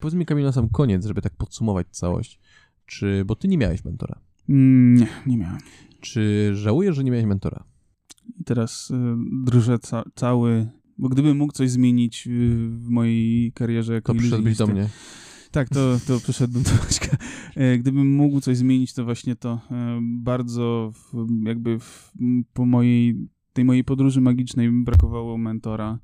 Powiedz 0.00 0.14
mi, 0.14 0.26
Kamil, 0.26 0.44
na 0.44 0.52
sam 0.52 0.68
koniec, 0.68 1.06
żeby 1.06 1.22
tak 1.22 1.36
podsumować 1.36 1.86
całość. 1.90 2.40
Czy, 2.86 3.24
bo 3.24 3.36
ty 3.36 3.48
nie 3.48 3.58
miałeś 3.58 3.84
mentora. 3.84 4.20
Mm, 4.48 4.94
nie, 4.94 5.08
nie 5.26 5.36
miałem. 5.36 5.58
Czy 6.00 6.50
żałujesz, 6.54 6.96
że 6.96 7.04
nie 7.04 7.10
miałeś 7.10 7.26
mentora? 7.26 7.64
I 8.40 8.44
teraz 8.44 8.90
y, 8.90 8.94
drżę 9.44 9.78
ca 9.78 10.04
cały, 10.14 10.68
bo 10.98 11.08
gdybym 11.08 11.36
mógł 11.36 11.52
coś 11.52 11.70
zmienić 11.70 12.28
w, 12.30 12.80
w 12.84 12.88
mojej 12.88 13.52
karierze 13.52 13.94
jako 13.94 14.12
To 14.12 14.18
przyszedłbyś 14.18 14.56
do 14.56 14.66
mnie. 14.66 14.88
Tak, 15.50 15.68
to, 15.68 15.98
to 16.06 16.20
przyszedłbym 16.20 16.62
do 16.62 16.70
Maćka. 16.70 17.16
E, 17.56 17.78
Gdybym 17.78 18.14
mógł 18.14 18.40
coś 18.40 18.56
zmienić, 18.56 18.92
to 18.92 19.04
właśnie 19.04 19.36
to 19.36 19.60
e, 19.70 20.00
bardzo 20.02 20.92
w, 20.94 21.26
jakby 21.46 21.78
w, 21.78 22.12
po 22.52 22.66
mojej, 22.66 23.28
tej 23.52 23.64
mojej 23.64 23.84
podróży 23.84 24.20
magicznej 24.20 24.70
brakowało 24.70 25.38
mentora, 25.38 25.98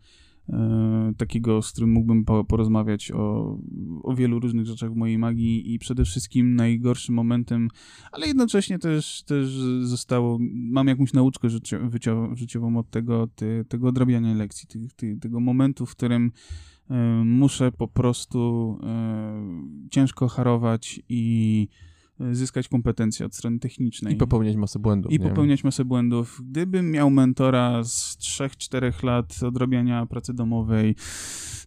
takiego, 1.16 1.62
z 1.62 1.72
którym 1.72 1.90
mógłbym 1.90 2.24
po, 2.24 2.44
porozmawiać 2.44 3.12
o, 3.12 3.58
o 4.02 4.14
wielu 4.14 4.40
różnych 4.40 4.66
rzeczach 4.66 4.92
w 4.92 4.96
mojej 4.96 5.18
magii 5.18 5.74
i 5.74 5.78
przede 5.78 6.04
wszystkim 6.04 6.54
najgorszym 6.54 7.14
momentem, 7.14 7.68
ale 8.12 8.26
jednocześnie 8.26 8.78
też, 8.78 9.22
też 9.22 9.48
zostało, 9.80 10.38
mam 10.52 10.88
jakąś 10.88 11.12
nauczkę 11.12 11.48
życio, 11.50 11.78
życiową 12.34 12.76
od 12.78 12.90
tego, 12.90 13.26
ty, 13.34 13.64
tego 13.68 13.88
odrabiania 13.88 14.34
lekcji, 14.34 14.68
ty, 14.68 14.78
ty, 14.96 15.16
tego 15.20 15.40
momentu, 15.40 15.86
w 15.86 15.96
którym 15.96 16.32
e, 16.90 16.94
muszę 17.24 17.72
po 17.72 17.88
prostu 17.88 18.78
e, 18.82 19.88
ciężko 19.90 20.28
harować 20.28 21.00
i 21.08 21.68
e, 21.88 21.91
zyskać 22.32 22.68
kompetencje 22.68 23.26
od 23.26 23.34
strony 23.34 23.58
technicznej. 23.58 24.14
I 24.14 24.16
popełniać 24.16 24.56
masę 24.56 24.78
błędów. 24.78 25.12
I 25.12 25.18
nie? 25.18 25.28
popełniać 25.28 25.64
masę 25.64 25.84
błędów. 25.84 26.40
Gdybym 26.44 26.90
miał 26.90 27.10
mentora 27.10 27.84
z 27.84 28.18
3-4 28.18 29.04
lat 29.04 29.42
odrabiania 29.42 30.06
pracy 30.06 30.34
domowej, 30.34 30.94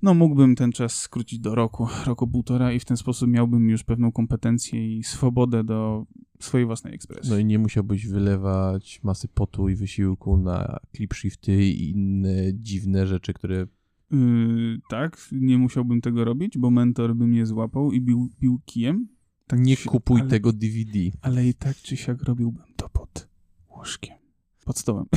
no 0.01 0.13
mógłbym 0.13 0.55
ten 0.55 0.71
czas 0.71 0.95
skrócić 0.99 1.39
do 1.39 1.55
roku, 1.55 1.87
roku 2.05 2.27
półtora 2.27 2.71
i 2.71 2.79
w 2.79 2.85
ten 2.85 2.97
sposób 2.97 3.29
miałbym 3.29 3.69
już 3.69 3.83
pewną 3.83 4.11
kompetencję 4.11 4.97
i 4.97 5.03
swobodę 5.03 5.63
do 5.63 6.05
swojej 6.39 6.65
własnej 6.65 6.93
ekspresji. 6.93 7.31
No 7.31 7.37
i 7.37 7.45
nie 7.45 7.59
musiałbyś 7.59 8.07
wylewać 8.07 8.99
masy 9.03 9.27
potu 9.27 9.69
i 9.69 9.75
wysiłku 9.75 10.37
na 10.37 10.79
clip 10.95 11.13
shifty 11.13 11.65
i 11.65 11.89
inne 11.89 12.53
dziwne 12.53 13.07
rzeczy, 13.07 13.33
które... 13.33 13.67
Yy, 14.11 14.79
tak, 14.89 15.29
nie 15.31 15.57
musiałbym 15.57 16.01
tego 16.01 16.25
robić, 16.25 16.57
bo 16.57 16.71
mentor 16.71 17.15
by 17.15 17.27
mnie 17.27 17.45
złapał 17.45 17.91
i 17.91 18.01
bił, 18.01 18.29
bił 18.41 18.59
kijem. 18.65 19.07
Tak 19.47 19.59
Nie 19.59 19.77
czy 19.77 19.83
si- 19.83 19.89
kupuj 19.89 20.21
ale, 20.21 20.29
tego 20.29 20.53
DVD. 20.53 20.99
Ale 21.21 21.47
i 21.47 21.53
tak 21.53 21.75
czy 21.77 21.97
siak 21.97 22.23
robiłbym 22.23 22.63
to 22.75 22.89
pod 22.89 23.27
łóżkiem. 23.77 24.15
Pod 24.65 24.77
stołem. 24.79 25.05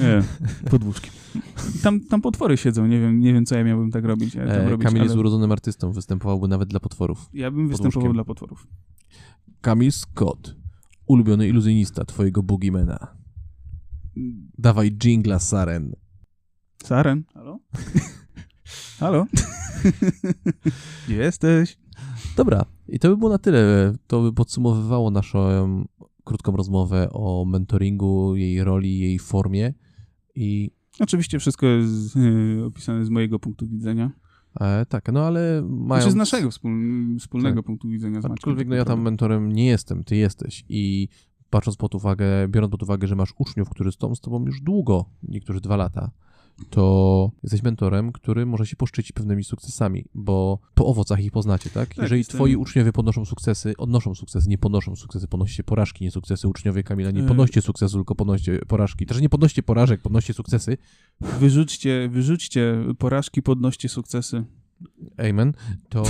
nie, 0.00 0.22
pod 0.70 0.84
łóżkiem. 0.84 1.12
Tam, 1.82 2.00
tam 2.00 2.20
potwory 2.20 2.56
siedzą, 2.56 2.86
nie 2.86 3.00
wiem, 3.00 3.20
nie 3.20 3.32
wiem 3.32 3.46
co 3.46 3.56
ja 3.56 3.64
miałbym 3.64 3.90
tak 3.90 4.04
robić. 4.04 4.34
Tam 4.34 4.42
E, 4.48 4.70
robić 4.70 4.84
Kamil 4.86 5.00
ale 5.00 5.06
jest 5.08 5.16
urodzonym 5.18 5.52
artystą, 5.52 5.92
występowałby 5.92 6.48
nawet 6.48 6.68
dla 6.68 6.80
potworów. 6.80 7.28
Ja 7.32 7.50
bym 7.50 7.68
występował 7.68 8.00
łóżkiem. 8.02 8.12
dla 8.14 8.24
potworów. 8.24 8.66
Kamil 9.60 9.92
Scott, 9.92 10.56
ulubiony 11.06 11.48
iluzjonista 11.48 12.04
twojego 12.04 12.42
boogiemana. 12.42 13.16
Dawaj 14.58 14.92
jingla 14.92 15.38
Saren. 15.38 15.92
Saren? 16.84 17.24
Halo? 17.34 17.58
Halo? 19.00 19.26
Jesteś? 21.08 21.78
Dobra, 22.36 22.64
i 22.88 22.98
to 22.98 23.08
by 23.08 23.16
było 23.16 23.30
na 23.30 23.38
tyle. 23.38 23.92
To 24.06 24.22
by 24.22 24.32
podsumowywało 24.32 25.10
naszą 25.10 25.84
krótką 26.24 26.56
rozmowę 26.56 27.08
o 27.12 27.44
mentoringu, 27.44 28.36
jej 28.36 28.64
roli, 28.64 28.98
jej 28.98 29.18
formie 29.18 29.74
i 30.34 30.70
Oczywiście 31.00 31.38
wszystko 31.38 31.66
jest 31.66 32.16
yy, 32.16 32.64
opisane 32.64 33.04
z 33.04 33.10
mojego 33.10 33.38
punktu 33.38 33.68
widzenia. 33.68 34.10
e, 34.60 34.86
tak, 34.86 35.12
no 35.12 35.26
ale 35.26 35.62
mają... 35.68 36.02
Znaczy 36.02 36.12
z 36.12 36.14
naszego 36.16 36.50
wspól, 36.50 36.72
wspólnego 37.18 37.56
Tak. 37.56 37.66
punktu 37.66 37.88
widzenia. 37.88 38.20
Z 38.22 38.24
Aczkolwiek 38.24 38.58
tak 38.60 38.68
no 38.68 38.74
ja 38.76 38.84
tam 38.84 39.02
mentorem 39.02 39.52
nie 39.52 39.66
jestem, 39.66 40.04
ty 40.04 40.16
jesteś 40.16 40.64
i 40.68 41.08
patrząc 41.50 41.76
pod 41.76 41.94
uwagę, 41.94 42.48
biorąc 42.48 42.70
pod 42.70 42.82
uwagę, 42.82 43.06
że 43.06 43.16
masz 43.16 43.34
uczniów, 43.38 43.70
którzy 43.70 43.92
są 43.92 44.14
z 44.14 44.20
tobą 44.20 44.46
już 44.46 44.60
długo, 44.60 45.04
niektórzy 45.22 45.60
dwa 45.60 45.76
lata, 45.76 46.10
to 46.70 47.30
jesteś 47.42 47.62
mentorem, 47.62 48.12
który 48.12 48.46
może 48.46 48.66
się 48.66 48.76
poszczycić 48.76 49.12
pewnymi 49.12 49.44
sukcesami, 49.44 50.04
bo 50.14 50.58
po 50.74 50.86
owocach 50.86 51.24
ich 51.24 51.32
poznacie, 51.32 51.70
tak? 51.70 51.96
Jeżeli 51.98 52.20
jestem- 52.20 52.36
twoi 52.36 52.56
uczniowie 52.56 52.92
podnoszą 52.92 53.24
sukcesy, 53.24 53.74
odnoszą 53.78 54.14
sukcesy, 54.14 54.48
nie 54.48 54.58
podnoszą 54.58 54.96
sukcesy, 54.96 55.28
podnoście 55.28 55.64
porażki, 55.64 56.04
nie 56.04 56.10
sukcesy, 56.10 56.48
uczniowie 56.48 56.82
Kamila, 56.82 57.10
nie 57.10 57.20
Yy. 57.20 57.28
podnoście 57.28 57.62
sukcesu, 57.62 57.96
tylko 57.96 58.14
podnoście 58.14 58.58
porażki. 58.68 59.06
Też 59.06 59.20
nie 59.20 59.28
podnoście 59.28 59.62
porażek, 59.62 60.00
podnoście 60.00 60.34
sukcesy. 60.34 60.76
Wyrzućcie, 61.20 62.08
wyrzućcie 62.12 62.84
porażki, 62.98 63.42
podnoście 63.42 63.88
sukcesy. 63.88 64.44
Amen. 65.30 65.52
To, 65.88 66.02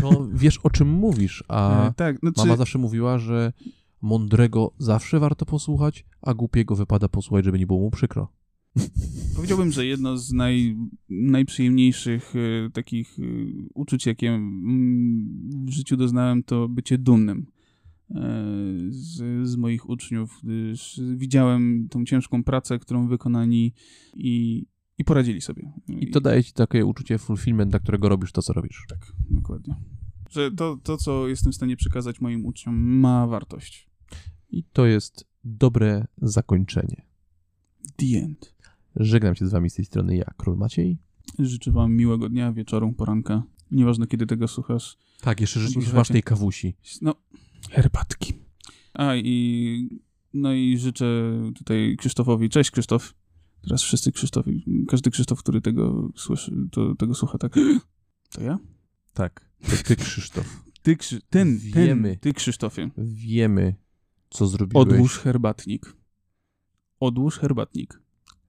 to 0.00 0.26
wiesz, 0.32 0.58
o 0.58 0.70
czym 0.70 0.88
mówisz, 0.88 1.44
a... 1.48 1.88
E, 1.88 1.92
tak, 1.92 2.18
znaczy, 2.18 2.40
Mama 2.40 2.56
zawsze 2.56 2.78
mówiła, 2.78 3.18
że 3.18 3.52
mądrego 4.02 4.72
zawsze 4.78 5.20
warto 5.20 5.46
posłuchać, 5.46 6.04
a 6.22 6.34
głupiego 6.34 6.76
wypada 6.76 7.08
posłuchać, 7.08 7.44
żeby 7.44 7.58
nie 7.58 7.66
było 7.66 7.80
mu 7.80 7.90
przykro. 7.90 8.28
Powiedziałbym, 9.36 9.72
że 9.72 9.86
jedno 9.86 10.18
z 10.18 10.32
naj, 10.32 10.76
najprzyjemniejszych 11.08 12.32
e, 12.36 12.70
takich 12.70 13.18
e, 13.18 13.22
uczuć, 13.74 14.06
jakie 14.06 14.28
mm, 14.28 15.66
w 15.66 15.70
życiu 15.70 15.96
doznałem, 15.96 16.42
to 16.42 16.68
bycie 16.68 16.98
dumnym 16.98 17.46
e, 18.10 18.44
z, 18.88 19.48
z 19.48 19.56
moich 19.56 19.88
uczniów, 19.88 20.40
gdyż 20.42 21.00
widziałem 21.16 21.88
tą 21.90 22.04
ciężką 22.04 22.44
pracę, 22.44 22.78
którą 22.78 23.08
wykonali 23.08 23.74
i, 24.16 24.66
i 24.98 25.04
poradzili 25.04 25.40
sobie. 25.40 25.72
I 25.88 26.10
to 26.10 26.20
daje 26.20 26.44
ci 26.44 26.52
takie 26.52 26.86
uczucie 26.86 27.18
fulfillment, 27.18 27.70
dla 27.70 27.80
którego 27.80 28.08
robisz 28.08 28.32
to, 28.32 28.42
co 28.42 28.52
robisz. 28.52 28.84
Tak, 28.88 29.12
dokładnie. 29.30 29.74
Że 30.30 30.50
to, 30.50 30.78
to, 30.82 30.96
co 30.96 31.28
jestem 31.28 31.52
w 31.52 31.54
stanie 31.54 31.76
przekazać 31.76 32.20
moim 32.20 32.46
uczniom, 32.46 32.76
ma 32.76 33.26
wartość. 33.26 33.90
I 34.50 34.64
to 34.64 34.86
jest 34.86 35.24
dobre 35.44 36.06
zakończenie. 36.22 37.06
The 37.96 38.06
end. 38.24 38.59
Żegnam 38.96 39.34
się 39.34 39.46
z 39.46 39.50
wami 39.50 39.70
z 39.70 39.74
tej 39.74 39.84
strony 39.84 40.16
ja, 40.16 40.24
Król 40.36 40.56
Maciej. 40.56 40.98
Życzę 41.38 41.70
wam 41.72 41.92
miłego 41.92 42.28
dnia, 42.28 42.52
wieczoru, 42.52 42.92
poranka. 42.92 43.42
Nieważne, 43.70 44.06
kiedy 44.06 44.26
tego 44.26 44.48
słuchasz. 44.48 44.96
Tak, 45.20 45.40
jeszcze 45.40 45.60
życzę 45.60 45.72
Słuchajcie. 45.72 45.92
smacznej 45.92 46.22
kawusi. 46.22 46.76
No, 47.02 47.14
herbatki. 47.70 48.34
A 48.94 49.16
i 49.16 50.00
no 50.34 50.52
i 50.52 50.78
życzę 50.78 51.32
tutaj 51.54 51.96
Krzysztofowi. 51.98 52.48
Cześć 52.48 52.70
Krzysztof. 52.70 53.14
Teraz 53.62 53.82
wszyscy 53.82 54.12
Krzysztofi. 54.12 54.64
Każdy 54.88 55.10
Krzysztof, 55.10 55.38
który 55.38 55.60
tego 55.60 56.10
słyszy, 56.16 56.52
to, 56.70 56.94
tego 56.94 57.14
słucha, 57.14 57.38
tak. 57.38 57.54
To 58.32 58.42
ja? 58.42 58.58
Tak, 59.14 59.50
to 59.62 59.84
ty, 59.84 59.96
Krzysztof. 59.96 60.64
Ty, 60.82 60.96
Krzy... 60.96 61.20
ten, 61.30 61.58
Wiemy. 61.58 62.08
ten, 62.08 62.18
ty 62.18 62.32
Krzysztofie. 62.32 62.90
Wiemy, 62.98 63.74
co 64.30 64.46
zrobiłeś. 64.46 64.88
Odłóż 64.88 65.18
herbatnik. 65.18 65.96
Odłóż 67.00 67.38
herbatnik. 67.38 68.00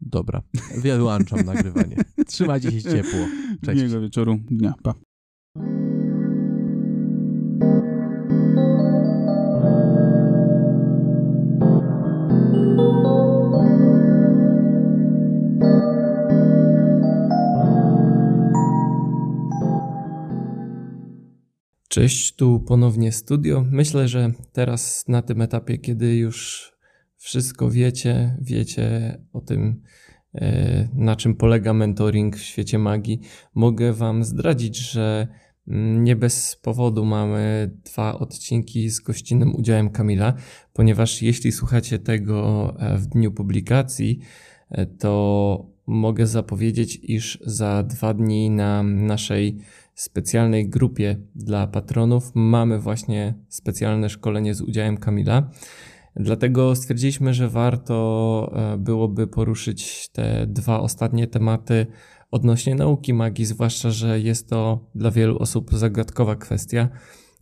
Dobra, 0.02 0.42
wyłączam 0.78 1.46
nagrywanie. 1.46 1.96
Trzymajcie 2.28 2.72
się 2.72 2.82
ciepło. 2.82 3.20
Cześć. 3.66 3.82
Miłego 3.82 4.02
wieczoru, 4.02 4.40
dnia. 4.52 4.74
Pa. 4.84 4.94
Cześć, 21.88 22.36
tu 22.36 22.60
ponownie 22.60 23.12
studio. 23.12 23.66
Myślę, 23.72 24.08
że 24.08 24.32
teraz 24.54 25.08
na 25.08 25.22
tym 25.22 25.42
etapie, 25.42 25.78
kiedy 25.78 26.16
już 26.16 26.72
wszystko 27.22 27.70
wiecie, 27.70 28.38
wiecie 28.42 29.18
o 29.34 29.42
tym, 29.42 29.82
e, 30.36 30.88
na 30.94 31.16
czym 31.16 31.36
polega 31.36 31.74
mentoring 31.74 32.38
w 32.38 32.42
świecie 32.42 32.80
magii, 32.80 33.20
mogę 33.56 33.94
Wam 33.94 34.24
zdradzić, 34.24 34.78
że 34.78 35.28
mm, 35.68 36.04
nie 36.04 36.16
bez 36.16 36.56
powodu 36.56 37.06
mamy 37.06 37.72
dwa 37.86 38.20
odcinki 38.20 38.90
z 38.90 39.00
gościnnym 39.00 39.56
udziałem 39.56 39.90
Kamila, 39.90 40.34
ponieważ 40.74 41.22
jeśli 41.22 41.52
słuchacie 41.52 42.00
tego 42.00 42.74
e, 42.80 42.98
w 42.98 43.08
dniu 43.08 43.32
publikacji, 43.32 44.20
e, 44.70 44.86
to 44.86 45.72
mogę 45.88 46.28
zapowiedzieć, 46.28 47.00
iż 47.04 47.40
za 47.46 47.84
dwa 47.84 48.14
dni 48.14 48.50
na 48.50 48.84
naszej 48.84 49.58
specjalnej 49.96 50.70
grupie 50.70 51.18
dla 51.36 51.68
patronów 51.68 52.32
mamy 52.36 52.80
właśnie 52.80 53.34
specjalne 53.48 54.10
szkolenie 54.10 54.56
z 54.56 54.62
udziałem 54.62 54.98
Kamila. 54.98 55.52
Dlatego 56.16 56.76
stwierdziliśmy, 56.76 57.34
że 57.34 57.50
warto 57.50 58.52
e, 58.56 58.78
byłoby 58.78 59.28
poruszyć 59.28 60.10
te 60.10 60.48
dwa 60.48 60.80
ostatnie 60.80 61.28
tematy 61.28 61.88
odnośnie 62.32 62.76
nauki 62.76 63.14
magii, 63.14 63.46
zwłaszcza, 63.46 63.92
że 63.92 64.20
jest 64.20 64.50
to 64.50 64.90
dla 64.96 65.12
wielu 65.12 65.38
osób 65.38 65.72
zagadkowa 65.74 66.36
kwestia. 66.36 66.90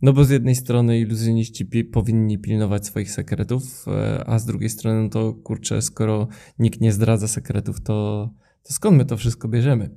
No 0.02 0.12
bo 0.12 0.24
z 0.24 0.30
jednej 0.30 0.54
strony 0.54 0.98
iluzjoniści 0.98 1.66
pi 1.66 1.84
powinni 1.84 2.38
pilnować 2.38 2.86
swoich 2.86 3.10
sekretów, 3.10 3.84
e, 3.88 4.24
a 4.26 4.38
z 4.38 4.46
drugiej 4.46 4.70
strony 4.70 5.02
no 5.02 5.08
to 5.08 5.32
kurczę, 5.32 5.82
skoro 5.82 6.28
nikt 6.58 6.80
nie 6.80 6.92
zdradza 6.92 7.28
sekretów, 7.28 7.80
to, 7.80 8.30
to 8.62 8.72
skąd 8.72 8.96
my 8.96 9.04
to 9.04 9.16
wszystko 9.16 9.48
bierzemy? 9.48 9.90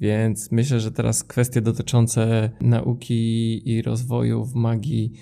Więc 0.00 0.52
myślę, 0.52 0.80
że 0.80 0.92
teraz 0.92 1.24
kwestie 1.24 1.60
dotyczące 1.60 2.50
nauki 2.60 3.62
i 3.70 3.82
rozwoju 3.82 4.44
w 4.44 4.54
magii 4.54 5.12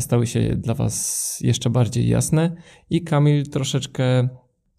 stały 0.00 0.26
się 0.26 0.56
dla 0.56 0.74
Was 0.74 1.38
jeszcze 1.40 1.70
bardziej 1.70 2.08
jasne 2.08 2.56
i 2.90 3.02
Kamil 3.02 3.50
troszeczkę 3.50 4.28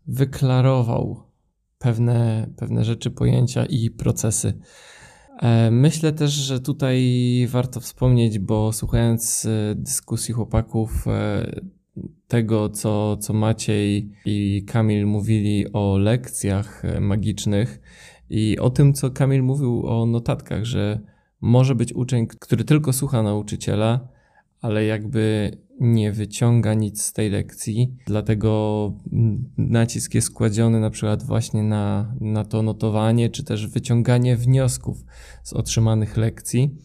wyklarował 0.07 1.23
pewne, 1.79 2.47
pewne 2.57 2.85
rzeczy, 2.85 3.11
pojęcia 3.11 3.65
i 3.65 3.89
procesy. 3.89 4.59
E, 5.39 5.71
myślę 5.71 6.13
też, 6.13 6.31
że 6.31 6.59
tutaj 6.59 7.01
warto 7.49 7.79
wspomnieć, 7.79 8.39
bo 8.39 8.73
słuchając 8.73 9.45
e, 9.45 9.75
dyskusji 9.75 10.33
chłopaków, 10.33 11.05
tego, 12.27 12.69
co, 12.69 13.17
co 13.17 13.33
Maciej 13.33 14.11
i 14.25 14.63
Kamil 14.67 15.07
mówili 15.07 15.73
o 15.73 15.97
lekcjach 15.97 16.83
magicznych, 16.99 17.81
i 18.29 18.59
o 18.59 18.69
tym, 18.69 18.93
co 18.93 19.11
Kamil 19.11 19.43
mówił 19.43 19.87
o 19.87 20.05
notatkach, 20.05 20.65
że 20.65 20.99
może 21.41 21.75
być 21.75 21.93
uczeń, 21.93 22.27
który 22.27 22.63
tylko 22.63 22.93
słucha 22.93 23.23
nauczyciela, 23.23 24.07
ale 24.61 24.85
jakby 24.85 25.51
nie 25.79 26.11
wyciąga 26.11 26.73
nic 26.73 27.01
z 27.03 27.13
tej 27.13 27.29
lekcji, 27.29 27.95
dlatego 28.05 28.93
nacisk 29.57 30.13
jest 30.13 30.33
kładziony 30.33 30.79
na 30.79 30.89
przykład 30.89 31.23
właśnie 31.23 31.63
na, 31.63 32.15
na 32.21 32.45
to 32.45 32.61
notowanie, 32.61 33.29
czy 33.29 33.43
też 33.43 33.67
wyciąganie 33.67 34.37
wniosków 34.37 35.05
z 35.43 35.53
otrzymanych 35.53 36.17
lekcji. 36.17 36.77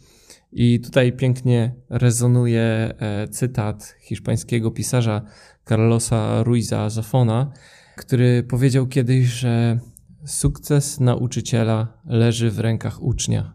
I 0.52 0.80
tutaj 0.80 1.12
pięknie 1.12 1.74
rezonuje 1.88 2.62
e, 2.62 3.28
cytat 3.28 3.94
hiszpańskiego 4.00 4.70
pisarza 4.70 5.22
Carlosa 5.68 6.42
Ruiza 6.42 6.90
Zafona, 6.90 7.52
który 7.96 8.42
powiedział 8.42 8.86
kiedyś, 8.86 9.26
że 9.26 9.78
Sukces 10.24 11.00
nauczyciela 11.00 11.98
leży 12.04 12.50
w 12.50 12.58
rękach 12.58 13.02
ucznia, 13.02 13.54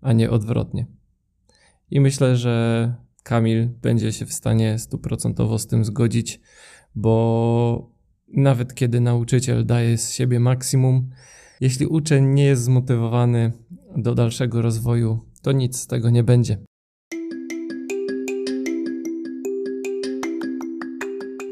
a 0.00 0.12
nie 0.12 0.30
odwrotnie. 0.30 0.86
I 1.90 2.00
myślę, 2.00 2.36
że 2.36 2.94
Kamil 3.28 3.68
będzie 3.82 4.12
się 4.12 4.26
w 4.26 4.32
stanie 4.32 4.78
stuprocentowo 4.78 5.58
z 5.58 5.66
tym 5.66 5.84
zgodzić, 5.84 6.40
bo 6.94 7.90
nawet 8.28 8.74
kiedy 8.74 9.00
nauczyciel 9.00 9.66
daje 9.66 9.98
z 9.98 10.12
siebie 10.12 10.40
maksimum, 10.40 11.10
jeśli 11.60 11.86
uczeń 11.86 12.26
nie 12.26 12.44
jest 12.44 12.62
zmotywowany 12.62 13.52
do 13.96 14.14
dalszego 14.14 14.62
rozwoju, 14.62 15.18
to 15.42 15.52
nic 15.52 15.76
z 15.76 15.86
tego 15.86 16.10
nie 16.10 16.24
będzie. 16.24 16.58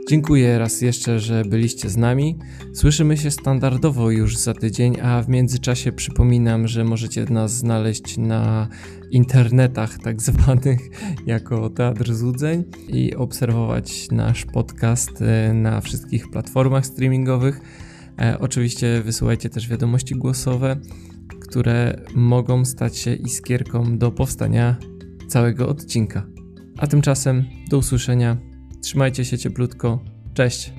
Dziękuję 0.09 0.59
raz 0.59 0.81
jeszcze, 0.81 1.21
że 1.21 1.45
byliście 1.45 1.91
z 1.91 1.97
nami. 1.97 2.39
Słyszymy 2.75 3.17
się 3.17 3.31
standardowo 3.31 4.11
już 4.11 4.37
za 4.37 4.55
tydzień, 4.55 5.01
a 5.01 5.23
w 5.23 5.29
międzyczasie 5.29 5.93
przypominam, 5.93 6.69
że 6.69 6.85
możecie 6.85 7.25
nas 7.25 7.53
znaleźć 7.53 8.19
na 8.19 8.69
internetach 9.11 9.99
tak 9.99 10.23
zwanych 10.23 10.81
jako 11.27 11.71
Teatr 11.71 12.15
Złudzeń 12.15 12.65
i 12.89 13.15
obserwować 13.15 14.11
nasz 14.11 14.45
podcast 14.45 15.23
e, 15.23 15.53
na 15.55 15.81
wszystkich 15.81 16.31
platformach 16.31 16.87
streamingowych. 16.87 17.61
E, 18.21 18.39
oczywiście 18.39 19.03
wysyłajcie 19.05 19.51
też 19.51 19.69
wiadomości 19.69 20.15
głosowe, 20.15 20.77
które 21.41 22.01
mogą 22.15 22.65
stać 22.65 22.99
się 22.99 23.15
iskierką 23.15 23.99
do 23.99 24.11
powstania 24.13 24.77
całego 25.29 25.69
odcinka. 25.69 26.27
A 26.79 26.87
tymczasem 26.87 27.45
do 27.71 27.79
usłyszenia 27.79 28.37
Trzymajcie 28.87 29.25
się 29.25 29.39
cieplutko. 29.39 30.05
Cześć. 30.35 30.73